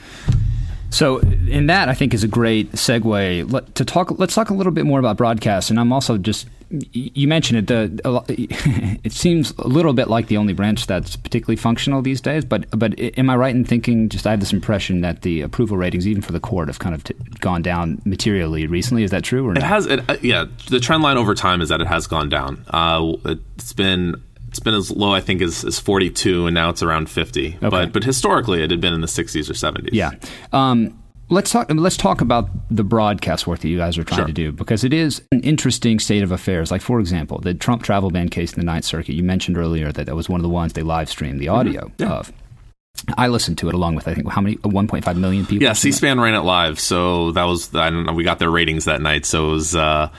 So, 0.90 1.20
in 1.20 1.68
that, 1.68 1.90
I 1.90 1.94
think 1.94 2.14
is 2.14 2.24
a 2.24 2.30
great 2.30 2.72
segue 2.72 3.52
Let, 3.52 3.76
to 3.76 3.84
talk. 3.84 4.18
Let's 4.20 4.34
talk 4.34 4.50
a 4.50 4.54
little 4.54 4.72
bit 4.72 4.86
more 4.86 5.00
about 5.00 5.18
broadcast, 5.18 5.70
and 5.70 5.78
I'm 5.78 5.92
also 5.92 6.18
just 6.18 6.48
you 6.70 7.28
mentioned 7.28 7.60
it. 7.60 7.68
The 7.68 9.00
it 9.04 9.12
seems 9.12 9.52
a 9.58 9.68
little 9.68 9.94
bit 9.94 10.10
like 10.10 10.28
the 10.28 10.38
only 10.38 10.54
branch 10.54 10.88
that's 10.88 11.16
particularly 11.16 11.56
functional 11.56 12.02
these 12.02 12.22
days. 12.22 12.46
But 12.46 12.68
but 12.72 13.00
am 13.18 13.30
I 13.30 13.36
right 13.36 13.56
in 13.56 13.64
thinking? 13.64 14.10
Just 14.10 14.28
I 14.28 14.32
have 14.32 14.40
this 14.40 14.54
impression 14.54 15.02
that 15.02 15.22
the 15.22 15.42
approval 15.42 15.78
ratings, 15.78 16.08
even 16.08 16.22
for 16.22 16.32
the 16.32 16.40
court, 16.40 16.68
have 16.68 16.80
kind 16.80 16.96
of 16.96 17.04
t- 17.04 17.16
gone 17.40 17.62
down 17.62 18.02
materially 18.06 18.68
recently. 18.68 19.04
Is 19.04 19.12
that 19.12 19.24
true? 19.24 19.48
Or 19.48 19.54
not? 19.54 19.64
it 19.64 19.66
has. 19.66 19.86
It, 19.86 20.10
uh, 20.10 20.18
yeah, 20.22 20.46
the 20.70 20.80
trend 20.80 21.04
line 21.04 21.18
over 21.18 21.36
time 21.36 21.62
is 21.62 21.70
that 21.70 21.82
it 21.82 21.88
has 21.88 22.08
gone 22.08 22.30
down. 22.30 22.64
Uh, 22.70 23.14
it's 23.26 23.74
been 23.74 24.16
it's 24.48 24.60
been 24.60 24.74
as 24.74 24.92
low, 24.92 25.14
I 25.14 25.22
think, 25.22 25.42
as, 25.42 25.64
as 25.64 25.80
42, 25.80 26.48
and 26.48 26.54
now 26.54 26.70
it's 26.70 26.82
around 26.82 27.10
50. 27.10 27.48
Okay. 27.48 27.70
But 27.70 27.94
but 27.94 28.04
historically, 28.04 28.64
it 28.64 28.72
had 28.72 28.82
been 28.82 28.94
in 28.94 29.02
the 29.02 29.08
60s 29.08 29.50
or 29.50 29.54
70s. 29.54 29.90
Yeah. 29.92 30.12
Um, 30.52 30.98
Let's 31.30 31.52
talk. 31.52 31.68
Let's 31.70 31.98
talk 31.98 32.22
about 32.22 32.50
the 32.72 32.86
broadcast 32.86 33.48
work 33.48 33.60
that 33.60 33.68
you 33.68 33.78
guys 33.78 33.98
are 33.98 34.04
trying 34.04 34.20
sure. 34.20 34.28
to 34.28 34.34
do 34.34 34.52
because 34.54 34.86
it 34.86 34.94
is 34.94 35.22
an 35.32 35.42
interesting 35.42 36.00
state 36.00 36.24
of 36.24 36.32
affairs. 36.32 36.72
Like 36.72 36.82
for 36.82 37.00
example, 37.02 37.40
the 37.40 37.54
Trump 37.54 37.84
travel 37.84 38.10
ban 38.10 38.30
case 38.30 38.54
in 38.54 38.60
the 38.60 38.66
Ninth 38.66 38.86
Circuit. 38.86 39.14
You 39.14 39.24
mentioned 39.24 39.58
earlier 39.58 39.92
that 39.92 40.06
that 40.06 40.16
was 40.16 40.30
one 40.30 40.40
of 40.40 40.44
the 40.44 40.50
ones 40.50 40.74
they 40.74 40.84
live 40.84 41.10
streamed 41.10 41.42
the 41.42 41.48
mm-hmm. 41.48 41.56
audio 41.56 41.82
mm-hmm. 41.82 42.04
yeah. 42.04 42.14
of. 42.14 42.32
I 43.18 43.28
listened 43.28 43.58
to 43.60 43.68
it 43.68 43.76
along 43.76 43.96
with 43.96 44.08
I 44.08 44.14
think 44.14 44.30
how 44.30 44.42
many 44.42 44.56
1.5 44.58 45.18
million 45.18 45.46
people. 45.46 45.64
Yeah, 45.64 45.74
C-SPAN 45.74 46.20
ran 46.20 46.34
it 46.34 46.40
live, 46.40 46.80
so 46.80 47.32
that 47.34 47.44
was 47.44 47.76
I 47.76 47.90
don't 47.90 48.06
know. 48.06 48.14
We 48.14 48.24
got 48.24 48.40
their 48.40 48.50
ratings 48.50 48.86
that 48.86 49.02
night, 49.02 49.26
so 49.26 49.50
it 49.50 49.52
was. 49.52 49.76
Uh, 49.76 50.10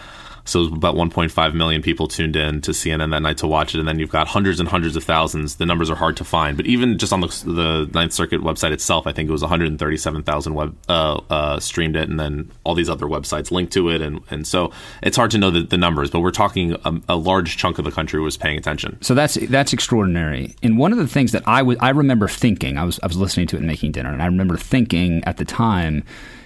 so 0.49 0.65
about 0.65 0.95
1.5 0.95 1.55
million 1.55 1.83
people 1.83 2.09
tuned 2.09 2.37
in 2.37 2.61
to 2.63 2.71
CNN 2.71 3.11
that 3.11 3.21
night 3.21 3.39
to 3.39 3.47
watch 3.47 3.75
it, 3.75 3.79
and 3.79 3.87
then 3.87 3.99
you've 3.99 4.11
got 4.11 4.29
hundreds 4.29 4.61
and 4.61 4.69
hundreds 4.69 4.97
of 4.97 5.05
thousands. 5.05 5.57
The 5.57 5.67
numbers 5.67 5.91
are 5.91 5.97
hard 5.97 6.17
to 6.17 6.25
find, 6.25 6.57
but 6.57 6.67
even 6.67 6.99
just 6.99 7.13
on 7.13 7.21
the, 7.21 7.27
the 7.45 7.91
Ninth 7.93 8.13
Circuit 8.13 8.41
website 8.41 8.73
itself, 8.73 9.07
I 9.07 9.13
think 9.13 9.29
it 9.29 9.33
was 9.33 9.43
137,000 9.43 10.55
web 10.55 10.77
uh, 10.89 11.21
uh, 11.29 11.61
streamed 11.61 11.97
it, 11.97 12.09
and 12.09 12.19
then 12.19 12.51
all 12.65 12.75
these 12.75 12.89
other 12.89 13.07
websites 13.07 13.51
linked 13.51 13.73
to 13.75 13.91
it, 13.91 14.01
and 14.01 14.21
and 14.31 14.47
so 14.47 14.73
it's 15.03 15.17
hard 15.17 15.31
to 15.33 15.39
know 15.39 15.51
the, 15.51 15.63
the 15.63 15.77
numbers, 15.77 16.11
but 16.11 16.21
we're 16.21 16.31
talking 16.31 16.73
a, 16.85 17.01
a, 17.11 17.17
large 17.17 17.57
chunk 17.57 17.79
of 17.79 17.85
the 17.85 17.91
country 17.91 18.21
was 18.21 18.37
paying 18.37 18.57
attention. 18.57 18.97
So 19.03 19.15
that's 19.15 19.35
that's 19.35 19.73
extraordinary. 19.73 20.57
And 20.63 20.79
one 20.79 20.93
of 20.93 20.99
the 20.99 21.07
things 21.07 21.33
that 21.33 21.47
I 21.47 21.63
was 21.63 21.77
I 21.81 21.91
remember 21.91 22.29
thinking, 22.29 22.79
I 22.79 22.85
was 22.85 22.99
I 23.03 23.07
was 23.07 23.17
listening 23.17 23.47
to 23.49 23.57
it 23.57 23.61
and 23.61 23.67
making 23.67 23.93
dinner, 23.93 24.13
and 24.13 24.23
I 24.23 24.27
remember 24.27 24.57
thinking 24.57 25.23
at 25.25 25.37
the 25.37 25.45
time 25.45 26.05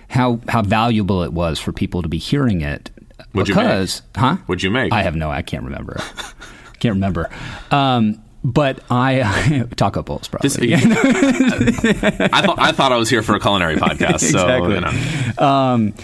how 0.09 0.41
how 0.49 0.63
valuable 0.63 1.23
it 1.23 1.33
was 1.33 1.59
for 1.59 1.73
people 1.73 2.03
to 2.03 2.09
be 2.09 2.19
hearing 2.19 2.61
it 2.61 2.91
What'd 3.33 3.55
because, 3.55 4.03
huh? 4.15 4.37
What'd 4.47 4.63
you 4.63 4.71
make? 4.71 4.93
I 4.93 5.03
have 5.03 5.17
no. 5.17 5.31
I 5.31 5.43
can't 5.43 5.65
remember. 5.65 5.97
can't 6.79 6.95
remember. 6.95 7.31
Um, 7.71 8.23
but 8.45 8.81
I 8.91 9.67
taco 9.77 10.03
bowls 10.03 10.29
probably. 10.29 10.49
This, 10.49 10.59
I 10.59 12.43
thought 12.43 12.59
I 12.59 12.73
thought 12.73 12.93
I 12.93 12.97
was 12.97 13.09
here 13.09 13.23
for 13.23 13.35
a 13.35 13.41
culinary 13.41 13.77
podcast. 13.77 14.23
exactly. 14.23 14.31
So, 14.33 14.75
you 14.75 14.81
know. 14.81 15.47
um, 15.47 15.95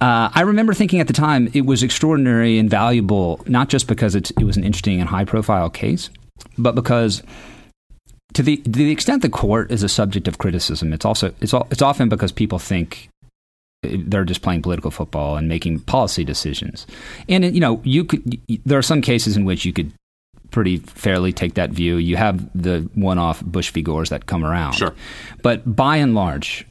uh, 0.00 0.30
I 0.34 0.40
remember 0.40 0.74
thinking 0.74 0.98
at 1.00 1.06
the 1.06 1.12
time 1.12 1.48
it 1.52 1.64
was 1.64 1.82
extraordinary 1.82 2.58
and 2.58 2.68
valuable, 2.68 3.40
not 3.46 3.68
just 3.68 3.86
because 3.86 4.16
it 4.16 4.36
was 4.42 4.56
an 4.56 4.64
interesting 4.64 5.00
and 5.00 5.08
high 5.08 5.24
profile 5.24 5.70
case, 5.70 6.10
but 6.58 6.74
because 6.74 7.22
to 8.34 8.42
the 8.42 8.56
to 8.56 8.70
the 8.70 8.90
extent 8.90 9.22
the 9.22 9.28
court 9.28 9.70
is 9.70 9.82
a 9.82 9.88
subject 9.88 10.26
of 10.26 10.38
criticism, 10.38 10.92
it's 10.92 11.04
also 11.04 11.32
it's 11.40 11.54
it's 11.70 11.82
often 11.82 12.08
because 12.08 12.32
people 12.32 12.58
think 12.58 13.10
they're 13.82 14.24
just 14.24 14.42
playing 14.42 14.62
political 14.62 14.90
football 14.90 15.36
and 15.36 15.48
making 15.48 15.80
policy 15.80 16.24
decisions. 16.24 16.86
And 17.28 17.54
you 17.54 17.60
know, 17.60 17.80
you 17.84 18.04
could 18.04 18.40
there 18.64 18.78
are 18.78 18.82
some 18.82 19.02
cases 19.02 19.36
in 19.36 19.44
which 19.44 19.64
you 19.64 19.72
could 19.72 19.92
pretty 20.50 20.76
fairly 20.78 21.32
take 21.32 21.54
that 21.54 21.70
view. 21.70 21.96
You 21.96 22.16
have 22.16 22.48
the 22.54 22.88
one-off 22.94 23.42
Bush 23.42 23.70
v. 23.70 23.82
Gores 23.82 24.10
that 24.10 24.26
come 24.26 24.44
around, 24.44 24.74
sure. 24.74 24.94
But 25.42 25.74
by 25.74 25.96
and 25.96 26.14
large, 26.14 26.66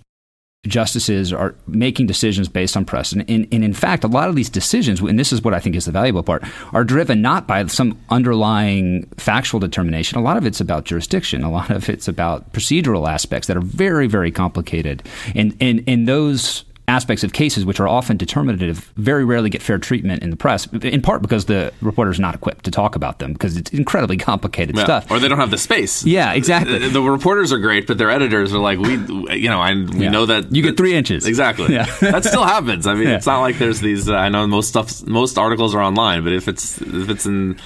justices 0.68 1.34
are 1.34 1.56
making 1.68 2.06
decisions 2.06 2.48
based 2.48 2.78
on 2.78 2.86
precedent. 2.86 3.28
And, 3.28 3.48
and, 3.52 3.64
in 3.64 3.74
fact, 3.74 4.04
a 4.04 4.08
lot 4.08 4.30
of 4.30 4.36
these 4.36 4.50
decisions, 4.50 5.02
and 5.02 5.18
this 5.18 5.34
is 5.34 5.42
what 5.42 5.56
I 5.56 5.60
think 5.60 5.76
is 5.76 5.86
the 5.86 5.92
valuable 5.92 6.22
part, 6.22 6.44
are 6.74 6.84
driven 6.84 7.22
not 7.22 7.48
by 7.48 7.66
some 7.66 8.00
underlying 8.12 9.08
factual 9.18 9.60
determination. 9.60 10.20
A 10.20 10.22
lot 10.22 10.38
of 10.38 10.46
it's 10.46 10.62
about 10.62 10.86
jurisdiction. 10.86 11.44
A 11.44 11.50
lot 11.50 11.72
of 11.72 11.90
it's 11.90 12.08
about 12.08 12.54
procedural 12.54 13.10
aspects 13.10 13.48
that 13.48 13.58
are 13.58 13.62
very, 13.62 14.06
very 14.06 14.32
complicated. 14.32 15.02
And, 15.34 15.58
and, 15.60 15.84
and 15.88 16.08
those 16.08 16.64
aspects 16.92 17.24
of 17.24 17.32
cases 17.32 17.66
which 17.66 17.80
are 17.80 17.88
often 17.88 18.18
determinative 18.18 18.92
very 18.98 19.24
rarely 19.24 19.50
get 19.50 19.62
fair 19.62 19.78
treatment 19.78 20.22
in 20.22 20.30
the 20.30 20.36
press, 20.36 20.68
in 20.68 21.02
part 21.02 21.22
because 21.22 21.46
the 21.46 21.74
reporter 21.82 22.12
is 22.12 22.20
not 22.20 22.36
equipped 22.36 22.66
to 22.66 22.72
talk 22.72 22.98
about 22.98 23.20
them 23.20 23.32
because 23.32 23.56
it's 23.56 23.72
incredibly 23.72 24.18
complicated 24.18 24.76
yeah. 24.76 24.84
stuff. 24.84 25.10
Or 25.10 25.18
they 25.18 25.30
don't 25.30 25.40
have 25.40 25.52
the 25.52 25.58
space. 25.58 26.06
Yeah, 26.06 26.34
exactly. 26.34 26.80
The, 26.80 26.90
the 26.90 27.02
reporters 27.02 27.54
are 27.54 27.60
great, 27.60 27.88
but 27.88 27.98
their 27.98 28.12
editors 28.12 28.54
are 28.54 28.60
like, 28.60 28.78
we, 28.78 28.92
you 29.38 29.50
know, 29.50 29.62
I, 29.62 29.74
we 29.74 30.04
yeah. 30.04 30.10
know 30.10 30.26
that. 30.26 30.54
You 30.54 30.62
get 30.62 30.76
three 30.76 30.94
inches. 30.94 31.26
Exactly. 31.26 31.74
Yeah. 31.74 31.86
that 32.02 32.26
still 32.26 32.44
happens. 32.44 32.86
I 32.86 32.94
mean, 32.96 33.08
yeah. 33.08 33.16
it's 33.16 33.26
not 33.26 33.40
like 33.40 33.58
there's 33.58 33.80
these, 33.80 34.10
uh, 34.10 34.16
I 34.16 34.28
know 34.28 34.46
most 34.46 34.68
stuff, 34.68 35.06
most 35.08 35.38
articles 35.38 35.74
are 35.74 35.82
online, 35.82 36.26
but 36.26 36.34
if 36.34 36.50
it's, 36.50 36.82
if 36.82 37.10
it's 37.10 37.26
in 37.26 37.58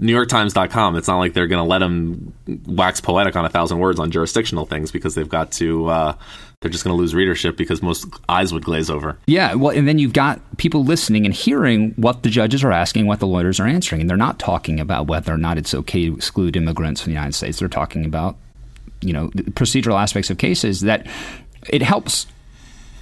NewYorkTimes.com, 0.00 0.96
it's 0.96 1.08
not 1.08 1.18
like 1.18 1.34
they're 1.34 1.48
going 1.48 1.62
to 1.62 1.68
let 1.68 1.80
them 1.80 2.32
wax 2.66 3.02
poetic 3.02 3.36
on 3.36 3.44
a 3.44 3.50
thousand 3.50 3.78
words 3.78 4.00
on 4.00 4.10
jurisdictional 4.10 4.64
things 4.64 4.90
because 4.90 5.14
they've 5.14 5.28
got 5.28 5.52
to, 5.52 5.86
uh, 5.86 6.14
they're 6.60 6.70
just 6.70 6.84
going 6.84 6.94
to 6.94 6.98
lose 6.98 7.14
readership 7.14 7.56
because 7.56 7.80
most 7.82 8.06
eyes 8.28 8.52
would 8.52 8.64
glaze 8.64 8.90
over. 8.90 9.16
Yeah, 9.26 9.54
well, 9.54 9.74
and 9.74 9.88
then 9.88 9.98
you've 9.98 10.12
got 10.12 10.40
people 10.58 10.84
listening 10.84 11.24
and 11.24 11.34
hearing 11.34 11.92
what 11.96 12.22
the 12.22 12.28
judges 12.28 12.62
are 12.62 12.72
asking, 12.72 13.06
what 13.06 13.18
the 13.18 13.26
lawyers 13.26 13.58
are 13.60 13.66
answering, 13.66 14.02
and 14.02 14.10
they're 14.10 14.16
not 14.18 14.38
talking 14.38 14.78
about 14.78 15.06
whether 15.06 15.32
or 15.32 15.38
not 15.38 15.56
it's 15.56 15.72
okay 15.72 16.06
to 16.06 16.14
exclude 16.14 16.56
immigrants 16.56 17.00
from 17.00 17.12
the 17.12 17.14
United 17.14 17.34
States. 17.34 17.60
They're 17.60 17.68
talking 17.68 18.04
about, 18.04 18.36
you 19.00 19.14
know, 19.14 19.28
procedural 19.30 19.98
aspects 19.98 20.28
of 20.28 20.36
cases 20.36 20.82
that 20.82 21.06
it 21.70 21.80
helps 21.80 22.26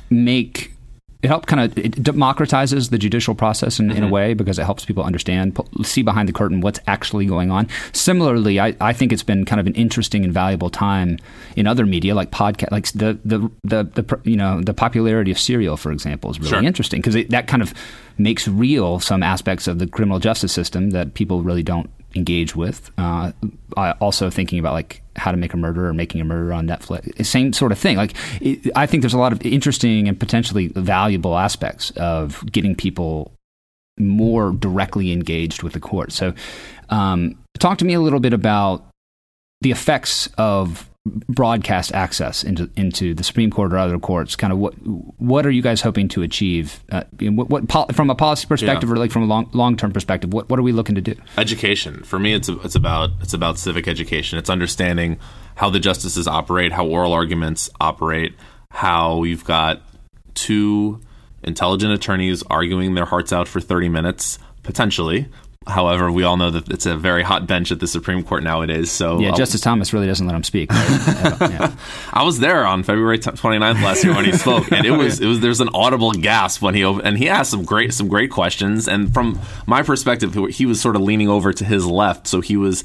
make 0.08 0.72
it 1.20 1.28
helps 1.28 1.46
kind 1.46 1.60
of 1.60 1.76
it 1.76 1.92
democratizes 1.94 2.90
the 2.90 2.98
judicial 2.98 3.34
process 3.34 3.80
in, 3.80 3.88
mm-hmm. 3.88 3.96
in, 3.96 4.02
a 4.02 4.06
mm-hmm. 4.06 4.14
way 4.14 4.34
because 4.34 4.58
it 4.58 4.64
helps 4.64 4.84
people 4.84 5.02
understand 5.02 5.58
see 5.82 6.02
behind 6.02 6.28
the 6.28 6.32
curtain 6.32 6.60
what's 6.60 6.78
actually 6.86 7.26
going 7.26 7.50
on 7.50 7.68
similarly 7.92 8.60
I, 8.60 8.76
I 8.80 8.92
think 8.92 9.12
it's 9.12 9.24
been 9.24 9.44
kind 9.44 9.60
of 9.60 9.66
an 9.66 9.74
interesting 9.74 10.22
and 10.24 10.32
valuable 10.32 10.70
time 10.70 11.18
in 11.56 11.66
other 11.66 11.86
media 11.86 12.14
like 12.14 12.30
podcast 12.30 12.70
like 12.70 12.86
the, 12.92 13.18
the 13.24 13.50
the 13.64 13.84
the, 13.84 14.20
you 14.24 14.36
know 14.36 14.60
the 14.60 14.74
popularity 14.74 15.30
of 15.30 15.38
serial 15.38 15.76
for 15.76 15.90
example 15.90 16.30
is 16.30 16.38
really 16.38 16.50
sure. 16.50 16.62
interesting 16.62 17.00
because 17.00 17.26
that 17.28 17.48
kind 17.48 17.62
of 17.62 17.74
makes 18.16 18.46
real 18.46 19.00
some 19.00 19.22
aspects 19.22 19.66
of 19.66 19.78
the 19.78 19.86
criminal 19.86 20.20
justice 20.20 20.52
system 20.52 20.90
that 20.90 21.14
people 21.14 21.42
really 21.42 21.62
don't 21.62 21.90
engage 22.14 22.54
with 22.56 22.90
uh, 22.96 23.32
uh, 23.76 23.94
also 24.00 24.30
thinking 24.30 24.58
about 24.58 24.72
like 24.72 25.02
how 25.18 25.30
to 25.30 25.36
make 25.36 25.52
a 25.52 25.56
murder 25.56 25.86
or 25.86 25.92
making 25.92 26.20
a 26.20 26.24
murder 26.24 26.52
on 26.52 26.66
Netflix. 26.66 27.24
Same 27.26 27.52
sort 27.52 27.72
of 27.72 27.78
thing. 27.78 27.96
Like 27.96 28.14
it, 28.40 28.70
I 28.74 28.86
think 28.86 29.02
there's 29.02 29.14
a 29.14 29.18
lot 29.18 29.32
of 29.32 29.44
interesting 29.44 30.08
and 30.08 30.18
potentially 30.18 30.68
valuable 30.68 31.36
aspects 31.36 31.90
of 31.92 32.44
getting 32.50 32.74
people 32.74 33.32
more 33.98 34.52
directly 34.52 35.12
engaged 35.12 35.62
with 35.62 35.72
the 35.72 35.80
court. 35.80 36.12
So, 36.12 36.32
um, 36.88 37.36
talk 37.58 37.78
to 37.78 37.84
me 37.84 37.94
a 37.94 38.00
little 38.00 38.20
bit 38.20 38.32
about 38.32 38.86
the 39.60 39.70
effects 39.70 40.28
of 40.38 40.87
broadcast 41.28 41.92
access 41.92 42.44
into 42.44 42.70
into 42.76 43.14
the 43.14 43.24
Supreme 43.24 43.50
Court 43.50 43.72
or 43.72 43.78
other 43.78 43.98
courts. 43.98 44.36
Kind 44.36 44.52
of 44.52 44.58
what 44.58 44.74
what 44.74 45.46
are 45.46 45.50
you 45.50 45.62
guys 45.62 45.80
hoping 45.80 46.08
to 46.08 46.22
achieve? 46.22 46.82
Uh, 46.90 47.04
what, 47.20 47.50
what 47.50 47.94
from 47.94 48.10
a 48.10 48.14
policy 48.14 48.46
perspective 48.46 48.88
yeah. 48.88 48.94
or 48.94 48.98
like 48.98 49.10
from 49.10 49.22
a 49.22 49.26
long 49.26 49.48
long 49.52 49.76
term 49.76 49.92
perspective? 49.92 50.32
What 50.32 50.48
what 50.48 50.58
are 50.58 50.62
we 50.62 50.72
looking 50.72 50.94
to 50.94 51.00
do? 51.00 51.14
Education 51.36 52.02
for 52.02 52.18
me, 52.18 52.34
it's 52.34 52.48
it's 52.48 52.74
about 52.74 53.10
it's 53.20 53.34
about 53.34 53.58
civic 53.58 53.88
education. 53.88 54.38
It's 54.38 54.50
understanding 54.50 55.18
how 55.56 55.70
the 55.70 55.80
justices 55.80 56.28
operate, 56.28 56.72
how 56.72 56.86
oral 56.86 57.12
arguments 57.12 57.68
operate, 57.80 58.34
how 58.70 59.24
you've 59.24 59.44
got 59.44 59.82
two 60.34 61.00
intelligent 61.42 61.92
attorneys 61.92 62.42
arguing 62.44 62.94
their 62.94 63.04
hearts 63.04 63.32
out 63.32 63.48
for 63.48 63.60
30 63.60 63.88
minutes 63.88 64.38
potentially 64.62 65.28
However, 65.66 66.10
we 66.10 66.22
all 66.22 66.38
know 66.38 66.50
that 66.50 66.70
it's 66.70 66.86
a 66.86 66.96
very 66.96 67.22
hot 67.22 67.46
bench 67.46 67.70
at 67.70 67.78
the 67.78 67.86
Supreme 67.86 68.22
Court 68.22 68.42
nowadays. 68.42 68.90
So 68.90 69.18
yeah, 69.18 69.32
Justice 69.32 69.60
Thomas 69.60 69.92
really 69.92 70.06
doesn't 70.06 70.26
let 70.26 70.34
him 70.34 70.44
speak. 70.44 70.70
yeah. 70.72 71.74
I 72.12 72.22
was 72.24 72.38
there 72.38 72.64
on 72.64 72.82
February 72.82 73.18
29th 73.18 73.82
last 73.82 74.02
year 74.02 74.14
when 74.14 74.24
he 74.24 74.32
spoke, 74.32 74.72
and 74.72 74.86
it 74.86 74.92
was 74.92 75.20
it 75.20 75.26
was 75.26 75.40
there's 75.40 75.60
an 75.60 75.68
audible 75.74 76.12
gasp 76.12 76.62
when 76.62 76.74
he 76.74 76.82
and 76.82 77.18
he 77.18 77.28
asked 77.28 77.50
some 77.50 77.64
great 77.64 77.92
some 77.92 78.08
great 78.08 78.30
questions. 78.30 78.88
And 78.88 79.12
from 79.12 79.38
my 79.66 79.82
perspective, 79.82 80.34
he 80.50 80.64
was 80.64 80.80
sort 80.80 80.96
of 80.96 81.02
leaning 81.02 81.28
over 81.28 81.52
to 81.52 81.64
his 81.64 81.84
left, 81.84 82.28
so 82.28 82.40
he 82.40 82.56
was 82.56 82.82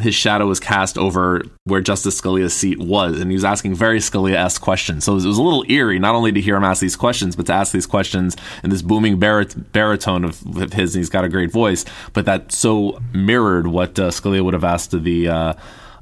his 0.00 0.14
shadow 0.14 0.46
was 0.46 0.60
cast 0.60 0.98
over 0.98 1.42
where 1.64 1.80
Justice 1.80 2.20
Scalia's 2.20 2.54
seat 2.54 2.78
was, 2.78 3.20
and 3.20 3.30
he 3.30 3.34
was 3.34 3.44
asking 3.44 3.74
very 3.74 3.98
Scalia-esque 3.98 4.60
questions. 4.60 5.04
So 5.04 5.12
it 5.12 5.14
was, 5.16 5.24
it 5.24 5.28
was, 5.28 5.38
a 5.38 5.42
little 5.42 5.64
eerie, 5.68 5.98
not 5.98 6.14
only 6.14 6.32
to 6.32 6.40
hear 6.40 6.56
him 6.56 6.64
ask 6.64 6.80
these 6.80 6.96
questions, 6.96 7.34
but 7.34 7.46
to 7.46 7.52
ask 7.52 7.72
these 7.72 7.86
questions 7.86 8.36
in 8.62 8.70
this 8.70 8.82
booming 8.82 9.18
barit- 9.18 9.72
baritone 9.72 10.24
of, 10.24 10.44
of, 10.56 10.72
his, 10.72 10.94
and 10.94 11.00
he's 11.00 11.08
got 11.08 11.24
a 11.24 11.28
great 11.28 11.50
voice, 11.50 11.84
but 12.12 12.26
that 12.26 12.52
so 12.52 13.00
mirrored 13.12 13.66
what 13.66 13.98
uh, 13.98 14.10
Scalia 14.10 14.44
would 14.44 14.54
have 14.54 14.64
asked 14.64 14.92
of 14.94 15.04
the. 15.04 15.28
Uh, 15.28 15.54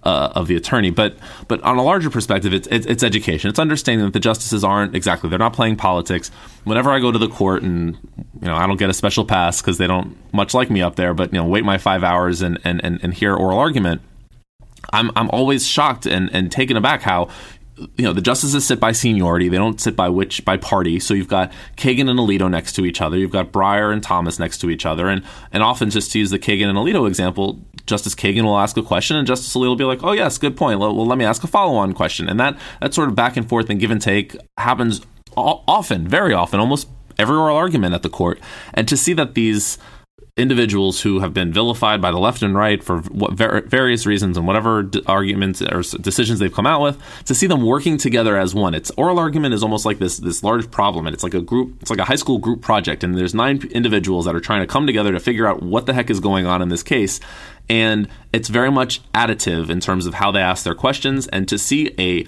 uh, 0.04 0.32
of 0.34 0.46
the 0.46 0.56
attorney. 0.56 0.90
But 0.90 1.16
but 1.48 1.62
on 1.62 1.78
a 1.78 1.82
larger 1.82 2.10
perspective, 2.10 2.52
it's, 2.52 2.68
it's, 2.70 2.86
it's 2.86 3.02
education. 3.02 3.50
It's 3.50 3.58
understanding 3.58 4.06
that 4.06 4.12
the 4.12 4.20
justices 4.20 4.62
aren't 4.62 4.94
exactly 4.94 5.30
they're 5.30 5.38
not 5.38 5.52
playing 5.52 5.76
politics. 5.76 6.30
Whenever 6.64 6.90
I 6.90 7.00
go 7.00 7.10
to 7.10 7.18
the 7.18 7.28
court 7.28 7.62
and 7.62 7.96
you 8.40 8.46
know 8.46 8.54
I 8.56 8.66
don't 8.66 8.76
get 8.76 8.90
a 8.90 8.94
special 8.94 9.24
pass 9.24 9.60
because 9.60 9.78
they 9.78 9.86
don't 9.86 10.16
much 10.32 10.54
like 10.54 10.70
me 10.70 10.82
up 10.82 10.96
there, 10.96 11.14
but 11.14 11.32
you 11.32 11.40
know 11.40 11.46
wait 11.46 11.64
my 11.64 11.78
five 11.78 12.04
hours 12.04 12.42
and 12.42 12.58
and, 12.64 12.84
and, 12.84 13.00
and 13.02 13.14
hear 13.14 13.34
oral 13.34 13.58
argument. 13.58 14.02
I'm 14.92 15.10
I'm 15.16 15.30
always 15.30 15.66
shocked 15.66 16.06
and, 16.06 16.30
and 16.32 16.52
taken 16.52 16.76
aback 16.76 17.02
how 17.02 17.28
you 17.76 18.04
know 18.04 18.12
the 18.12 18.20
justices 18.20 18.64
sit 18.64 18.78
by 18.78 18.92
seniority. 18.92 19.48
They 19.48 19.56
don't 19.56 19.80
sit 19.80 19.96
by 19.96 20.08
which 20.08 20.44
by 20.44 20.56
party. 20.56 21.00
So 21.00 21.14
you've 21.14 21.28
got 21.28 21.52
kagan 21.76 22.08
and 22.08 22.18
alito 22.18 22.50
next 22.50 22.74
to 22.74 22.84
each 22.84 23.00
other. 23.00 23.18
You've 23.18 23.30
got 23.30 23.52
breyer 23.52 23.92
and 23.92 24.02
thomas 24.02 24.38
next 24.38 24.58
to 24.58 24.70
each 24.70 24.86
other. 24.86 25.08
And 25.08 25.24
and 25.52 25.62
often 25.62 25.90
just 25.90 26.12
to 26.12 26.18
use 26.18 26.30
the 26.30 26.38
kagan 26.38 26.68
and 26.68 26.78
alito 26.78 27.08
example 27.08 27.60
justice 27.86 28.14
kagan 28.14 28.44
will 28.44 28.58
ask 28.58 28.76
a 28.76 28.82
question 28.82 29.16
and 29.16 29.26
justice 29.26 29.54
alito 29.54 29.68
will 29.68 29.76
be 29.76 29.84
like 29.84 30.04
oh 30.04 30.12
yes 30.12 30.38
good 30.38 30.56
point. 30.56 30.78
Well, 30.78 30.94
well 30.94 31.06
let 31.06 31.18
me 31.18 31.24
ask 31.24 31.42
a 31.42 31.48
follow-on 31.48 31.92
question. 31.92 32.28
And 32.28 32.38
that 32.38 32.58
that 32.80 32.94
sort 32.94 33.08
of 33.08 33.14
back 33.14 33.36
and 33.36 33.48
forth 33.48 33.68
and 33.70 33.80
give 33.80 33.90
and 33.90 34.00
take 34.00 34.36
happens 34.56 35.00
often 35.36 36.06
very 36.06 36.32
often 36.32 36.60
almost 36.60 36.88
every 37.18 37.36
oral 37.36 37.56
argument 37.56 37.94
at 37.94 38.02
the 38.02 38.08
court. 38.08 38.38
And 38.72 38.86
to 38.88 38.96
see 38.96 39.12
that 39.14 39.34
these 39.34 39.78
individuals 40.36 41.00
who 41.00 41.20
have 41.20 41.32
been 41.32 41.52
vilified 41.52 42.02
by 42.02 42.10
the 42.10 42.18
left 42.18 42.42
and 42.42 42.56
right 42.56 42.82
for 42.82 43.02
ver- 43.04 43.60
various 43.68 44.04
reasons 44.04 44.36
and 44.36 44.44
whatever 44.48 44.82
d- 44.82 45.00
arguments 45.06 45.62
or 45.62 45.80
decisions 46.00 46.40
they've 46.40 46.52
come 46.52 46.66
out 46.66 46.80
with 46.80 47.00
to 47.24 47.32
see 47.36 47.46
them 47.46 47.64
working 47.64 47.96
together 47.96 48.36
as 48.36 48.52
one 48.52 48.74
it's 48.74 48.90
oral 48.96 49.20
argument 49.20 49.54
is 49.54 49.62
almost 49.62 49.86
like 49.86 50.00
this 50.00 50.18
this 50.18 50.42
large 50.42 50.68
problem 50.72 51.06
and 51.06 51.14
it's 51.14 51.22
like 51.22 51.34
a 51.34 51.40
group 51.40 51.80
it's 51.80 51.88
like 51.88 52.00
a 52.00 52.04
high 52.04 52.16
school 52.16 52.38
group 52.38 52.60
project 52.60 53.04
and 53.04 53.14
there's 53.14 53.32
nine 53.32 53.62
individuals 53.70 54.24
that 54.24 54.34
are 54.34 54.40
trying 54.40 54.60
to 54.60 54.66
come 54.66 54.88
together 54.88 55.12
to 55.12 55.20
figure 55.20 55.46
out 55.46 55.62
what 55.62 55.86
the 55.86 55.94
heck 55.94 56.10
is 56.10 56.18
going 56.18 56.46
on 56.46 56.60
in 56.60 56.68
this 56.68 56.82
case 56.82 57.20
and 57.68 58.08
it's 58.32 58.48
very 58.48 58.72
much 58.72 59.08
additive 59.12 59.70
in 59.70 59.78
terms 59.78 60.04
of 60.04 60.14
how 60.14 60.32
they 60.32 60.40
ask 60.40 60.64
their 60.64 60.74
questions 60.74 61.28
and 61.28 61.46
to 61.48 61.56
see 61.56 61.94
a 61.96 62.26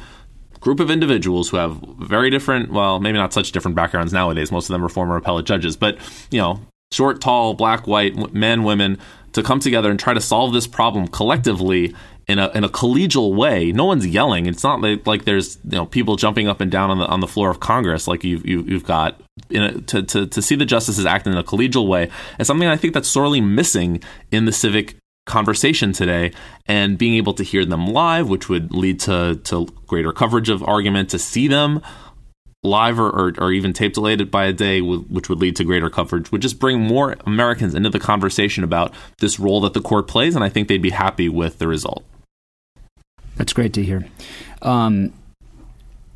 group 0.61 0.79
of 0.79 0.91
individuals 0.93 1.49
who 1.49 1.59
have 1.59 1.77
very 1.99 2.31
different, 2.31 2.73
well, 2.73 2.99
maybe 2.99 3.19
not 3.19 3.33
such 3.33 3.53
different 3.53 3.77
backgrounds 3.77 4.13
nowadays. 4.13 4.51
Most 4.51 4.69
of 4.69 4.73
them 4.73 4.85
are 4.85 4.89
former 4.89 5.17
appellate 5.17 5.47
judges, 5.47 5.77
but 5.77 5.99
you 6.31 6.41
know, 6.41 6.61
short, 6.93 7.21
tall, 7.21 7.55
black, 7.55 7.87
white, 7.87 8.33
men, 8.33 8.63
women, 8.63 8.99
to 9.33 9.43
come 9.43 9.61
together 9.61 9.91
and 9.91 10.01
try 10.01 10.15
to 10.15 10.21
solve 10.21 10.53
this 10.53 10.67
problem 10.67 11.09
collectively 11.09 11.95
in 12.27 12.39
a 12.39 12.51
in 12.55 12.65
a 12.65 12.69
collegial 12.69 13.35
way. 13.35 13.73
No 13.73 13.85
one's 13.85 14.07
yelling. 14.07 14.47
It's 14.47 14.65
not 14.65 14.81
like, 14.81 15.07
like 15.07 15.25
there's 15.25 15.59
you 15.65 15.77
know 15.77 15.87
people 15.87 16.17
jumping 16.17 16.49
up 16.49 16.61
and 16.61 16.71
down 16.71 16.91
on 16.91 16.99
the 16.99 17.07
on 17.07 17.21
the 17.21 17.29
floor 17.29 17.51
of 17.51 17.61
Congress 17.61 18.09
like 18.09 18.25
you've 18.25 18.47
you, 18.47 18.59
have 18.59 18.69
you 18.69 18.75
have 18.75 18.85
got 18.85 19.21
a, 19.51 19.81
to, 19.83 20.03
to 20.03 20.27
to 20.27 20.43
see 20.43 20.57
the 20.57 20.65
justices 20.65 21.07
act 21.07 21.27
in 21.27 21.37
a 21.37 21.45
collegial 21.45 21.87
way 21.87 22.11
is 22.39 22.47
something 22.47 22.69
I 22.69 22.77
think 22.77 22.95
that's 22.95 23.09
sorely 23.09 23.41
missing 23.41 24.03
in 24.33 24.45
the 24.47 24.53
civic 24.53 24.97
conversation 25.27 25.93
today 25.93 26.33
and 26.67 26.97
being 26.99 27.15
able 27.15 27.35
to 27.35 27.43
hear 27.43 27.65
them 27.65 27.89
live 27.89 28.29
which 28.29 28.49
would 28.49 28.73
lead 28.73 29.01
to 29.01 29.41
to 29.45 29.67
greater 29.87 30.13
coverage 30.13 30.49
of 30.49 30.63
argument 30.63 31.11
to 31.11 31.19
see 31.19 31.49
them 31.49 31.83
live 32.67 32.99
or, 32.99 33.09
or, 33.09 33.33
or, 33.39 33.53
even 33.53 33.73
tape 33.73 33.95
delayed 33.95 34.31
by 34.31 34.47
a 34.47 34.53
day, 34.53 34.81
which 34.81 35.29
would 35.29 35.39
lead 35.39 35.57
to 35.57 35.65
greater 35.65 35.89
coverage, 35.89 36.31
would 36.33 36.43
just 36.43 36.59
bring 36.59 36.81
more 36.81 37.17
Americans 37.27 37.75
into 37.75 37.91
the 37.91 37.99
conversation 37.99 38.65
about 38.65 38.95
this 39.19 39.39
role 39.39 39.61
that 39.63 39.75
the 39.75 39.81
court 39.81 40.09
plays, 40.09 40.35
and 40.35 40.45
I 40.45 40.49
think 40.49 40.69
they'd 40.69 40.83
be 40.83 40.91
happy 40.91 41.29
with 41.29 41.59
the 41.59 41.69
result. 41.69 42.05
That's 43.37 43.53
great 43.53 43.73
to 43.75 43.83
hear. 43.83 44.07
Um, 44.63 45.13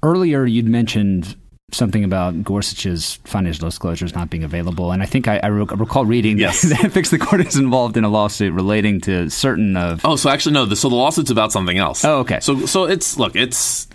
earlier, 0.03 0.47
you'd 0.47 0.67
mentioned 0.67 1.37
something 1.73 2.05
about 2.05 2.43
Gorsuch's 2.43 3.17
financial 3.25 3.69
disclosures 3.69 4.15
not 4.15 4.31
being 4.31 4.45
available, 4.45 4.93
and 4.93 5.03
I 5.03 5.07
think 5.07 5.29
I, 5.29 5.39
I 5.43 5.47
recall 5.49 6.05
reading 6.05 6.39
yes. 6.39 6.63
that 6.83 6.93
Fix 6.93 7.11
the 7.11 7.19
Court 7.19 7.47
is 7.47 7.57
involved 7.57 7.97
in 7.97 8.05
a 8.05 8.09
lawsuit 8.09 8.53
relating 8.53 9.01
to 9.03 9.31
certain 9.31 9.77
of. 9.77 10.05
Oh, 10.05 10.17
so 10.17 10.31
actually 10.31 10.53
no. 10.53 10.67
The, 10.67 10.77
so 10.77 10.89
the 10.89 10.97
lawsuit's 10.97 11.31
about 11.31 11.53
something 11.53 11.79
else. 11.79 12.05
Oh, 12.05 12.21
okay. 12.21 12.41
So 12.41 12.67
so 12.67 12.85
it's 12.85 13.19
look, 13.19 13.37
it's 13.37 13.87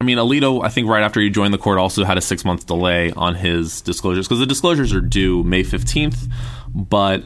I 0.00 0.04
mean, 0.04 0.18
Alito, 0.18 0.64
I 0.64 0.68
think 0.68 0.88
right 0.88 1.02
after 1.02 1.20
he 1.20 1.30
joined 1.30 1.54
the 1.54 1.58
court, 1.58 1.78
also 1.78 2.04
had 2.04 2.18
a 2.18 2.20
six 2.20 2.44
month 2.44 2.66
delay 2.66 3.12
on 3.12 3.34
his 3.34 3.80
disclosures 3.80 4.26
because 4.26 4.40
the 4.40 4.46
disclosures 4.46 4.92
are 4.92 5.00
due 5.00 5.42
May 5.42 5.62
fifteenth, 5.62 6.28
but 6.74 7.24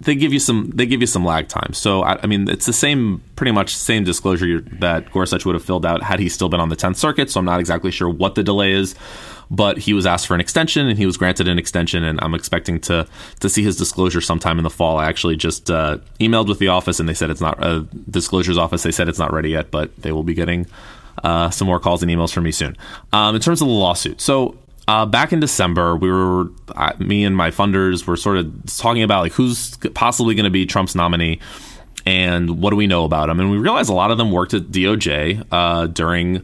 they 0.00 0.14
give 0.14 0.32
you 0.32 0.38
some 0.38 0.70
they 0.70 0.86
give 0.86 1.00
you 1.00 1.06
some 1.06 1.24
lag 1.24 1.48
time. 1.48 1.74
So 1.74 2.02
I, 2.02 2.18
I, 2.22 2.26
mean, 2.26 2.48
it's 2.48 2.66
the 2.66 2.72
same 2.72 3.22
pretty 3.36 3.52
much 3.52 3.74
same 3.74 4.04
disclosure 4.04 4.60
that 4.80 5.10
Gorsuch 5.10 5.44
would 5.44 5.54
have 5.54 5.64
filled 5.64 5.84
out 5.84 6.02
had 6.02 6.18
he 6.18 6.28
still 6.28 6.48
been 6.48 6.60
on 6.60 6.70
the 6.70 6.76
Tenth 6.76 6.96
Circuit. 6.96 7.30
So 7.30 7.40
I'm 7.40 7.46
not 7.46 7.60
exactly 7.60 7.90
sure 7.90 8.08
what 8.08 8.34
the 8.34 8.42
delay 8.42 8.72
is, 8.72 8.94
but 9.50 9.76
he 9.76 9.92
was 9.92 10.06
asked 10.06 10.26
for 10.26 10.34
an 10.34 10.40
extension 10.40 10.88
and 10.88 10.96
he 10.96 11.04
was 11.04 11.18
granted 11.18 11.46
an 11.48 11.58
extension, 11.58 12.04
and 12.04 12.18
I'm 12.22 12.34
expecting 12.34 12.80
to 12.82 13.06
to 13.40 13.48
see 13.50 13.62
his 13.62 13.76
disclosure 13.76 14.22
sometime 14.22 14.58
in 14.58 14.64
the 14.64 14.70
fall. 14.70 14.96
I 14.96 15.06
actually 15.06 15.36
just 15.36 15.70
uh, 15.70 15.98
emailed 16.18 16.48
with 16.48 16.58
the 16.58 16.68
office 16.68 16.98
and 17.00 17.08
they 17.08 17.14
said 17.14 17.28
it's 17.28 17.42
not 17.42 17.62
uh, 17.62 17.84
disclosures 18.08 18.56
office. 18.56 18.82
They 18.82 18.92
said 18.92 19.08
it's 19.08 19.18
not 19.18 19.32
ready 19.32 19.50
yet, 19.50 19.70
but 19.70 19.94
they 19.96 20.12
will 20.12 20.24
be 20.24 20.34
getting 20.34 20.66
uh, 21.22 21.50
some 21.50 21.66
more 21.66 21.80
calls 21.80 22.02
and 22.02 22.10
emails 22.10 22.32
from 22.32 22.44
me 22.44 22.52
soon. 22.52 22.76
Um, 23.12 23.34
in 23.34 23.40
terms 23.40 23.60
of 23.60 23.68
the 23.68 23.74
lawsuit, 23.74 24.20
so 24.20 24.56
uh, 24.88 25.06
back 25.06 25.32
in 25.32 25.40
December, 25.40 25.96
we 25.96 26.10
were 26.10 26.48
uh, 26.74 26.92
me 26.98 27.24
and 27.24 27.36
my 27.36 27.50
funders 27.50 28.06
were 28.06 28.16
sort 28.16 28.38
of 28.38 28.52
talking 28.76 29.02
about 29.02 29.20
like 29.20 29.32
who's 29.32 29.76
possibly 29.94 30.34
going 30.34 30.44
to 30.44 30.50
be 30.50 30.66
Trump's 30.66 30.94
nominee 30.94 31.38
and 32.06 32.60
what 32.60 32.70
do 32.70 32.76
we 32.76 32.86
know 32.86 33.04
about 33.04 33.28
him. 33.28 33.38
And 33.40 33.50
we 33.50 33.58
realized 33.58 33.90
a 33.90 33.94
lot 33.94 34.10
of 34.10 34.18
them 34.18 34.32
worked 34.32 34.54
at 34.54 34.62
DOJ 34.64 35.46
uh, 35.50 35.86
during 35.86 36.42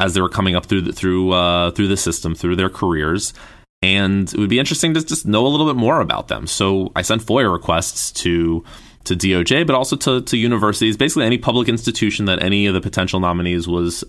as 0.00 0.14
they 0.14 0.20
were 0.20 0.28
coming 0.28 0.56
up 0.56 0.66
through 0.66 0.82
the, 0.82 0.92
through 0.92 1.32
uh, 1.32 1.70
through 1.72 1.88
the 1.88 1.96
system 1.96 2.34
through 2.34 2.56
their 2.56 2.70
careers. 2.70 3.34
And 3.82 4.32
it 4.32 4.38
would 4.38 4.48
be 4.48 4.58
interesting 4.58 4.94
to 4.94 5.04
just 5.04 5.26
know 5.26 5.46
a 5.46 5.48
little 5.48 5.66
bit 5.66 5.76
more 5.76 6.00
about 6.00 6.28
them. 6.28 6.46
So 6.46 6.90
I 6.96 7.02
sent 7.02 7.20
FOIA 7.22 7.52
requests 7.52 8.12
to 8.22 8.64
to 9.04 9.14
DOJ, 9.14 9.66
but 9.66 9.74
also 9.74 9.96
to, 9.96 10.22
to 10.22 10.36
universities, 10.36 10.96
basically 10.96 11.24
any 11.24 11.38
public 11.38 11.68
institution 11.68 12.24
that 12.26 12.42
any 12.42 12.66
of 12.66 12.74
the 12.74 12.80
potential 12.80 13.20
nominees 13.20 13.68
was, 13.68 14.04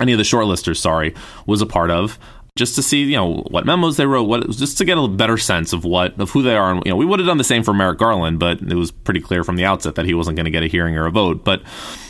any 0.00 0.12
of 0.12 0.18
the 0.18 0.24
shortlisters, 0.24 0.78
sorry, 0.78 1.14
was 1.46 1.60
a 1.60 1.66
part 1.66 1.90
of 1.90 2.18
just 2.58 2.74
to 2.74 2.82
see 2.82 3.04
you 3.04 3.16
know 3.16 3.36
what 3.50 3.64
memos 3.64 3.96
they 3.96 4.04
wrote 4.04 4.24
what 4.24 4.50
just 4.50 4.76
to 4.76 4.84
get 4.84 4.98
a 4.98 5.06
better 5.06 5.38
sense 5.38 5.72
of 5.72 5.84
what 5.84 6.18
of 6.18 6.30
who 6.30 6.42
they 6.42 6.56
are 6.56 6.72
and 6.72 6.82
you 6.84 6.90
know 6.90 6.96
we 6.96 7.06
would 7.06 7.20
have 7.20 7.26
done 7.26 7.38
the 7.38 7.44
same 7.44 7.62
for 7.62 7.72
Merrick 7.72 7.98
Garland 7.98 8.40
but 8.40 8.60
it 8.60 8.74
was 8.74 8.90
pretty 8.90 9.20
clear 9.20 9.44
from 9.44 9.54
the 9.54 9.64
outset 9.64 9.94
that 9.94 10.06
he 10.06 10.12
wasn't 10.12 10.36
going 10.36 10.44
to 10.44 10.50
get 10.50 10.64
a 10.64 10.66
hearing 10.66 10.96
or 10.96 11.06
a 11.06 11.10
vote. 11.10 11.44
But 11.44 11.62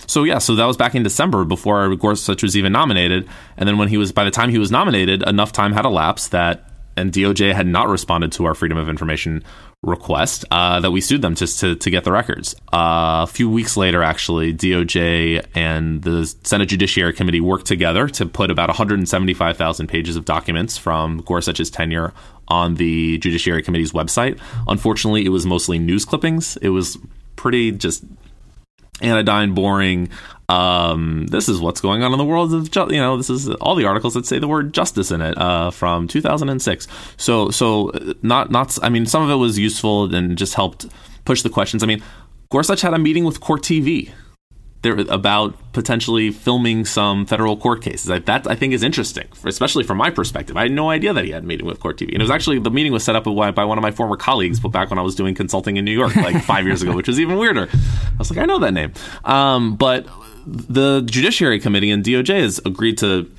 so 0.07 0.25
yeah 0.25 0.39
so 0.39 0.57
that 0.57 0.65
was 0.65 0.77
back 0.77 0.95
in 0.95 1.03
December 1.03 1.45
before 1.45 1.95
Gorsuch 1.95 2.43
was 2.43 2.57
even 2.57 2.73
nominated. 2.73 3.29
And 3.59 3.69
then 3.69 3.77
when 3.77 3.89
he 3.89 3.99
was 3.99 4.11
by 4.11 4.25
the 4.25 4.31
time 4.31 4.49
he 4.49 4.59
was 4.59 4.71
nominated 4.71 5.23
enough 5.25 5.53
time 5.53 5.75
had 5.75 5.85
elapsed 5.85 6.31
that 6.31 6.68
and 6.99 7.13
DOJ 7.13 7.55
had 7.55 7.67
not 7.67 7.89
responded 7.89 8.33
to 8.33 8.45
our 8.45 8.55
Freedom 8.55 8.77
of 8.77 8.89
Information 8.89 9.45
request 9.83 10.45
uh, 10.51 10.81
that 10.81 10.91
we 10.91 11.01
sued 11.01 11.23
them 11.23 11.37
just 11.37 11.61
to, 11.61 11.77
to 11.77 11.91
get 11.91 12.03
the 12.03 12.11
records. 12.11 12.55
Uh, 12.73 13.23
a 13.23 13.27
few 13.27 13.49
weeks 13.49 13.77
later, 13.77 14.03
actually, 14.03 14.53
DOJ 14.53 15.47
and 15.55 16.03
the 16.03 16.27
Senate 16.43 16.67
Judiciary 16.67 17.13
Committee 17.13 17.41
worked 17.41 17.67
together 17.67 18.09
to 18.09 18.27
put 18.27 18.51
about 18.51 18.69
175,000 18.69 19.87
pages 19.87 20.17
of 20.17 20.25
documents 20.25 20.77
from 20.77 21.19
Gorsuch's 21.23 21.71
tenure 21.71 22.13
on 22.49 22.75
the 22.75 23.19
Judiciary 23.19 23.63
Committee's 23.63 23.93
website. 23.93 24.41
Unfortunately, 24.67 25.25
it 25.25 25.31
was 25.31 25.47
mostly 25.47 25.79
news 25.79 26.05
clippings. 26.05 26.57
It 26.57 26.71
was 26.71 26.99
pretty 27.37 27.71
just 27.71 28.05
anodyne, 29.01 29.55
boring. 29.55 30.11
Um, 30.49 31.27
this 31.27 31.49
is 31.49 31.61
what's 31.61 31.81
going 31.83 32.03
on 32.03 32.13
in 32.13 32.19
the 32.19 32.25
world 32.25 32.55
of 32.55 32.71
ju- 32.71 32.89
you 32.91 33.01
know 33.01 33.19
this 33.19 33.29
is 33.29 33.51
all 33.51 33.75
the 33.75 33.85
articles 33.85 34.15
that 34.15 34.25
say 34.25 34.39
the 34.39 34.49
word 34.49 34.73
justice 34.73 35.11
in 35.11 35.21
it 35.21 35.37
uh, 35.37 35.71
from 35.71 36.09
2006. 36.09 36.89
So 37.19 37.51
so 37.51 37.93
not 38.23 38.51
not 38.51 38.79
I 38.83 38.89
mean 38.89 39.05
some 39.05 39.23
of 39.23 39.31
it 39.31 39.35
was 39.35 39.59
useful 39.59 40.15
and 40.15 40.39
just 40.39 40.55
helped 40.55 40.87
push 41.27 41.43
the 41.43 41.51
questions. 41.51 41.83
I 41.83 41.87
mean 41.87 42.03
Gorsuch 42.51 42.81
had 42.81 42.95
a 42.95 42.99
meeting 42.99 43.25
with 43.25 43.41
Court 43.41 43.63
TV 43.63 44.11
there 44.83 44.97
about 45.09 45.57
potentially 45.73 46.31
filming 46.31 46.85
some 46.85 47.27
federal 47.27 47.57
court 47.57 47.83
cases. 47.83 48.11
I, 48.11 48.21
that 48.21 48.47
I 48.47 48.55
think 48.55 48.73
is 48.73 48.83
interesting, 48.83 49.27
especially 49.45 49.85
from 49.85 49.99
my 49.99 50.11
perspective. 50.11 50.57
I 50.57 50.63
had 50.63 50.73
no 50.73 50.91
idea 50.91 51.13
that 51.13 51.25
he 51.25 51.33
had 51.33 51.43
a 51.43 51.47
meeting 51.47 51.67
with 51.67 51.81
Court 51.81 51.99
TV, 51.99 52.09
and 52.13 52.17
it 52.17 52.23
was 52.23 52.31
actually 52.31 52.61
the 52.61 52.71
meeting 52.71 52.93
was 52.93 53.03
set 53.03 53.17
up 53.17 53.25
by 53.25 53.65
one 53.65 53.79
of 53.79 53.83
my 53.83 53.91
former 53.91 54.17
colleagues, 54.17 54.61
but 54.61 54.69
back 54.69 54.91
when 54.91 54.99
I 54.99 55.03
was 55.03 55.15
doing 55.15 55.35
consulting 55.35 55.77
in 55.77 55.85
New 55.85 55.93
York, 55.93 56.15
like 56.17 56.43
five 56.45 56.65
years 56.65 56.83
ago, 56.83 56.95
which 56.95 57.09
was 57.09 57.19
even 57.19 57.39
weirder. 57.39 57.69
I 57.73 58.17
was 58.19 58.31
like, 58.31 58.39
I 58.39 58.45
know 58.45 58.59
that 58.61 58.73
name, 58.73 58.93
um, 59.25 59.77
but 59.77 60.07
the 60.47 61.03
Judiciary 61.03 61.61
Committee 61.61 61.91
and 61.91 62.05
DOJ 62.05 62.41
has 62.41 62.61
agreed 62.65 62.99
to 62.99 63.31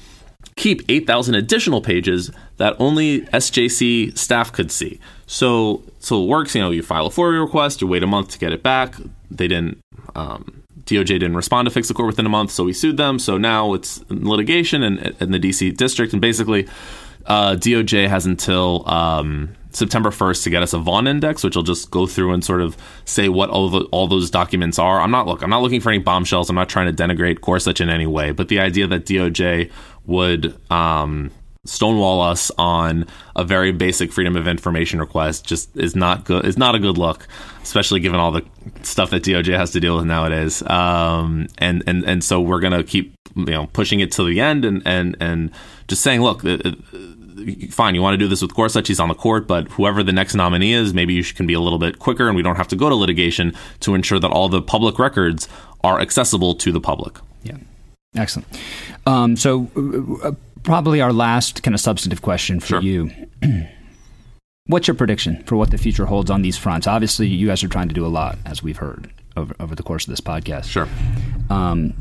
keep 0.55 0.83
8,000 0.89 1.35
additional 1.35 1.81
pages 1.81 2.31
that 2.57 2.75
only 2.79 3.21
SJC 3.21 4.17
staff 4.17 4.51
could 4.51 4.71
see. 4.71 4.99
So, 5.25 5.83
so 5.99 6.23
it 6.23 6.27
works. 6.27 6.53
You 6.53 6.61
know, 6.61 6.71
you 6.71 6.83
file 6.83 7.07
a 7.07 7.09
FOIA 7.09 7.43
request, 7.43 7.81
you 7.81 7.87
wait 7.87 8.03
a 8.03 8.07
month 8.07 8.29
to 8.31 8.39
get 8.39 8.51
it 8.51 8.61
back. 8.61 8.95
They 9.31 9.47
didn't. 9.47 9.79
Um, 10.15 10.58
DOJ 10.89 11.05
didn't 11.05 11.35
respond 11.35 11.67
to 11.67 11.71
fix 11.71 11.87
the 11.87 11.93
court 11.93 12.07
within 12.07 12.25
a 12.25 12.29
month, 12.29 12.51
so 12.51 12.63
we 12.63 12.73
sued 12.73 12.97
them. 12.97 13.19
So 13.19 13.37
now 13.37 13.73
it's 13.73 14.03
litigation 14.09 14.83
in, 14.83 14.97
in 15.19 15.31
the 15.31 15.39
DC 15.39 15.77
district, 15.77 16.13
and 16.13 16.21
basically, 16.21 16.67
uh, 17.25 17.55
DOJ 17.55 18.07
has 18.07 18.25
until 18.25 18.89
um, 18.89 19.55
September 19.71 20.09
1st 20.09 20.43
to 20.43 20.49
get 20.49 20.63
us 20.63 20.73
a 20.73 20.79
Vaughn 20.79 21.05
index, 21.05 21.43
which 21.43 21.55
will 21.55 21.63
just 21.63 21.91
go 21.91 22.07
through 22.07 22.33
and 22.33 22.43
sort 22.43 22.61
of 22.61 22.75
say 23.05 23.29
what 23.29 23.49
all 23.51 23.69
the, 23.69 23.81
all 23.91 24.07
those 24.07 24.31
documents 24.31 24.79
are. 24.79 24.99
I'm 24.99 25.11
not 25.11 25.27
look, 25.27 25.43
I'm 25.43 25.49
not 25.49 25.61
looking 25.61 25.79
for 25.79 25.89
any 25.89 25.99
bombshells. 25.99 26.49
I'm 26.49 26.55
not 26.55 26.69
trying 26.69 26.93
to 26.93 27.03
denigrate 27.03 27.41
Gorsuch 27.41 27.81
in 27.81 27.89
any 27.89 28.07
way, 28.07 28.31
but 28.31 28.47
the 28.47 28.59
idea 28.59 28.87
that 28.87 29.05
DOJ 29.05 29.71
would 30.07 30.59
um, 30.71 31.29
stonewall 31.65 32.21
us 32.21 32.51
on 32.57 33.05
a 33.35 33.43
very 33.43 33.71
basic 33.71 34.11
freedom 34.11 34.35
of 34.35 34.47
information 34.47 34.99
request 34.99 35.45
just 35.45 35.75
is 35.75 35.95
not 35.95 36.25
good. 36.25 36.45
Is 36.45 36.57
not 36.57 36.75
a 36.75 36.79
good 36.79 36.97
look, 36.97 37.27
especially 37.61 37.99
given 37.99 38.19
all 38.19 38.31
the 38.31 38.45
stuff 38.83 39.09
that 39.11 39.23
DOJ 39.23 39.57
has 39.57 39.71
to 39.71 39.79
deal 39.79 39.97
with 39.97 40.05
nowadays. 40.05 40.61
Um, 40.63 41.47
and 41.57 41.83
and 41.87 42.03
and 42.05 42.23
so 42.23 42.41
we're 42.41 42.59
gonna 42.59 42.83
keep 42.83 43.13
you 43.35 43.45
know 43.45 43.67
pushing 43.67 43.99
it 43.99 44.11
to 44.13 44.23
the 44.23 44.39
end 44.39 44.65
and 44.65 44.81
and 44.85 45.17
and 45.19 45.51
just 45.87 46.01
saying, 46.01 46.21
look. 46.21 46.43
Uh, 46.43 46.57
uh 46.63 46.71
fine, 47.69 47.95
you 47.95 48.01
want 48.01 48.13
to 48.13 48.17
do 48.17 48.27
this 48.27 48.41
with 48.41 48.53
Gorsuch, 48.53 48.89
he's 48.89 48.99
on 48.99 49.07
the 49.07 49.15
court, 49.15 49.47
but 49.47 49.69
whoever 49.69 50.03
the 50.03 50.11
next 50.11 50.35
nominee 50.35 50.73
is, 50.73 50.93
maybe 50.93 51.13
you 51.13 51.23
can 51.23 51.47
be 51.47 51.53
a 51.53 51.59
little 51.59 51.79
bit 51.79 51.97
quicker 51.97 52.27
and 52.27 52.35
we 52.35 52.41
don't 52.41 52.57
have 52.57 52.67
to 52.67 52.75
go 52.75 52.89
to 52.89 52.95
litigation 52.95 53.53
to 53.79 53.95
ensure 53.95 54.19
that 54.19 54.29
all 54.29 54.49
the 54.49 54.61
public 54.61 54.99
records 54.99 55.47
are 55.81 56.01
accessible 56.01 56.53
to 56.55 56.73
the 56.73 56.81
public. 56.81 57.17
Yeah. 57.43 57.55
Excellent. 58.15 58.47
Um, 59.05 59.35
so, 59.35 59.69
uh, 60.23 60.31
probably 60.63 61.01
our 61.01 61.13
last 61.13 61.63
kind 61.63 61.73
of 61.73 61.81
substantive 61.81 62.21
question 62.21 62.59
for 62.59 62.67
sure. 62.67 62.81
you. 62.81 63.11
What's 64.67 64.87
your 64.87 64.95
prediction 64.95 65.43
for 65.43 65.55
what 65.55 65.71
the 65.71 65.79
future 65.79 66.05
holds 66.05 66.29
on 66.29 66.43
these 66.43 66.57
fronts? 66.57 66.85
Obviously, 66.85 67.27
you 67.27 67.47
guys 67.47 67.63
are 67.63 67.67
trying 67.67 67.87
to 67.89 67.95
do 67.95 68.05
a 68.05 68.07
lot, 68.07 68.37
as 68.45 68.61
we've 68.61 68.77
heard 68.77 69.09
over, 69.35 69.55
over 69.59 69.73
the 69.73 69.81
course 69.81 70.05
of 70.05 70.11
this 70.11 70.21
podcast. 70.21 70.65
Sure. 70.65 70.87
Um, 71.49 71.93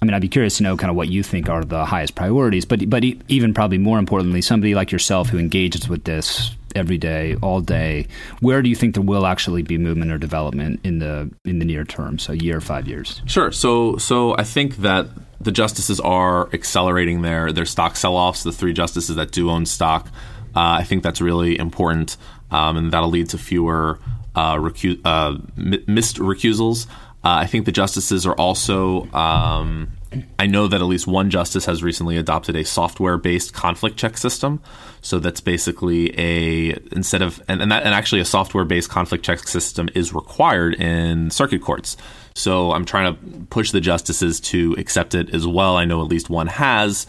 I 0.00 0.06
mean, 0.06 0.14
I'd 0.14 0.22
be 0.22 0.28
curious 0.28 0.58
to 0.58 0.62
know 0.62 0.76
kind 0.76 0.90
of 0.90 0.96
what 0.96 1.08
you 1.08 1.22
think 1.22 1.48
are 1.48 1.64
the 1.64 1.84
highest 1.84 2.14
priorities, 2.14 2.64
but 2.64 2.88
but 2.90 3.04
even 3.28 3.54
probably 3.54 3.78
more 3.78 3.98
importantly, 3.98 4.42
somebody 4.42 4.74
like 4.74 4.92
yourself 4.92 5.28
who 5.28 5.38
engages 5.38 5.88
with 5.88 6.04
this 6.04 6.50
every 6.74 6.98
day, 6.98 7.36
all 7.40 7.60
day, 7.60 8.06
where 8.40 8.60
do 8.60 8.68
you 8.68 8.74
think 8.74 8.94
there 8.94 9.02
will 9.02 9.26
actually 9.26 9.62
be 9.62 9.78
movement 9.78 10.10
or 10.10 10.18
development 10.18 10.80
in 10.84 10.98
the 10.98 11.30
in 11.44 11.58
the 11.58 11.64
near 11.64 11.84
term, 11.84 12.18
so 12.18 12.32
year, 12.32 12.60
five 12.60 12.86
years? 12.86 13.22
Sure. 13.26 13.50
So 13.52 13.96
so 13.96 14.36
I 14.36 14.44
think 14.44 14.76
that 14.78 15.08
the 15.44 15.52
justices 15.52 16.00
are 16.00 16.48
accelerating 16.52 17.22
their 17.22 17.52
their 17.52 17.66
stock 17.66 17.96
sell-offs. 17.96 18.42
The 18.42 18.52
three 18.52 18.72
justices 18.72 19.16
that 19.16 19.30
do 19.30 19.50
own 19.50 19.66
stock, 19.66 20.08
uh, 20.56 20.80
I 20.80 20.84
think 20.84 21.02
that's 21.02 21.20
really 21.20 21.58
important, 21.58 22.16
um, 22.50 22.76
and 22.76 22.92
that'll 22.92 23.10
lead 23.10 23.28
to 23.30 23.38
fewer 23.38 23.98
uh, 24.34 24.56
recu- 24.56 25.00
uh, 25.04 25.38
missed 25.56 26.16
recusals. 26.16 26.86
Uh, 27.22 27.44
I 27.44 27.46
think 27.46 27.66
the 27.66 27.72
justices 27.72 28.26
are 28.26 28.34
also. 28.34 29.10
Um, 29.12 29.92
I 30.38 30.46
know 30.46 30.66
that 30.68 30.80
at 30.80 30.86
least 30.86 31.06
one 31.06 31.30
justice 31.30 31.64
has 31.66 31.82
recently 31.82 32.16
adopted 32.16 32.56
a 32.56 32.64
software-based 32.64 33.52
conflict 33.52 33.96
check 33.96 34.16
system. 34.16 34.60
So 35.00 35.18
that's 35.18 35.40
basically 35.40 36.18
a 36.18 36.76
instead 36.92 37.22
of 37.22 37.42
and 37.48 37.60
and, 37.60 37.70
that, 37.72 37.84
and 37.84 37.94
actually 37.94 38.20
a 38.20 38.24
software-based 38.24 38.90
conflict 38.90 39.24
check 39.24 39.46
system 39.46 39.88
is 39.94 40.12
required 40.14 40.74
in 40.74 41.30
circuit 41.30 41.62
courts. 41.62 41.96
So 42.34 42.72
I'm 42.72 42.84
trying 42.84 43.14
to 43.14 43.46
push 43.46 43.70
the 43.70 43.80
justices 43.80 44.40
to 44.40 44.74
accept 44.78 45.14
it 45.14 45.34
as 45.34 45.46
well. 45.46 45.76
I 45.76 45.84
know 45.84 46.02
at 46.02 46.08
least 46.08 46.30
one 46.30 46.48
has, 46.48 47.06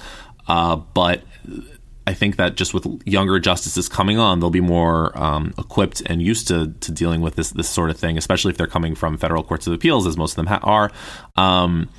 uh, 0.48 0.76
but 0.76 1.24
I 2.08 2.14
think 2.14 2.36
that 2.36 2.56
just 2.56 2.74
with 2.74 2.86
younger 3.06 3.40
justices 3.40 3.90
coming 3.90 4.20
on, 4.20 4.40
they'll 4.40 4.52
be 4.52 4.62
more 4.62 5.18
um, 5.18 5.54
equipped 5.58 6.04
and 6.06 6.22
used 6.22 6.48
to, 6.50 6.74
to 6.82 6.92
dealing 6.92 7.22
with 7.22 7.36
this 7.36 7.50
this 7.52 7.70
sort 7.70 7.90
of 7.90 7.98
thing, 7.98 8.18
especially 8.18 8.52
if 8.52 8.58
they're 8.58 8.68
coming 8.68 8.94
from 8.94 9.18
federal 9.18 9.44
courts 9.44 9.66
of 9.66 9.74
appeals, 9.74 10.06
as 10.06 10.16
most 10.16 10.34
of 10.34 10.36
them 10.36 10.48
ha- 10.48 10.60
are. 10.62 10.92
Um, 11.36 11.90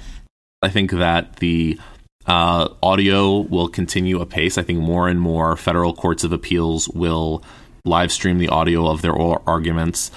I 0.63 0.69
think 0.69 0.91
that 0.93 1.37
the 1.37 1.79
uh, 2.27 2.69
audio 2.83 3.39
will 3.39 3.69
continue 3.69 4.21
apace. 4.21 4.59
I 4.59 4.63
think 4.63 4.81
more 4.81 5.09
and 5.09 5.21
more 5.21 5.57
federal 5.57 5.95
courts 5.95 6.25
of 6.25 6.33
appeals 6.33 6.89
will 6.89 7.43
live 7.85 8.11
stream 8.11 8.39
the 8.39 8.49
audio 8.49 8.89
of 8.89 9.03
their 9.03 9.13
oral 9.13 9.43
arguments 9.47 10.11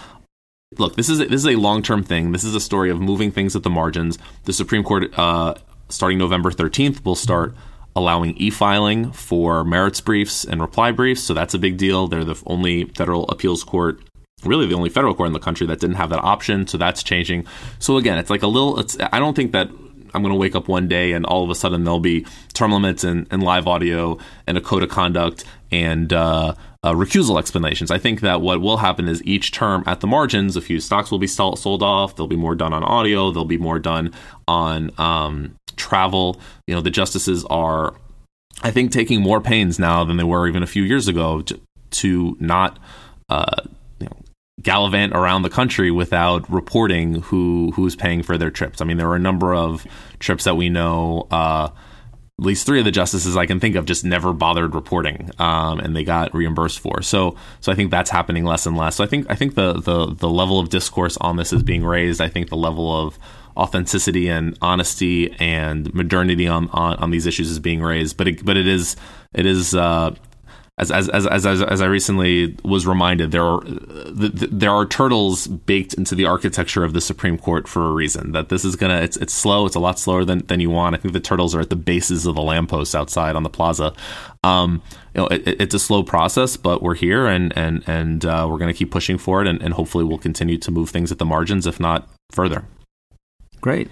look, 0.77 0.95
this 0.95 1.09
is 1.09 1.19
a, 1.19 1.25
this 1.25 1.41
is 1.41 1.47
a 1.47 1.55
long 1.55 1.81
term 1.81 2.03
thing. 2.03 2.31
This 2.31 2.43
is 2.43 2.55
a 2.55 2.59
story 2.59 2.89
of 2.89 3.01
moving 3.01 3.31
things 3.31 3.55
at 3.55 3.63
the 3.63 3.69
margins. 3.69 4.17
The 4.43 4.53
Supreme 4.53 4.83
Court, 4.83 5.17
uh, 5.17 5.55
starting 5.89 6.17
November 6.17 6.51
13th, 6.51 7.03
will 7.03 7.15
start 7.15 7.55
allowing 7.95 8.37
e 8.37 8.49
filing 8.49 9.11
for 9.11 9.63
merits 9.63 9.99
briefs 9.99 10.45
and 10.45 10.61
reply 10.61 10.91
briefs. 10.91 11.23
So 11.23 11.33
that's 11.33 11.53
a 11.53 11.59
big 11.59 11.77
deal. 11.77 12.07
They're 12.07 12.23
the 12.23 12.41
only 12.45 12.85
federal 12.85 13.27
appeals 13.29 13.63
court. 13.63 14.01
Really, 14.43 14.67
the 14.67 14.75
only 14.75 14.89
federal 14.89 15.13
court 15.15 15.27
in 15.27 15.33
the 15.33 15.39
country 15.39 15.67
that 15.67 15.81
didn't 15.81 15.97
have 15.97 16.11
that 16.11 16.23
option, 16.23 16.65
so 16.65 16.77
that's 16.77 17.03
changing. 17.03 17.45
So 17.79 17.97
again, 17.97 18.17
it's 18.17 18.29
like 18.29 18.43
a 18.43 18.47
little. 18.47 18.79
It's 18.79 18.97
I 19.11 19.19
don't 19.19 19.35
think 19.35 19.51
that 19.51 19.69
I'm 20.13 20.21
going 20.21 20.33
to 20.33 20.39
wake 20.39 20.55
up 20.55 20.67
one 20.67 20.87
day 20.87 21.13
and 21.13 21.25
all 21.25 21.43
of 21.43 21.49
a 21.49 21.55
sudden 21.55 21.83
there'll 21.83 21.99
be 21.99 22.25
term 22.53 22.71
limits 22.71 23.03
and, 23.03 23.27
and 23.31 23.43
live 23.43 23.67
audio 23.67 24.17
and 24.47 24.57
a 24.57 24.61
code 24.61 24.83
of 24.83 24.89
conduct 24.89 25.43
and 25.71 26.11
uh, 26.11 26.53
uh, 26.83 26.93
recusal 26.93 27.37
explanations. 27.37 27.91
I 27.91 27.97
think 27.97 28.21
that 28.21 28.41
what 28.41 28.61
will 28.61 28.77
happen 28.77 29.07
is 29.07 29.23
each 29.23 29.51
term 29.51 29.83
at 29.85 29.99
the 29.99 30.07
margins, 30.07 30.55
a 30.55 30.61
few 30.61 30.79
stocks 30.79 31.11
will 31.11 31.19
be 31.19 31.27
sold 31.27 31.83
off. 31.83 32.15
There'll 32.15 32.27
be 32.27 32.35
more 32.35 32.55
done 32.55 32.73
on 32.73 32.83
audio. 32.83 33.31
There'll 33.31 33.45
be 33.45 33.57
more 33.57 33.79
done 33.79 34.13
on 34.47 34.91
um, 34.97 35.55
travel. 35.75 36.39
You 36.67 36.75
know, 36.75 36.81
the 36.81 36.91
justices 36.91 37.45
are, 37.45 37.93
I 38.63 38.71
think, 38.71 38.91
taking 38.91 39.21
more 39.21 39.41
pains 39.41 39.79
now 39.79 40.03
than 40.03 40.17
they 40.17 40.23
were 40.23 40.47
even 40.47 40.63
a 40.63 40.67
few 40.67 40.83
years 40.83 41.07
ago 41.07 41.41
to, 41.43 41.59
to 41.91 42.37
not. 42.39 42.79
Uh, 43.29 43.61
gallivant 44.61 45.13
around 45.13 45.43
the 45.43 45.49
country 45.49 45.91
without 45.91 46.49
reporting 46.49 47.21
who 47.21 47.71
who's 47.75 47.95
paying 47.95 48.23
for 48.23 48.37
their 48.37 48.51
trips. 48.51 48.81
I 48.81 48.85
mean, 48.85 48.97
there 48.97 49.09
are 49.09 49.15
a 49.15 49.19
number 49.19 49.53
of 49.53 49.85
trips 50.19 50.43
that 50.43 50.55
we 50.55 50.69
know 50.69 51.27
uh, 51.31 51.69
at 52.39 52.45
least 52.45 52.65
three 52.65 52.79
of 52.79 52.85
the 52.85 52.91
justices 52.91 53.35
I 53.35 53.45
can 53.45 53.59
think 53.59 53.75
of 53.75 53.85
just 53.85 54.05
never 54.05 54.31
bothered 54.31 54.73
reporting, 54.73 55.29
um, 55.39 55.79
and 55.79 55.95
they 55.95 56.03
got 56.03 56.33
reimbursed 56.33 56.79
for. 56.79 57.01
So, 57.01 57.35
so 57.59 57.71
I 57.71 57.75
think 57.75 57.91
that's 57.91 58.09
happening 58.09 58.45
less 58.45 58.65
and 58.65 58.77
less. 58.77 58.95
So 58.95 59.03
I 59.03 59.07
think 59.07 59.27
I 59.29 59.35
think 59.35 59.55
the 59.55 59.73
the 59.73 60.13
the 60.13 60.29
level 60.29 60.59
of 60.59 60.69
discourse 60.69 61.17
on 61.17 61.35
this 61.35 61.51
is 61.51 61.63
being 61.63 61.83
raised. 61.83 62.21
I 62.21 62.29
think 62.29 62.49
the 62.49 62.57
level 62.57 63.05
of 63.05 63.19
authenticity 63.57 64.29
and 64.29 64.57
honesty 64.61 65.35
and 65.39 65.93
modernity 65.93 66.47
on, 66.47 66.69
on, 66.69 66.95
on 66.95 67.11
these 67.11 67.25
issues 67.25 67.51
is 67.51 67.59
being 67.59 67.81
raised. 67.81 68.15
But 68.15 68.29
it, 68.29 68.45
but 68.45 68.55
it 68.55 68.67
is 68.67 68.95
it 69.33 69.45
is 69.45 69.75
uh, 69.75 70.15
as 70.79 70.91
as 70.91 71.09
as 71.09 71.45
as, 71.45 71.61
as 71.61 71.81
I 71.81 71.85
recently 71.85 72.55
was 72.63 72.87
reminded, 72.87 73.31
there 73.31 73.43
are 73.43 73.61
the, 73.61 74.31
the, 74.33 74.47
there 74.47 74.71
are 74.71 74.85
turtles 74.85 75.45
baked 75.45 75.93
into 75.93 76.15
the 76.15 76.25
architecture 76.25 76.85
of 76.85 76.93
the 76.93 77.01
Supreme 77.01 77.37
Court 77.37 77.67
for 77.67 77.85
a 77.85 77.91
reason. 77.91 78.31
That 78.31 78.47
this 78.47 78.63
is 78.63 78.77
gonna 78.77 79.01
it's 79.01 79.17
it's 79.17 79.33
slow. 79.33 79.65
It's 79.65 79.75
a 79.75 79.79
lot 79.79 79.99
slower 79.99 80.23
than 80.23 80.45
than 80.47 80.61
you 80.61 80.69
want. 80.69 80.95
I 80.95 80.99
think 80.99 81.13
the 81.13 81.19
turtles 81.19 81.53
are 81.53 81.59
at 81.59 81.69
the 81.69 81.75
bases 81.75 82.25
of 82.25 82.35
the 82.35 82.41
lampposts 82.41 82.95
outside 82.95 83.35
on 83.35 83.43
the 83.43 83.49
plaza. 83.49 83.93
Um, 84.43 84.81
you 85.13 85.21
know, 85.21 85.27
it, 85.27 85.61
it's 85.61 85.75
a 85.75 85.79
slow 85.79 86.01
process, 86.01 86.55
but 86.55 86.81
we're 86.81 86.95
here 86.95 87.27
and 87.27 87.55
and 87.57 87.83
and 87.85 88.23
uh, 88.23 88.47
we're 88.49 88.57
gonna 88.57 88.73
keep 88.73 88.89
pushing 88.89 89.17
for 89.17 89.41
it, 89.41 89.47
and, 89.47 89.61
and 89.61 89.73
hopefully 89.73 90.05
we'll 90.05 90.17
continue 90.17 90.57
to 90.57 90.71
move 90.71 90.89
things 90.89 91.11
at 91.11 91.17
the 91.17 91.25
margins, 91.25 91.67
if 91.67 91.79
not 91.79 92.07
further. 92.31 92.63
Great. 93.59 93.91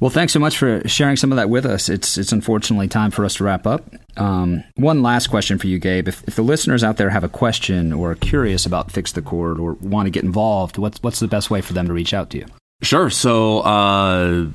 Well, 0.00 0.10
thanks 0.10 0.32
so 0.32 0.40
much 0.40 0.58
for 0.58 0.86
sharing 0.88 1.16
some 1.16 1.32
of 1.32 1.36
that 1.36 1.48
with 1.48 1.64
us. 1.66 1.88
It's 1.88 2.18
it's 2.18 2.32
unfortunately 2.32 2.88
time 2.88 3.10
for 3.10 3.24
us 3.24 3.36
to 3.36 3.44
wrap 3.44 3.66
up. 3.66 3.84
Um, 4.16 4.64
one 4.76 5.02
last 5.02 5.28
question 5.28 5.58
for 5.58 5.66
you, 5.66 5.78
Gabe. 5.78 6.08
If, 6.08 6.22
if 6.28 6.36
the 6.36 6.42
listeners 6.42 6.84
out 6.84 6.96
there 6.96 7.10
have 7.10 7.24
a 7.24 7.28
question 7.28 7.92
or 7.92 8.12
are 8.12 8.16
curious 8.16 8.66
about 8.66 8.90
Fix 8.90 9.12
the 9.12 9.22
Court 9.22 9.58
or 9.58 9.74
want 9.74 10.06
to 10.06 10.10
get 10.10 10.24
involved, 10.24 10.78
what's 10.78 11.02
what's 11.02 11.20
the 11.20 11.28
best 11.28 11.50
way 11.50 11.60
for 11.60 11.72
them 11.72 11.86
to 11.86 11.92
reach 11.92 12.12
out 12.12 12.30
to 12.30 12.38
you? 12.38 12.46
Sure. 12.82 13.08
So 13.08 13.60
uh, 13.60 14.46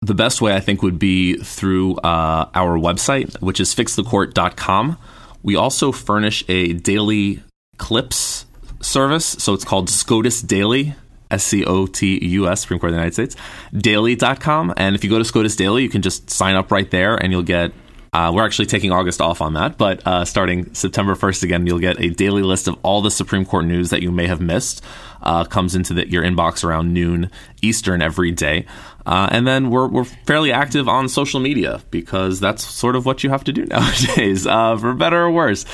the 0.00 0.14
best 0.14 0.40
way 0.40 0.54
I 0.54 0.60
think 0.60 0.82
would 0.82 0.98
be 0.98 1.36
through 1.36 1.96
uh, 1.96 2.48
our 2.54 2.78
website, 2.78 3.40
which 3.40 3.60
is 3.60 3.74
fixthecourt.com. 3.74 4.98
We 5.42 5.56
also 5.56 5.92
furnish 5.92 6.44
a 6.48 6.72
daily 6.72 7.42
clips 7.78 8.46
service, 8.80 9.24
so 9.24 9.54
it's 9.54 9.64
called 9.64 9.90
SCOTUS 9.90 10.42
Daily 10.42 10.94
S 11.32 11.44
C 11.44 11.64
O 11.64 11.86
T 11.86 12.24
U 12.24 12.48
S, 12.48 12.60
Supreme 12.60 12.78
Court 12.78 12.90
of 12.90 12.94
the 12.94 12.98
United 12.98 13.14
States, 13.14 13.36
daily.com. 13.76 14.74
And 14.76 14.94
if 14.94 15.02
you 15.02 15.10
go 15.10 15.18
to 15.18 15.24
SCOTUS 15.24 15.56
Daily, 15.56 15.82
you 15.82 15.88
can 15.88 16.02
just 16.02 16.30
sign 16.30 16.54
up 16.54 16.70
right 16.70 16.90
there 16.90 17.16
and 17.16 17.32
you'll 17.32 17.42
get 17.42 17.72
uh, 18.14 18.30
we're 18.34 18.44
actually 18.44 18.66
taking 18.66 18.92
August 18.92 19.22
off 19.22 19.40
on 19.40 19.54
that, 19.54 19.78
but 19.78 20.06
uh, 20.06 20.22
starting 20.22 20.74
September 20.74 21.14
1st 21.14 21.44
again, 21.44 21.66
you'll 21.66 21.78
get 21.78 21.98
a 21.98 22.10
daily 22.10 22.42
list 22.42 22.68
of 22.68 22.76
all 22.82 23.00
the 23.00 23.10
Supreme 23.10 23.46
Court 23.46 23.64
news 23.64 23.88
that 23.88 24.02
you 24.02 24.12
may 24.12 24.26
have 24.26 24.38
missed. 24.38 24.84
Uh, 25.22 25.44
comes 25.44 25.74
into 25.74 25.94
the, 25.94 26.06
your 26.10 26.22
inbox 26.22 26.62
around 26.62 26.92
noon 26.92 27.30
Eastern 27.62 28.02
every 28.02 28.30
day. 28.30 28.66
Uh, 29.06 29.28
and 29.30 29.46
then 29.46 29.70
we're, 29.70 29.86
we're 29.86 30.04
fairly 30.04 30.52
active 30.52 30.88
on 30.88 31.08
social 31.08 31.40
media 31.40 31.80
because 31.90 32.38
that's 32.38 32.62
sort 32.62 32.96
of 32.96 33.06
what 33.06 33.24
you 33.24 33.30
have 33.30 33.44
to 33.44 33.52
do 33.52 33.64
nowadays, 33.66 34.46
uh, 34.46 34.76
for 34.76 34.92
better 34.92 35.22
or 35.22 35.30
worse. 35.30 35.64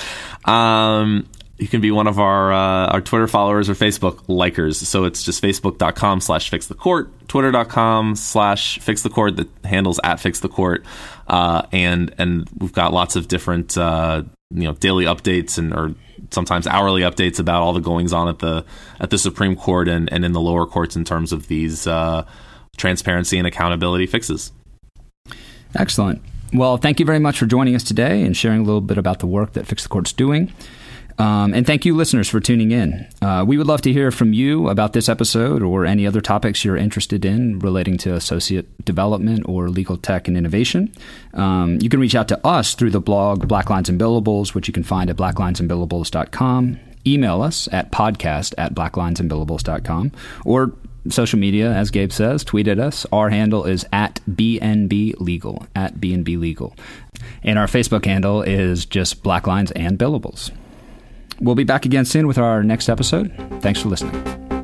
Um, 0.44 1.26
you 1.58 1.66
can 1.66 1.80
be 1.80 1.90
one 1.90 2.06
of 2.06 2.18
our 2.18 2.52
uh, 2.52 2.86
our 2.86 3.00
Twitter 3.00 3.26
followers 3.26 3.68
or 3.68 3.74
Facebook 3.74 4.24
likers. 4.26 4.76
So 4.76 5.04
it's 5.04 5.22
just 5.22 5.42
facebook.com 5.42 6.20
slash 6.20 6.50
fix 6.50 6.68
the 6.68 6.74
court, 6.74 7.10
twitter.com 7.28 8.14
slash 8.16 8.78
fix 8.78 9.02
the 9.02 9.10
court, 9.10 9.36
the 9.36 9.48
handles 9.64 9.98
at 10.04 10.20
fix 10.20 10.40
the 10.40 10.48
court. 10.48 10.84
Uh, 11.26 11.62
and 11.72 12.14
and 12.18 12.48
we've 12.58 12.72
got 12.72 12.92
lots 12.92 13.16
of 13.16 13.28
different 13.28 13.76
uh, 13.76 14.22
you 14.50 14.64
know 14.64 14.74
daily 14.74 15.04
updates 15.04 15.58
and 15.58 15.74
or 15.74 15.94
sometimes 16.30 16.66
hourly 16.66 17.02
updates 17.02 17.38
about 17.38 17.62
all 17.62 17.72
the 17.72 17.80
goings 17.80 18.12
on 18.12 18.28
at 18.28 18.38
the 18.38 18.64
at 19.00 19.10
the 19.10 19.18
Supreme 19.18 19.56
Court 19.56 19.88
and, 19.88 20.10
and 20.12 20.24
in 20.24 20.32
the 20.32 20.40
lower 20.40 20.64
courts 20.66 20.94
in 20.94 21.04
terms 21.04 21.32
of 21.32 21.48
these 21.48 21.86
uh, 21.86 22.24
transparency 22.76 23.36
and 23.36 23.46
accountability 23.46 24.06
fixes. 24.06 24.52
Excellent. 25.74 26.22
Well, 26.52 26.78
thank 26.78 26.98
you 26.98 27.04
very 27.04 27.18
much 27.18 27.38
for 27.38 27.46
joining 27.46 27.74
us 27.74 27.84
today 27.84 28.22
and 28.22 28.34
sharing 28.34 28.60
a 28.60 28.64
little 28.64 28.80
bit 28.80 28.96
about 28.96 29.18
the 29.18 29.26
work 29.26 29.52
that 29.52 29.66
Fix 29.66 29.82
the 29.82 29.90
Court's 29.90 30.14
doing. 30.14 30.52
Um, 31.18 31.52
and 31.52 31.66
thank 31.66 31.84
you, 31.84 31.96
listeners, 31.96 32.28
for 32.28 32.38
tuning 32.38 32.70
in. 32.70 33.06
Uh, 33.20 33.44
we 33.46 33.58
would 33.58 33.66
love 33.66 33.82
to 33.82 33.92
hear 33.92 34.10
from 34.12 34.32
you 34.32 34.68
about 34.68 34.92
this 34.92 35.08
episode 35.08 35.62
or 35.62 35.84
any 35.84 36.06
other 36.06 36.20
topics 36.20 36.64
you're 36.64 36.76
interested 36.76 37.24
in 37.24 37.58
relating 37.58 37.98
to 37.98 38.14
associate 38.14 38.84
development 38.84 39.42
or 39.46 39.68
legal 39.68 39.96
tech 39.96 40.28
and 40.28 40.36
innovation. 40.36 40.92
Um, 41.34 41.78
you 41.80 41.88
can 41.88 41.98
reach 41.98 42.14
out 42.14 42.28
to 42.28 42.46
us 42.46 42.74
through 42.74 42.90
the 42.90 43.00
blog 43.00 43.48
Black 43.48 43.68
Lines 43.68 43.88
and 43.88 44.00
Billables, 44.00 44.54
which 44.54 44.68
you 44.68 44.72
can 44.72 44.84
find 44.84 45.10
at 45.10 45.16
blacklinesandbillables.com. 45.16 46.78
Email 47.06 47.42
us 47.42 47.68
at 47.72 47.90
podcast 47.90 48.54
at 48.56 48.74
blacklinesandbillables.com 48.74 50.12
or 50.44 50.72
social 51.08 51.38
media, 51.38 51.72
as 51.72 51.90
Gabe 51.90 52.12
says, 52.12 52.44
tweet 52.44 52.68
at 52.68 52.78
us. 52.78 53.06
Our 53.12 53.30
handle 53.30 53.64
is 53.64 53.84
at 53.92 54.20
BNB 54.30 55.18
Legal, 55.20 55.66
at 55.74 55.96
BNB 55.96 56.38
Legal. 56.38 56.76
And 57.42 57.58
our 57.58 57.66
Facebook 57.66 58.04
handle 58.04 58.42
is 58.42 58.86
just 58.86 59.22
Black 59.22 59.46
Lines 59.46 59.72
and 59.72 59.98
Billables. 59.98 60.52
We'll 61.40 61.54
be 61.54 61.64
back 61.64 61.84
again 61.84 62.04
soon 62.04 62.26
with 62.26 62.38
our 62.38 62.62
next 62.62 62.88
episode. 62.88 63.32
Thanks 63.60 63.80
for 63.80 63.88
listening. 63.88 64.57